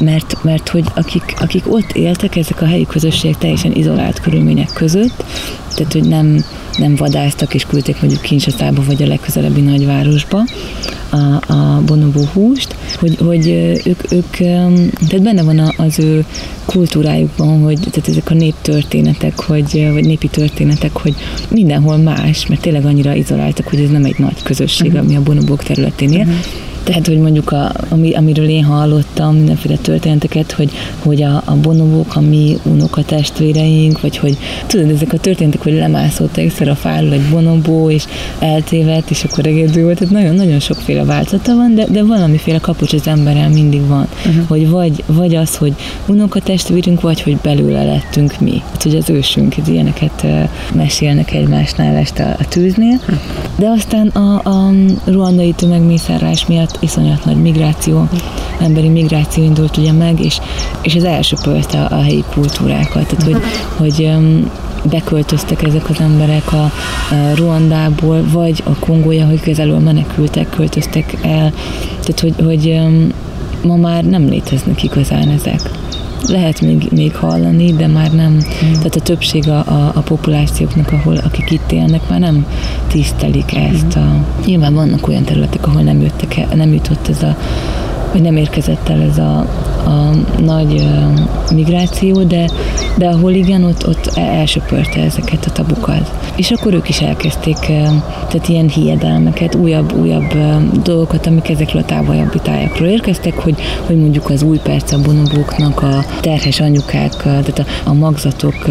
mert, 0.00 0.42
mert 0.42 0.68
hogy 0.68 0.84
akik, 0.94 1.34
akik 1.38 1.72
ott 1.72 1.92
éltek, 1.92 2.36
ezek 2.36 2.60
a 2.62 2.66
helyi 2.66 2.86
közösségek 2.86 3.38
teljesen 3.38 3.72
izolált 3.72 4.20
körülmények 4.20 4.70
között, 4.74 5.24
tehát 5.74 5.92
hogy 5.92 6.08
nem, 6.08 6.44
nem 6.78 6.94
vadásztak 6.94 7.54
és 7.54 7.64
küldték 7.64 8.00
mondjuk 8.00 8.22
Kinsaszába 8.22 8.82
vagy 8.86 9.02
a 9.02 9.06
legközelebbi 9.06 9.60
nagyvárosba 9.60 10.44
a, 11.14 11.52
a 11.52 11.82
bonobó 11.86 12.24
húst, 12.32 12.76
hogy, 12.98 13.16
hogy 13.16 13.48
ők, 13.84 14.12
ők, 14.12 14.30
tehát 15.08 15.22
benne 15.22 15.42
van 15.42 15.72
az 15.76 15.98
ő 15.98 16.24
kultúrájukban, 16.64 17.62
hogy 17.62 17.78
tehát 17.78 18.08
ezek 18.08 18.30
a 18.30 18.34
néptörténetek, 18.34 19.40
hogy, 19.40 19.88
vagy 19.92 20.04
népi 20.04 20.28
történetek, 20.28 20.96
hogy 20.96 21.14
mindenhol 21.50 21.96
más, 21.96 22.46
mert 22.46 22.60
tényleg 22.60 22.84
annyira 22.84 23.14
izoláltak, 23.14 23.68
hogy 23.68 23.80
ez 23.80 23.90
nem 23.90 24.04
egy 24.04 24.18
nagy 24.18 24.42
közösség, 24.42 24.86
uh-huh. 24.86 25.02
ami 25.02 25.16
a 25.16 25.22
bonobók 25.22 25.62
területén 25.62 26.12
él. 26.12 26.20
Uh-huh 26.20 26.72
tehát, 26.84 27.06
hogy 27.06 27.18
mondjuk, 27.18 27.52
a, 27.52 27.72
ami, 27.88 28.14
amiről 28.14 28.48
én 28.48 28.64
hallottam 28.64 29.36
mindenféle 29.36 29.76
történeteket, 29.76 30.52
hogy, 30.52 30.70
hogy 30.98 31.22
a, 31.22 31.42
a 31.44 31.54
bonobók, 31.62 32.16
a 32.16 32.20
mi 32.20 32.58
unoka 32.62 33.02
testvéreink, 33.02 34.00
vagy 34.00 34.16
hogy 34.16 34.38
tudod, 34.66 34.90
ezek 34.90 35.12
a 35.12 35.18
történetek, 35.18 35.62
hogy 35.62 35.72
lemászott 35.72 36.36
egyszer 36.36 36.68
a 36.68 36.74
fáról 36.74 37.12
egy 37.12 37.28
bonobó, 37.30 37.90
és 37.90 38.04
eltévedt, 38.38 39.10
és 39.10 39.24
akkor 39.24 39.46
egyedül 39.46 39.82
volt. 39.82 39.98
Tehát 39.98 40.14
nagyon-nagyon 40.14 40.60
sokféle 40.60 41.04
változata 41.04 41.54
van, 41.54 41.74
de, 41.74 41.86
de 41.90 42.02
valamiféle 42.02 42.58
kapucs 42.58 42.92
az 42.92 43.06
emberrel 43.06 43.48
mindig 43.48 43.86
van. 43.86 44.08
Uh-huh. 44.26 44.48
Hogy 44.48 44.68
vagy, 44.68 45.04
vagy 45.06 45.34
az, 45.34 45.56
hogy 45.56 45.74
unoka 46.06 46.40
testvérünk, 46.40 47.00
vagy 47.00 47.22
hogy 47.22 47.36
belőle 47.36 47.84
lettünk 47.84 48.40
mi. 48.40 48.62
Hát, 48.70 48.82
hogy 48.82 48.96
az 48.96 49.10
ősünk, 49.10 49.56
ez 49.56 49.68
ilyeneket 49.68 50.26
mesélnek 50.74 51.32
egymásnál 51.32 51.96
este 51.96 52.36
a 52.38 52.48
tűznél. 52.48 52.98
Uh-huh. 53.02 53.18
De 53.56 53.68
aztán 53.68 54.08
a, 54.08 54.40
a 54.44 54.72
ruandai 55.04 55.52
tömegmészárlás 55.52 56.46
miatt 56.46 56.73
iszonyat 56.80 57.24
nagy 57.24 57.42
migráció, 57.42 58.08
emberi 58.60 58.88
migráció 58.88 59.44
indult 59.44 59.76
ugye 59.76 59.92
meg, 59.92 60.20
és, 60.20 60.40
és 60.82 60.94
ez 60.94 61.02
elsöpölte 61.02 61.84
a, 61.84 61.96
a 61.96 62.02
helyi 62.02 62.24
kultúrákat. 62.32 63.06
Tehát, 63.06 63.22
hogy, 63.22 63.42
hogy 63.76 64.04
um, 64.04 64.50
beköltöztek 64.90 65.62
ezek 65.62 65.90
az 65.90 66.00
emberek 66.00 66.52
a, 66.52 66.62
a 66.64 66.70
Ruandából, 67.34 68.24
vagy 68.32 68.62
a 68.64 68.78
Kongója, 68.78 69.26
hogy 69.26 69.40
közelül 69.40 69.78
menekültek, 69.78 70.48
költöztek 70.48 71.12
el. 71.22 71.52
Tehát, 72.00 72.20
hogy, 72.20 72.34
hogy 72.44 72.80
ma 73.64 73.76
már 73.76 74.04
nem 74.04 74.28
léteznek 74.28 74.82
igazán 74.82 75.28
ezek 75.28 75.60
lehet 76.26 76.60
még, 76.60 76.88
még 76.90 77.16
hallani, 77.16 77.72
de 77.72 77.86
már 77.86 78.12
nem, 78.12 78.32
mm. 78.32 78.72
tehát 78.72 78.96
a 78.96 79.00
többség 79.00 79.48
a, 79.48 79.58
a, 79.58 79.92
a 79.94 80.00
populációknak, 80.00 80.92
ahol 80.92 81.16
akik 81.16 81.50
itt 81.50 81.72
élnek, 81.72 82.08
már 82.08 82.20
nem 82.20 82.46
tisztelik 82.88 83.56
ezt. 83.56 83.98
Mm. 83.98 84.02
A, 84.02 84.24
nyilván 84.46 84.74
vannak 84.74 85.08
olyan 85.08 85.24
területek, 85.24 85.66
ahol 85.66 85.82
nem, 85.82 86.00
jöttek 86.00 86.36
el, 86.36 86.48
nem 86.54 86.72
jutott 86.72 87.08
ez 87.08 87.22
a 87.22 87.36
hogy 88.14 88.22
nem 88.22 88.36
érkezett 88.36 88.88
el 88.88 89.02
ez 89.02 89.18
a, 89.18 89.46
a 89.84 90.14
nagy 90.42 90.86
migráció, 91.54 92.22
de, 92.22 92.50
de 92.96 93.06
ahol 93.06 93.32
igen, 93.32 93.64
ott, 93.64 93.88
ott 93.88 94.10
elsöpörte 94.14 95.00
ezeket 95.00 95.44
a 95.46 95.50
tabukat. 95.52 96.12
És 96.36 96.50
akkor 96.50 96.74
ők 96.74 96.88
is 96.88 97.00
elkezdték, 97.00 97.58
tehát 98.28 98.48
ilyen 98.48 98.68
hiedelmeket, 98.68 99.54
újabb, 99.54 99.92
újabb 100.00 100.34
dolgokat, 100.82 101.26
amik 101.26 101.48
ezekről 101.48 101.82
a 101.82 101.84
távolabbi 101.84 102.38
tájakról 102.42 102.88
érkeztek, 102.88 103.38
hogy, 103.38 103.54
hogy 103.86 103.96
mondjuk 103.96 104.30
az 104.30 104.42
új 104.42 104.58
perc 104.58 104.92
a 104.92 105.00
bonobóknak 105.00 105.82
a 105.82 106.04
terhes 106.20 106.60
anyukák, 106.60 107.16
tehát 107.16 107.58
a, 107.58 107.64
a 107.84 107.92
magzatok 107.92 108.68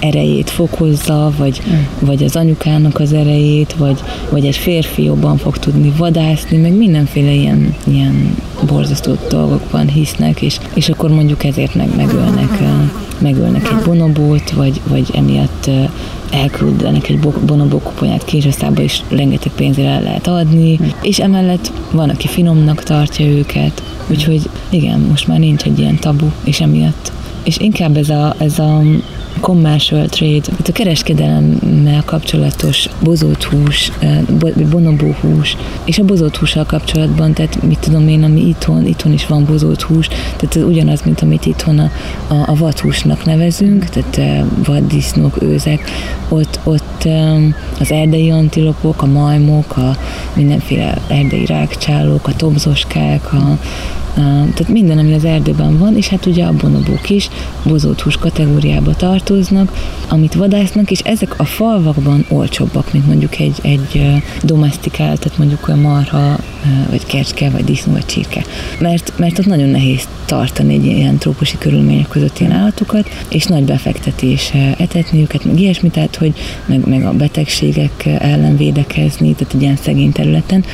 erejét 0.00 0.50
fokozza, 0.50 1.32
vagy, 1.38 1.60
mm. 1.68 2.06
vagy 2.06 2.22
az 2.22 2.36
anyukának 2.36 3.00
az 3.00 3.12
erejét, 3.12 3.74
vagy, 3.74 3.98
vagy 4.30 4.46
egy 4.46 4.56
férfi 4.56 5.02
jobban 5.02 5.36
fog 5.36 5.58
tudni 5.58 5.92
vadászni, 5.96 6.56
meg 6.56 6.72
mindenféle 6.72 7.30
ilyen, 7.30 7.74
ilyen 7.86 8.36
borzasztó 8.66 9.16
dolgokban 9.28 9.88
hisznek, 9.88 10.42
és, 10.42 10.58
és 10.74 10.88
akkor 10.88 11.10
mondjuk 11.10 11.44
ezért 11.44 11.74
meg 11.74 11.96
megölnek, 11.96 12.60
megölnek 13.18 13.68
egy 13.68 13.84
bonobót, 13.84 14.50
vagy, 14.50 14.80
vagy 14.88 15.10
emiatt 15.14 15.70
elküldenek 16.30 17.08
egy 17.08 17.18
bonobó 17.46 17.78
kuponyát 17.78 18.24
kincsasztába, 18.24 18.82
és 18.82 19.00
rengeteg 19.08 19.52
pénzért 19.52 19.88
el 19.88 20.02
lehet 20.02 20.26
adni, 20.26 20.78
és 21.02 21.18
emellett 21.18 21.72
van, 21.90 22.08
aki 22.08 22.28
finomnak 22.28 22.82
tartja 22.82 23.26
őket, 23.26 23.82
úgyhogy 24.10 24.48
igen, 24.68 25.00
most 25.00 25.26
már 25.26 25.38
nincs 25.38 25.62
egy 25.62 25.78
ilyen 25.78 25.98
tabu, 25.98 26.26
és 26.44 26.60
emiatt. 26.60 27.12
És 27.42 27.58
inkább 27.58 27.96
ez 27.96 28.08
a, 28.08 28.34
ez 28.38 28.58
a 28.58 28.82
commercial 29.40 30.06
trade, 30.06 30.34
itt 30.58 30.68
a 30.68 30.72
kereskedelemmel 30.72 32.02
kapcsolatos 32.04 32.88
bozott 33.02 33.44
hús, 33.44 33.92
bonobó 34.70 35.14
hús, 35.20 35.56
és 35.84 35.98
a 35.98 36.04
bozott 36.04 36.36
hússal 36.36 36.64
kapcsolatban, 36.64 37.32
tehát 37.32 37.62
mit 37.62 37.78
tudom 37.78 38.08
én, 38.08 38.22
ami 38.22 38.48
itthon, 38.48 38.86
itthon 38.86 39.12
is 39.12 39.26
van 39.26 39.44
bozott 39.44 39.82
hús, 39.82 40.08
tehát 40.08 40.56
ez 40.56 40.62
ugyanaz, 40.62 41.02
mint 41.02 41.20
amit 41.20 41.46
itthon 41.46 41.78
a, 41.78 41.90
a, 42.28 42.34
a 42.46 42.54
vadhúsnak 42.54 43.24
nevezünk, 43.24 43.84
tehát 43.84 44.44
vaddisznók, 44.64 45.42
őzek, 45.42 45.80
ott, 46.28 46.60
ott 46.64 47.08
az 47.78 47.92
erdei 47.92 48.30
antilopok, 48.30 49.02
a 49.02 49.06
majmok, 49.06 49.76
a 49.76 49.96
mindenféle 50.34 50.98
erdei 51.08 51.46
rákcsálók, 51.46 52.26
a 52.26 52.36
tobzoskák, 52.36 53.32
a, 53.32 53.58
tehát 54.54 54.68
minden, 54.68 54.98
ami 54.98 55.14
az 55.14 55.24
erdőben 55.24 55.78
van, 55.78 55.96
és 55.96 56.08
hát 56.08 56.26
ugye 56.26 56.44
a 56.44 56.52
bonobók 56.52 57.10
is 57.10 57.28
bozott 57.64 58.00
hús 58.00 58.16
kategóriába 58.16 58.94
tartoznak, 58.94 59.72
amit 60.08 60.34
vadásznak, 60.34 60.90
és 60.90 60.98
ezek 60.98 61.38
a 61.38 61.44
falvakban 61.44 62.24
olcsóbbak, 62.28 62.92
mint 62.92 63.06
mondjuk 63.06 63.38
egy, 63.38 63.58
egy 63.62 64.22
domestikált, 64.42 65.20
tehát 65.20 65.38
mondjuk 65.38 65.68
olyan 65.68 65.80
marha, 65.80 66.38
vagy 66.90 67.06
kecske, 67.06 67.50
vagy 67.50 67.64
disznó, 67.64 67.92
vagy 67.92 68.06
csirke. 68.06 68.44
Mert, 68.78 69.12
mert 69.16 69.38
ott 69.38 69.46
nagyon 69.46 69.68
nehéz 69.68 70.08
tartani 70.24 70.74
egy 70.74 70.84
ilyen 70.84 71.18
trópusi 71.18 71.58
körülmények 71.58 72.08
között 72.08 72.38
ilyen 72.38 72.52
állatokat, 72.52 73.08
és 73.28 73.44
nagy 73.44 73.64
befektetés 73.64 74.52
etetni 74.78 75.20
őket, 75.20 75.44
meg 75.44 75.60
ilyesmi, 75.60 75.88
tehát 75.90 76.16
hogy 76.16 76.32
meg, 76.66 76.86
meg 76.86 77.04
a 77.04 77.12
betegségek 77.12 78.06
ellen 78.18 78.56
védekezni, 78.56 79.34
tehát 79.34 79.54
egy 79.54 79.62
ilyen 79.62 79.76
szegény 79.76 80.12
területen. 80.12 80.64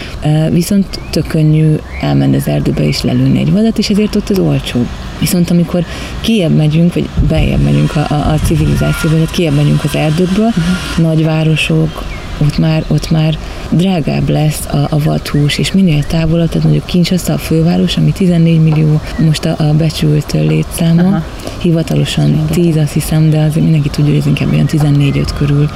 Viszont 0.51 1.01
tök 1.11 1.27
könnyű 1.27 1.75
elmenni 2.01 2.37
az 2.37 2.49
erdőbe 2.49 2.87
és 2.87 3.03
lelőni 3.03 3.36
egy 3.37 3.53
vadat, 3.53 3.79
és 3.79 3.91
ezért 3.91 4.17
ott 4.17 4.29
az 4.29 4.39
olcsó. 4.39 4.87
Viszont 5.19 5.51
amikor 5.51 5.85
kiebb 6.21 6.57
megyünk, 6.57 6.95
vagy 6.95 7.09
bejebb 7.29 7.61
megyünk 7.61 7.97
a, 7.97 8.07
a, 8.09 8.15
a 8.15 8.39
civilizációba, 8.45 9.15
tehát 9.15 9.31
kiebb 9.31 9.55
megyünk 9.55 9.85
az 9.85 9.97
erdőkből, 9.97 10.47
uh-huh. 10.47 11.07
nagyvárosok, 11.07 12.05
ott 12.39 12.59
már, 12.59 12.85
ott 12.87 13.11
már 13.11 13.39
drágább 13.71 14.29
lesz 14.29 14.67
a, 14.67 14.87
a 14.91 14.99
vadhús, 15.05 15.59
és 15.59 15.73
minél 15.73 16.05
távolabb, 16.05 16.49
tehát 16.49 16.63
mondjuk 16.63 16.87
Kinshasa 16.87 17.33
a 17.33 17.39
főváros, 17.39 17.97
ami 17.97 18.13
14 18.13 18.63
millió 18.63 19.01
most 19.19 19.45
a, 19.45 19.55
a 19.59 19.73
becsült 19.73 20.33
létszáma, 20.33 21.03
Aha. 21.03 21.25
hivatalosan 21.59 22.47
10 22.51 22.77
azt 22.77 22.93
hiszem, 22.93 23.31
de 23.31 23.39
azért 23.39 23.65
mindenki 23.65 23.89
tudja, 23.89 24.11
hogy 24.11 24.21
ez 24.21 24.27
inkább 24.27 24.53
olyan 24.53 24.69
14-5 24.69 25.29
körül 25.39 25.71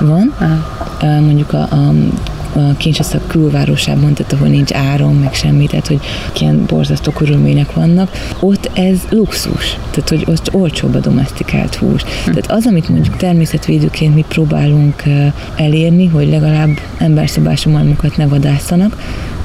van. 0.00 0.34
Aha. 0.38 1.20
Mondjuk 1.20 1.52
a 1.52 1.58
a 1.58 1.92
Kinshasa 2.76 3.20
külvárosában, 3.26 4.14
tehát 4.14 4.32
ahol 4.32 4.48
nincs 4.48 4.72
áram, 4.72 5.14
meg 5.14 5.34
semmi, 5.34 5.66
tehát 5.66 5.86
hogy 5.86 6.00
ilyen 6.40 6.64
borzasztó 6.66 7.10
körülmények 7.10 7.72
vannak, 7.72 8.10
ott 8.40 8.70
ez 8.72 8.98
luxus, 9.10 9.78
tehát 9.90 10.08
hogy 10.08 10.24
ott 10.26 10.54
olcsóbb 10.54 10.94
a 10.94 10.98
domestikált 10.98 11.74
hús. 11.74 12.02
Tehát 12.24 12.50
az, 12.50 12.66
amit 12.66 12.88
mondjuk 12.88 13.16
természetvédőként 13.16 14.14
mi 14.14 14.24
próbálunk 14.28 15.02
elérni, 15.56 16.06
hogy 16.06 16.28
legalább 16.28 16.80
emberszabású 16.98 17.70
malmokat 17.70 18.16
ne 18.16 18.26
vadászanak, 18.26 18.96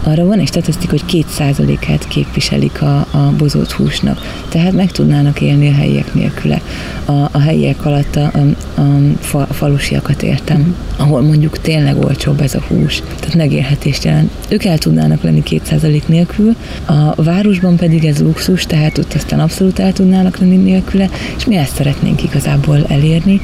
arra 0.04 0.26
van 0.26 0.40
egy 0.40 0.48
statisztika, 0.48 0.92
hogy 0.92 1.26
2%-át 1.38 2.08
képviselik 2.08 2.82
a, 2.82 2.98
a 2.98 3.34
bozott 3.38 3.72
húsnak. 3.72 4.44
Tehát 4.50 4.72
meg 4.72 4.92
tudnának 4.92 5.42
élni 5.42 5.68
a 5.68 5.74
helyiek 5.74 6.14
nélküle. 6.14 6.62
A, 7.06 7.12
a 7.12 7.40
helyiek 7.40 7.86
alatt 7.86 8.16
a, 8.16 8.32
a, 8.34 8.82
a 8.82 8.86
fa, 9.20 9.48
falusiakat 9.52 10.24
értem, 10.24 10.76
ahol 10.98 11.22
mondjuk 11.22 11.60
tényleg 11.60 11.98
olcsóbb 11.98 12.42
ez 12.42 12.56
a 12.56 12.62
hús. 12.68 13.02
Tehát 13.20 13.36
megélhetést 13.36 14.04
jelent. 14.04 14.32
Ők 14.50 14.64
el 14.64 14.78
tudnának 14.78 15.22
lenni 15.22 15.44
2% 15.46 16.02
nélkül, 16.06 16.56
a 16.86 17.24
városban 17.24 17.76
pedig 17.76 18.06
ez 18.06 18.20
luxus, 18.20 18.66
tehát 18.66 18.98
ott 18.98 19.14
aztán 19.14 19.40
abszolút 19.40 19.80
el 19.80 19.94
tudnának 19.94 20.38
lenni 20.38 20.56
nélküle, 20.56 21.10
és 21.38 21.46
mi 21.46 21.56
ezt 21.56 21.76
szeretnénk 21.76 22.24
igazából 22.24 22.86
elérni. 22.88 23.42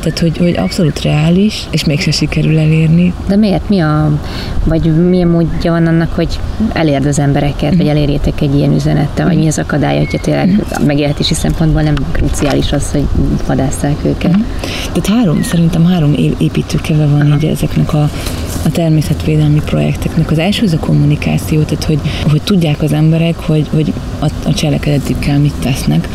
Tehát, 0.00 0.18
hogy, 0.18 0.38
hogy 0.38 0.56
abszolút 0.56 1.02
reális, 1.02 1.66
és 1.70 1.84
mégse 1.84 2.10
sikerül 2.10 2.58
elérni. 2.58 3.12
De 3.28 3.36
miért? 3.36 3.68
Mi 3.68 3.80
a, 3.80 4.20
vagy 4.64 5.08
milyen 5.08 5.28
módja 5.28 5.72
van 5.72 5.86
annak, 5.86 5.97
hogy 6.12 6.40
elérd 6.72 7.06
az 7.06 7.18
embereket, 7.18 7.68
vagy 7.68 7.86
mhm. 7.86 7.88
elérjétek 7.88 8.40
egy 8.40 8.54
ilyen 8.54 8.74
üzenettel, 8.74 9.26
vagy 9.26 9.38
mi 9.38 9.46
az 9.46 9.58
akadálya, 9.58 9.98
hogyha 9.98 10.18
tényleg 10.18 10.48
mhm. 10.48 10.86
megélhetési 10.86 11.34
szempontból 11.34 11.82
nem 11.82 11.94
kruciális 12.12 12.72
az, 12.72 12.90
hogy 12.90 13.06
vadásszák 13.46 14.04
őket? 14.04 14.32
Mhm. 14.32 14.42
Tehát 14.92 15.06
három, 15.06 15.42
szerintem 15.42 15.84
három 15.84 16.14
építőkeve 16.38 17.06
van 17.06 17.20
Aha. 17.20 17.36
így 17.36 17.44
ezeknek 17.44 17.94
a, 17.94 18.10
a 18.64 18.70
természetvédelmi 18.72 19.60
projekteknek. 19.64 20.30
Az 20.30 20.38
első 20.38 20.64
az 20.64 20.72
a 20.72 20.78
kommunikáció, 20.78 21.62
tehát 21.62 21.84
hogy, 21.84 22.00
hogy 22.30 22.42
tudják 22.42 22.82
az 22.82 22.92
emberek, 22.92 23.36
hogy, 23.36 23.68
hogy 23.74 23.92
a, 24.18 24.26
a 24.44 24.54
cselekedetükkel 24.54 25.38
mit 25.38 25.54
tesznek 25.60 26.08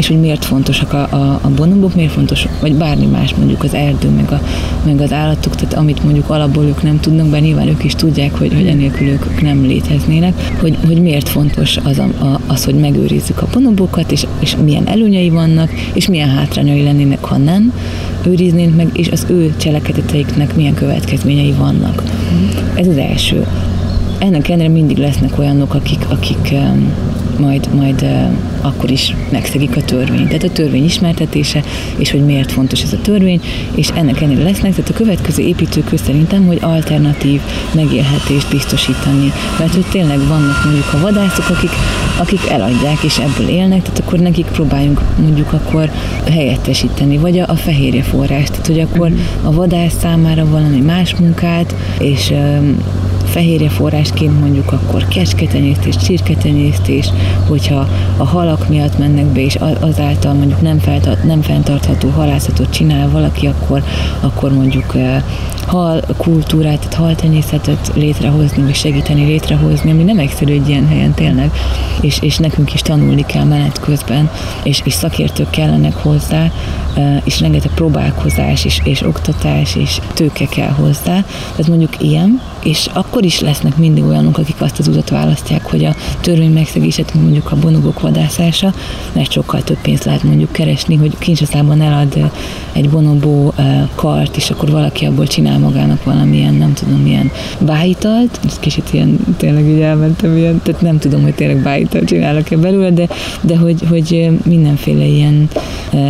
és 0.00 0.08
hogy 0.08 0.20
miért 0.20 0.44
fontosak 0.44 0.92
a, 0.92 1.08
a, 1.10 1.38
a 1.42 1.48
bonobok, 1.56 1.94
miért 1.94 2.12
fontos, 2.12 2.46
vagy 2.60 2.74
bármi 2.74 3.06
más, 3.06 3.34
mondjuk 3.34 3.62
az 3.62 3.74
erdő, 3.74 4.08
meg, 4.08 4.32
a, 4.32 4.40
meg 4.84 5.00
az 5.00 5.12
állatok, 5.12 5.54
tehát 5.54 5.74
amit 5.74 6.04
mondjuk 6.04 6.30
alapból 6.30 6.64
ők 6.64 6.82
nem 6.82 7.00
tudnak, 7.00 7.26
bár 7.26 7.40
nyilván 7.40 7.68
ők 7.68 7.84
is 7.84 7.94
tudják, 7.94 8.38
hogy, 8.38 8.54
hogy 8.54 8.66
enélkül 8.66 9.08
ők 9.08 9.40
nem 9.42 9.62
léteznének, 9.62 10.52
hogy, 10.60 10.76
hogy 10.86 11.02
miért 11.02 11.28
fontos 11.28 11.76
az, 11.76 11.98
a, 11.98 12.24
a, 12.24 12.40
az, 12.46 12.64
hogy 12.64 12.74
megőrizzük 12.74 13.42
a 13.42 13.48
bonobokat, 13.52 14.12
és, 14.12 14.26
és 14.38 14.56
milyen 14.64 14.86
előnyei 14.86 15.30
vannak, 15.30 15.70
és 15.92 16.08
milyen 16.08 16.28
hátrányai 16.28 16.82
lennének, 16.82 17.24
ha 17.24 17.36
nem 17.36 17.72
őriznénk 18.26 18.76
meg, 18.76 18.90
és 18.92 19.08
az 19.08 19.26
ő 19.28 19.54
cselekedeteiknek 19.56 20.56
milyen 20.56 20.74
következményei 20.74 21.52
vannak. 21.52 22.02
Ez 22.74 22.86
az 22.86 22.96
első. 22.96 23.46
Ennek 24.20 24.48
ellenére 24.48 24.68
mindig 24.68 24.96
lesznek 24.96 25.38
olyanok, 25.38 25.74
akik, 25.74 26.04
akik 26.08 26.54
majd, 27.38 27.74
majd 27.74 28.06
akkor 28.60 28.90
is 28.90 29.14
megszegik 29.30 29.76
a 29.76 29.82
törvényt. 29.82 30.26
Tehát 30.26 30.42
a 30.42 30.50
törvény 30.50 30.84
ismertetése, 30.84 31.62
és 31.96 32.10
hogy 32.10 32.24
miért 32.24 32.52
fontos 32.52 32.82
ez 32.82 32.92
a 32.92 33.00
törvény, 33.02 33.40
és 33.74 33.88
ennek 33.94 34.20
ennél 34.20 34.42
lesznek, 34.42 34.74
tehát 34.74 34.90
a 34.90 34.94
következő 34.94 35.42
építőkő 35.42 35.96
szerintem, 35.96 36.46
hogy 36.46 36.58
alternatív 36.60 37.40
megélhetést 37.74 38.50
biztosítani. 38.50 39.32
Mert 39.58 39.74
hogy 39.74 39.86
tényleg 39.90 40.18
vannak 40.18 40.64
mondjuk 40.64 40.92
a 40.92 41.00
vadászok, 41.00 41.48
akik, 41.48 41.70
akik 42.18 42.50
eladják 42.50 43.02
és 43.02 43.18
ebből 43.18 43.48
élnek, 43.48 43.82
tehát 43.82 43.98
akkor 43.98 44.18
nekik 44.18 44.46
próbáljunk 44.46 45.00
mondjuk 45.20 45.52
akkor 45.52 45.90
helyettesíteni, 46.30 47.16
vagy 47.16 47.38
a, 47.38 47.44
a 47.48 47.56
fehérje 47.56 48.02
forrás, 48.02 48.48
tehát 48.48 48.66
hogy 48.66 48.80
akkor 48.80 49.08
mhm. 49.08 49.46
a 49.46 49.52
vadász 49.52 49.98
számára 50.00 50.46
valami 50.46 50.80
más 50.80 51.14
munkát, 51.14 51.74
és 51.98 52.32
fehérje 53.30 53.68
forrásként 53.68 54.40
mondjuk 54.40 54.72
akkor 54.72 55.08
kecsketenyésztés, 55.08 55.96
csirketenyésztés, 55.96 57.10
hogyha 57.48 57.88
a 58.16 58.24
halak 58.24 58.68
miatt 58.68 58.98
mennek 58.98 59.24
be, 59.24 59.40
és 59.40 59.58
azáltal 59.80 60.32
mondjuk 60.32 60.60
nem, 60.60 60.78
feltart, 60.78 61.24
nem 61.24 61.42
fenntartható 61.42 62.08
halászatot 62.08 62.70
csinál 62.70 63.10
valaki, 63.10 63.46
akkor, 63.46 63.82
akkor 64.20 64.52
mondjuk 64.52 64.94
hal 65.66 66.00
kultúrát, 66.16 66.78
tehát 66.78 66.94
haltenyészetet 66.94 67.92
létrehozni, 67.94 68.62
vagy 68.62 68.74
segíteni 68.74 69.24
létrehozni, 69.24 69.90
ami 69.90 70.02
nem 70.02 70.18
egyszerű 70.18 70.52
egy 70.52 70.68
ilyen 70.68 70.86
helyen 70.86 71.14
tényleg, 71.14 71.50
és, 72.00 72.18
és 72.22 72.36
nekünk 72.36 72.74
is 72.74 72.82
tanulni 72.82 73.26
kell 73.26 73.44
menet 73.44 73.80
közben, 73.80 74.30
és, 74.62 74.80
és 74.84 74.92
szakértők 74.92 75.50
kellenek 75.50 75.94
hozzá, 75.94 76.50
és 77.24 77.40
rengeteg 77.40 77.70
próbálkozás, 77.74 78.64
és, 78.64 78.80
és 78.84 79.02
oktatás, 79.02 79.76
és 79.76 80.00
tőke 80.14 80.46
kell 80.46 80.70
hozzá, 80.70 81.24
tehát 81.50 81.68
mondjuk 81.68 82.02
ilyen, 82.02 82.40
és 82.62 82.88
akkor 82.92 83.24
is 83.24 83.40
lesznek 83.40 83.76
mindig 83.76 84.04
olyanok, 84.04 84.38
akik 84.38 84.60
azt 84.60 84.78
az 84.78 84.88
utat 84.88 85.08
választják, 85.08 85.70
hogy 85.70 85.84
a 85.84 85.94
törvény 86.20 86.52
megszegéset, 86.52 87.14
mondjuk 87.14 87.52
a 87.52 87.56
bonobok 87.56 88.00
vadászása, 88.00 88.72
mert 89.12 89.32
sokkal 89.32 89.62
több 89.62 89.80
pénzt 89.80 90.04
lehet 90.04 90.22
mondjuk 90.22 90.52
keresni, 90.52 90.96
hogy 90.96 91.18
kincsaszában 91.18 91.80
elad 91.80 92.30
egy 92.72 92.90
bonobó 92.90 93.54
kart, 93.94 94.36
és 94.36 94.50
akkor 94.50 94.70
valaki 94.70 95.04
abból 95.04 95.26
csinál 95.26 95.58
magának 95.58 96.04
valamilyen, 96.04 96.54
nem 96.54 96.72
tudom, 96.72 97.00
milyen 97.00 97.30
bájitalt, 97.58 98.40
ez 98.46 98.58
kicsit 98.58 98.88
ilyen, 98.92 99.18
tényleg 99.36 99.68
így 99.68 99.80
elmentem 99.80 100.36
ilyen, 100.36 100.60
tehát 100.62 100.80
nem 100.80 100.98
tudom, 100.98 101.22
hogy 101.22 101.34
tényleg 101.34 101.62
bájitalt 101.62 102.04
csinálok-e 102.04 102.56
belőle, 102.56 102.90
de, 102.90 103.08
de 103.40 103.56
hogy, 103.56 103.82
hogy 103.88 104.30
mindenféle 104.44 105.04
ilyen 105.04 105.48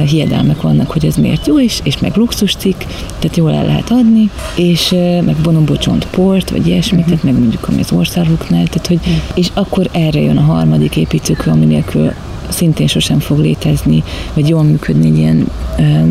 hiedelmek 0.07 0.61
vannak, 0.61 0.91
hogy 0.91 1.07
ez 1.07 1.17
miért 1.17 1.47
jó, 1.47 1.61
és, 1.61 1.81
és 1.83 1.99
meg 1.99 2.17
luxuscikk, 2.17 2.81
tehát 3.19 3.37
jól 3.37 3.53
el 3.55 3.65
lehet 3.65 3.91
adni, 3.91 4.31
és 4.57 4.91
meg 5.25 5.37
bonobocsont 5.43 6.07
port, 6.41 6.51
vagy 6.51 6.67
ilyesmit, 6.67 7.07
uh-huh. 7.07 7.23
meg 7.23 7.39
mondjuk 7.39 7.69
ami 7.69 7.81
az 7.81 7.93
országoknál, 7.93 8.67
tehát 8.67 8.87
hogy, 8.87 8.99
uh-huh. 9.01 9.15
és 9.35 9.51
akkor 9.55 9.89
erre 9.93 10.21
jön 10.21 10.37
a 10.37 10.41
harmadik 10.41 10.97
építőkő, 10.97 11.51
ami 11.51 11.65
nélkül 11.65 12.13
szintén 12.49 12.87
sosem 12.87 13.19
fog 13.19 13.39
létezni, 13.39 14.03
vagy 14.35 14.49
jól 14.49 14.63
működni 14.63 15.07
egy 15.07 15.19
ilyen 15.19 15.47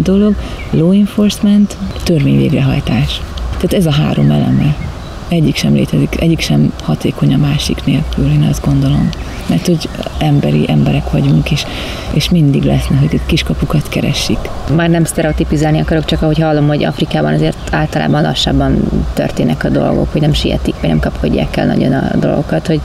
dolog, 0.04 0.36
law 0.70 0.92
enforcement, 0.92 1.78
törvényvégrehajtás. 2.04 3.22
Tehát 3.50 3.74
ez 3.74 3.86
a 3.86 3.92
három 3.92 4.32
eleme 4.32 4.76
egyik 5.30 5.56
sem 5.56 5.74
létezik, 5.74 6.22
egyik 6.22 6.40
sem 6.40 6.74
hatékony 6.84 7.34
a 7.34 7.38
másik 7.38 7.84
nélkül, 7.86 8.32
én 8.32 8.48
azt 8.50 8.66
gondolom. 8.66 9.10
Mert 9.50 9.66
hogy 9.66 9.90
emberi 10.20 10.66
emberek 10.68 11.12
vagyunk, 11.12 11.52
és, 11.52 11.66
és 12.14 12.30
mindig 12.30 12.64
lesznek, 12.64 13.00
hogy 13.00 13.20
kiskapukat 13.26 13.90
keresik. 13.90 14.38
Már 14.76 14.90
nem 14.90 15.04
sztereotipizálni 15.04 15.80
akarok, 15.80 16.06
csak 16.06 16.22
ahogy 16.22 16.40
hallom, 16.40 16.68
hogy 16.68 16.84
Afrikában 16.84 17.34
azért 17.34 17.58
általában 17.72 18.22
lassabban 18.22 18.84
történnek 19.14 19.64
a 19.64 19.70
dolgok, 19.70 20.12
hogy 20.12 20.22
nem 20.22 20.34
sietik, 20.34 20.76
vagy 20.82 20.90
nem 20.90 21.00
kapkodják 21.00 21.58
el 21.58 21.66
nagyon 21.66 21.94
a 21.94 22.18
dolgokat, 22.18 22.68
hogy 22.68 22.82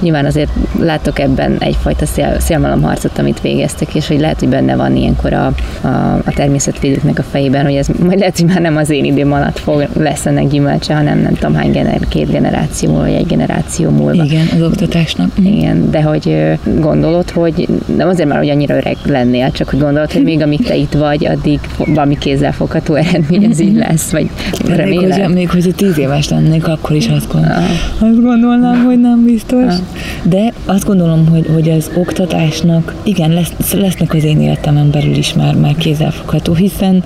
nyilván 0.00 0.24
azért 0.24 0.50
látok 0.80 1.18
ebben 1.18 1.56
egyfajta 1.58 2.06
szél, 2.06 2.40
szélmalomharcot, 2.40 3.18
amit 3.18 3.40
végeztek, 3.40 3.94
és 3.94 4.06
hogy 4.06 4.20
lehet, 4.20 4.38
hogy 4.38 4.48
benne 4.48 4.76
van 4.76 4.96
ilyenkor 4.96 5.32
a, 5.32 5.52
a, 5.80 5.86
a 6.24 6.32
természetvédőknek 6.34 7.18
a 7.18 7.22
fejében, 7.22 7.64
hogy 7.64 7.74
ez 7.74 7.86
majd 8.04 8.18
lehet, 8.18 8.38
hogy 8.38 8.46
már 8.46 8.60
nem 8.60 8.76
az 8.76 8.90
én 8.90 9.04
időm 9.04 9.32
alatt 9.32 9.58
fog, 9.58 9.88
lesz 9.92 10.26
ennek 10.26 10.48
gyümölcse, 10.48 10.94
hanem 10.94 11.18
nem 11.18 11.34
tudom 11.34 11.54
hány 11.54 11.72
gener, 11.88 12.08
két 12.08 12.30
generáció 12.30 12.90
múlva, 12.90 13.04
vagy 13.04 13.14
egy 13.14 13.26
generáció 13.26 13.90
múlva. 13.90 14.24
Igen, 14.24 14.46
az 14.54 14.62
oktatásnak. 14.62 15.30
Igen, 15.42 15.90
de 15.90 16.02
hogy 16.02 16.36
gondolod, 16.80 17.30
hogy 17.30 17.68
nem 17.96 18.08
azért 18.08 18.28
már, 18.28 18.38
hogy 18.38 18.48
annyira 18.48 18.76
öreg 18.76 18.96
lennél, 19.04 19.50
csak 19.50 19.68
hogy 19.68 19.78
gondolod, 19.78 20.12
hogy 20.12 20.22
még 20.22 20.42
amíg 20.42 20.62
te 20.62 20.76
itt 20.76 20.92
vagy, 20.92 21.26
addig 21.26 21.60
valami 21.76 22.18
kézzelfogható 22.18 22.94
eredmény 22.94 23.46
az 23.50 23.60
így 23.60 23.76
lesz, 23.76 24.10
vagy 24.10 24.30
reméled? 24.66 25.08
Még, 25.08 25.24
hogy, 25.24 25.34
még 25.34 25.50
hogy 25.50 25.74
tíz 25.74 25.98
éves 25.98 26.28
lennék, 26.28 26.68
akkor 26.68 26.96
is 26.96 27.08
azt, 27.08 27.32
gondol, 27.32 27.50
ah. 27.50 28.08
azt 28.08 28.22
gondolnám, 28.22 28.84
hogy 28.84 29.00
nem 29.00 29.24
biztos. 29.24 29.64
Ah. 29.64 29.78
De 30.22 30.52
azt 30.64 30.84
gondolom, 30.84 31.26
hogy, 31.26 31.46
hogy 31.54 31.70
az 31.70 31.90
oktatásnak, 31.96 32.94
igen, 33.02 33.30
lesz, 33.30 33.72
lesznek 33.72 34.14
az 34.14 34.24
én 34.24 34.40
életemen 34.40 34.90
belül 34.90 35.16
is 35.16 35.34
már, 35.34 35.54
már 35.54 35.74
kézzelfogható, 35.76 36.54
hiszen 36.54 37.04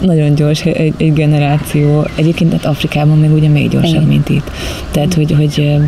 nagyon 0.00 0.34
gyors 0.34 0.64
egy, 0.64 0.94
egy 0.96 1.12
generáció. 1.12 2.06
Egyébként 2.14 2.52
hát 2.52 2.64
Afrikában 2.64 3.18
még 3.18 3.32
ugye 3.32 3.48
még 3.48 3.68
gyorsabb, 3.68 4.10
igen. 4.10 4.21
Mint 4.26 4.42
itt. 4.42 4.50
Tehát, 4.90 5.14
hogy, 5.14 5.32
hogy 5.32 5.78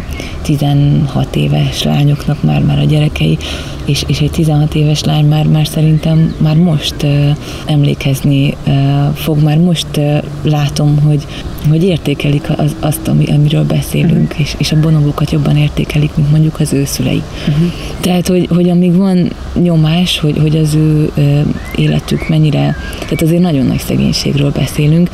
16 0.43 1.37
éves 1.37 1.82
lányoknak 1.82 2.43
már, 2.43 2.62
már 2.62 2.78
a 2.78 2.85
gyerekei, 2.85 3.39
és, 3.85 4.05
és 4.07 4.18
egy 4.18 4.30
16 4.30 4.74
éves 4.74 5.05
lány 5.05 5.24
már, 5.24 5.47
már 5.47 5.66
szerintem 5.66 6.35
már 6.39 6.57
most 6.57 6.95
uh, 7.03 7.30
emlékezni 7.66 8.57
uh, 8.66 8.74
fog, 9.14 9.43
már 9.43 9.59
most 9.59 9.87
uh, 9.97 10.22
látom, 10.43 10.99
hogy, 10.99 11.26
hogy 11.68 11.85
értékelik 11.85 12.51
az, 12.57 12.76
azt, 12.80 13.09
ami, 13.09 13.24
amiről 13.24 13.64
beszélünk, 13.64 14.30
uh-huh. 14.30 14.41
és, 14.41 14.55
és 14.59 14.72
a 14.72 14.80
bonobókat 14.80 15.30
jobban 15.30 15.57
értékelik, 15.57 16.11
mint 16.16 16.30
mondjuk 16.30 16.61
az 16.61 16.72
ő 16.72 16.85
szülei. 16.85 17.22
Uh-huh. 17.49 17.72
Tehát, 18.01 18.28
hogy, 18.28 18.49
hogy 18.51 18.68
amíg 18.68 18.97
van 18.97 19.30
nyomás, 19.62 20.18
hogy, 20.18 20.39
hogy 20.41 20.57
az 20.57 20.74
ő 20.74 21.11
uh, 21.16 21.41
életük 21.76 22.28
mennyire, 22.28 22.76
tehát 22.99 23.22
azért 23.22 23.43
nagyon 23.43 23.66
nagy 23.66 23.80
szegénységről 23.80 24.51
beszélünk, 24.51 25.11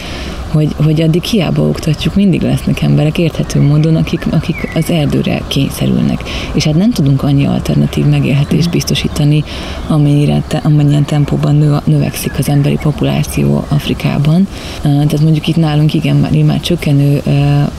hogy, 0.53 0.75
hogy 0.85 1.03
addig 1.03 1.23
hiába 1.23 1.63
oktatjuk, 1.63 2.15
mindig 2.15 2.43
lesznek 2.43 2.83
emberek 2.83 3.19
érthető 3.19 3.61
módon, 3.61 3.97
akik, 3.97 4.27
akik 4.31 4.71
az 4.75 4.91
erdőre 4.91 5.43
kényszerülnek. 5.49 6.23
És 6.53 6.65
hát 6.65 6.75
nem 6.75 6.91
tudunk 6.91 7.23
annyi 7.23 7.47
alternatív 7.47 8.05
megélhetést 8.05 8.71
biztosítani, 8.71 9.45
amennyire, 9.89 10.43
amennyien 10.63 11.05
tempóban 11.05 11.57
nő, 11.57 11.77
növekszik 11.85 12.39
az 12.39 12.49
emberi 12.49 12.79
populáció 12.83 13.65
Afrikában. 13.69 14.47
Tehát 14.83 15.21
mondjuk 15.21 15.47
itt 15.47 15.57
nálunk 15.57 15.95
igen, 15.95 16.17
már, 16.17 16.33
már 16.33 16.61
csökkenő 16.61 17.23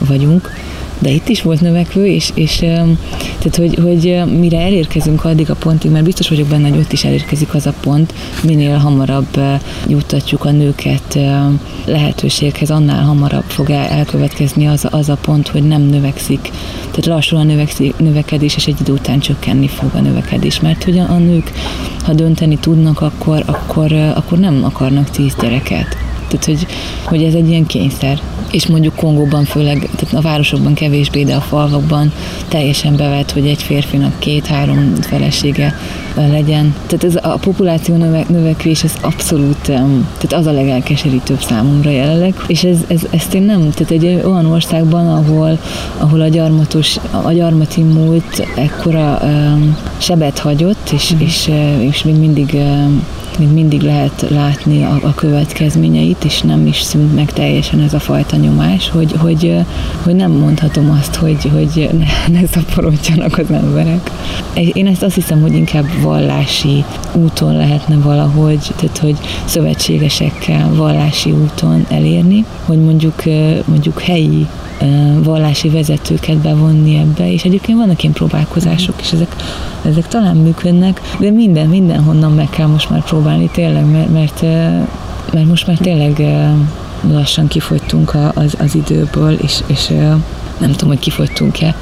vagyunk, 0.06 0.50
de 1.02 1.10
itt 1.10 1.28
is 1.28 1.42
volt 1.42 1.60
növekvő, 1.60 2.06
és, 2.06 2.30
és 2.34 2.56
tehát, 3.38 3.56
hogy, 3.56 3.78
hogy 3.82 4.22
mire 4.38 4.60
elérkezünk 4.60 5.24
addig 5.24 5.50
a 5.50 5.54
pontig, 5.54 5.90
mert 5.90 6.04
biztos 6.04 6.28
vagyok 6.28 6.48
benne, 6.48 6.68
hogy 6.68 6.78
ott 6.78 6.92
is 6.92 7.04
elérkezik 7.04 7.54
az 7.54 7.66
a 7.66 7.74
pont, 7.80 8.14
minél 8.42 8.76
hamarabb 8.76 9.40
juttatjuk 9.88 10.44
a 10.44 10.50
nőket 10.50 11.18
lehetőséghez, 11.84 12.70
annál 12.70 13.02
hamarabb 13.02 13.44
fog 13.46 13.70
el, 13.70 13.88
elkövetkezni 13.88 14.66
az, 14.66 14.86
az 14.90 15.08
a 15.08 15.16
pont, 15.16 15.48
hogy 15.48 15.62
nem 15.62 15.82
növekszik, 15.82 16.50
tehát 16.80 17.06
lassul 17.06 17.38
a 17.38 17.42
növekszik, 17.42 17.96
növekedés, 17.96 18.56
és 18.56 18.66
egy 18.66 18.80
idő 18.80 18.92
után 18.92 19.18
csökkenni 19.18 19.68
fog 19.68 19.90
a 19.94 20.00
növekedés, 20.00 20.60
mert 20.60 20.84
hogy 20.84 20.98
a, 20.98 21.10
a 21.10 21.18
nők, 21.18 21.52
ha 22.04 22.12
dönteni 22.12 22.58
tudnak, 22.58 23.00
akkor, 23.00 23.42
akkor, 23.46 23.92
akkor 23.92 24.38
nem 24.38 24.64
akarnak 24.64 25.10
tíz 25.10 25.34
gyereket. 25.40 26.01
Tehát, 26.32 26.44
hogy, 26.44 26.66
hogy 27.04 27.22
ez 27.22 27.34
egy 27.34 27.48
ilyen 27.48 27.66
kényszer. 27.66 28.20
És 28.50 28.66
mondjuk 28.66 28.96
Kongóban 28.96 29.44
főleg, 29.44 29.88
tehát 29.96 30.14
a 30.14 30.20
városokban 30.20 30.74
kevésbé, 30.74 31.24
de 31.24 31.34
a 31.34 31.40
falvakban 31.40 32.12
teljesen 32.48 32.96
bevett, 32.96 33.30
hogy 33.32 33.46
egy 33.46 33.62
férfinak 33.62 34.18
két-három 34.18 34.94
felesége 35.00 35.74
legyen. 36.16 36.74
Tehát 36.86 37.04
ez 37.04 37.16
a 37.22 37.38
populáció 37.40 37.96
növe, 37.96 38.24
növekvés, 38.28 38.84
ez 38.84 38.92
abszolút, 39.00 39.60
tehát 39.62 40.32
az 40.32 40.46
a 40.46 40.52
legelkeserítőbb 40.52 41.40
számomra 41.40 41.90
jelenleg. 41.90 42.34
És 42.46 42.64
ez, 42.64 42.78
ez, 42.86 43.00
ezt 43.10 43.34
én 43.34 43.42
nem, 43.42 43.70
tehát 43.70 43.90
egy 43.90 44.04
olyan 44.24 44.46
országban, 44.46 45.08
ahol, 45.08 45.58
ahol 45.98 46.20
a 46.20 46.28
gyarmatos, 46.28 46.96
a 47.10 47.32
gyarmati 47.32 47.82
múlt 47.82 48.46
ekkora 48.56 49.20
um, 49.22 49.76
sebet 49.98 50.38
hagyott, 50.38 50.90
és, 50.92 51.14
mm. 51.14 51.20
és, 51.20 51.50
és 51.80 52.02
még 52.02 52.14
mindig 52.14 52.50
um, 52.52 53.04
még 53.38 53.48
mindig 53.48 53.80
lehet 53.80 54.26
látni 54.30 54.82
a, 54.82 54.98
a 55.02 55.14
következményeit, 55.14 56.24
és 56.24 56.40
nem 56.40 56.66
is 56.66 56.80
szűnt 56.80 57.14
meg 57.14 57.32
teljesen 57.32 57.80
ez 57.80 57.94
a 57.94 57.98
fajta 57.98 58.36
nyomás, 58.36 58.90
hogy, 58.90 59.12
hogy, 59.18 59.56
hogy 60.02 60.14
nem 60.14 60.30
mondhatom 60.30 60.90
azt, 61.00 61.14
hogy, 61.14 61.50
hogy 61.52 61.90
ne, 61.98 62.38
ne 62.40 62.46
szaporodjanak 62.46 63.38
az 63.38 63.50
emberek. 63.50 64.10
Én 64.72 64.86
ezt 64.86 65.02
azt 65.02 65.14
hiszem, 65.14 65.40
hogy 65.40 65.54
inkább 65.54 65.86
vallási 66.02 66.84
úton 67.12 67.56
lehetne 67.56 67.96
valahogy, 67.96 68.72
tehát 68.76 68.98
hogy 68.98 69.16
szövetségesekkel 69.44 70.74
vallási 70.74 71.30
úton 71.30 71.86
elérni, 71.88 72.44
hogy 72.64 72.80
mondjuk, 72.80 73.22
mondjuk 73.64 74.00
helyi 74.00 74.46
vallási 75.22 75.68
vezetőket 75.68 76.36
bevonni 76.36 76.96
ebbe, 76.96 77.32
és 77.32 77.44
egyébként 77.44 77.78
vannak 77.78 78.02
ilyen 78.02 78.14
próbálkozások, 78.14 78.94
és 79.00 79.12
ezek, 79.12 79.36
ezek 79.84 80.08
talán 80.08 80.36
működnek, 80.36 81.00
de 81.18 81.30
minden, 81.30 81.68
mindenhonnan 81.68 82.32
meg 82.32 82.50
kell 82.50 82.66
most 82.66 82.90
már 82.90 83.04
próbálni 83.04 83.48
tényleg, 83.52 83.90
mert, 83.90 84.12
mert, 84.12 84.42
mert 85.32 85.46
most 85.46 85.66
már 85.66 85.76
tényleg 85.76 86.22
lassan 87.10 87.48
kifogytunk 87.48 88.16
az, 88.34 88.54
az 88.58 88.74
időből, 88.74 89.32
és, 89.32 89.62
és 89.66 89.88
nem 90.58 90.70
tudom, 90.70 90.88
hogy 90.88 90.98
kifogytunk-e, 90.98 91.74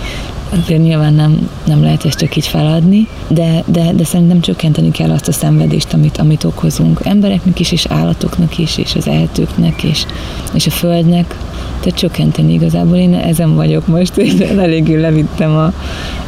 azért 0.62 0.82
nyilván 0.82 1.14
nem, 1.14 1.48
nem 1.66 1.82
lehet 1.82 2.04
ezt 2.04 2.18
csak 2.18 2.36
így 2.36 2.46
feladni, 2.46 3.08
de, 3.28 3.62
de, 3.66 3.92
de 3.92 4.04
szerintem 4.04 4.40
csökkenteni 4.40 4.90
kell 4.90 5.10
azt 5.10 5.28
a 5.28 5.32
szenvedést, 5.32 5.92
amit, 5.92 6.16
amit 6.16 6.44
okozunk 6.44 7.00
embereknek 7.02 7.60
is, 7.60 7.72
és 7.72 7.86
állatoknak 7.86 8.58
is, 8.58 8.78
és 8.78 8.94
az 8.94 9.08
ehetőknek, 9.08 9.82
és, 9.82 10.04
és 10.54 10.66
a 10.66 10.70
földnek, 10.70 11.36
tehát 11.80 11.98
csökkenteni 11.98 12.52
igazából. 12.52 12.96
Én 12.96 13.14
ezen 13.14 13.54
vagyok 13.54 13.86
most, 13.86 14.16
és 14.16 14.32
eléggé 14.38 15.00
levittem 15.00 15.56
a, 15.56 15.72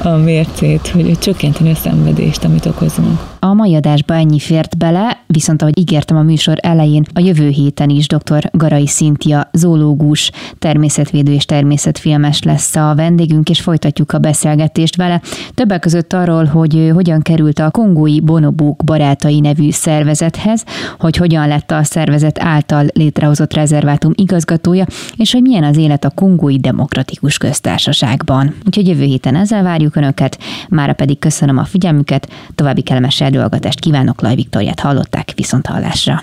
a 0.08 0.16
mércét, 0.16 0.88
hogy 0.88 1.18
csökkenteni 1.18 1.70
a 1.70 1.74
szenvedést, 1.74 2.44
amit 2.44 2.66
okozunk. 2.66 3.31
A 3.44 3.52
mai 3.52 3.74
adásba 3.74 4.14
ennyi 4.14 4.38
fért 4.38 4.78
bele, 4.78 5.18
viszont 5.26 5.62
ahogy 5.62 5.78
ígértem 5.78 6.16
a 6.16 6.22
műsor 6.22 6.56
elején, 6.60 7.04
a 7.14 7.20
jövő 7.20 7.48
héten 7.48 7.88
is 7.88 8.06
dr. 8.06 8.50
Garai 8.52 8.86
Szintia, 8.86 9.50
zoológus, 9.52 10.30
természetvédő 10.58 11.32
és 11.32 11.44
természetfilmes 11.44 12.42
lesz 12.42 12.76
a 12.76 12.94
vendégünk, 12.94 13.48
és 13.48 13.60
folytatjuk 13.60 14.12
a 14.12 14.18
beszélgetést 14.18 14.96
vele. 14.96 15.20
Többek 15.54 15.80
között 15.80 16.12
arról, 16.12 16.44
hogy 16.44 16.90
hogyan 16.94 17.22
került 17.22 17.58
a 17.58 17.70
kongói 17.70 18.20
Bonobók 18.20 18.84
Barátai 18.84 19.40
nevű 19.40 19.70
szervezethez, 19.70 20.64
hogy 20.98 21.16
hogyan 21.16 21.48
lett 21.48 21.70
a 21.70 21.84
szervezet 21.84 22.42
által 22.42 22.86
létrehozott 22.94 23.54
rezervátum 23.54 24.12
igazgatója, 24.14 24.86
és 25.16 25.32
hogy 25.32 25.42
milyen 25.42 25.64
az 25.64 25.76
élet 25.76 26.04
a 26.04 26.10
kongói 26.10 26.58
demokratikus 26.58 27.38
köztársaságban. 27.38 28.54
Úgyhogy 28.66 28.88
jövő 28.88 29.04
héten 29.04 29.36
ezzel 29.36 29.62
várjuk 29.62 29.96
Önöket, 29.96 30.38
mára 30.68 30.92
pedig 30.92 31.18
köszönöm 31.18 31.58
a 31.58 31.64
figyelmüket, 31.64 32.28
további 32.54 32.82
kellemes 32.82 33.20
eldolgatást 33.34 33.80
kívánok, 33.80 34.20
Laj 34.20 34.34
Viktoriát 34.34 34.80
hallották 34.80 35.32
viszont 35.36 35.66
hallásra. 35.66 36.22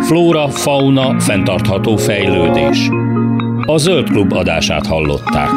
Flóra, 0.00 0.48
fauna, 0.48 1.20
fenntartható 1.20 1.96
fejlődés. 1.96 2.88
A 3.66 3.76
Zöld 3.76 4.08
Klub 4.08 4.32
adását 4.32 4.86
hallották. 4.86 5.50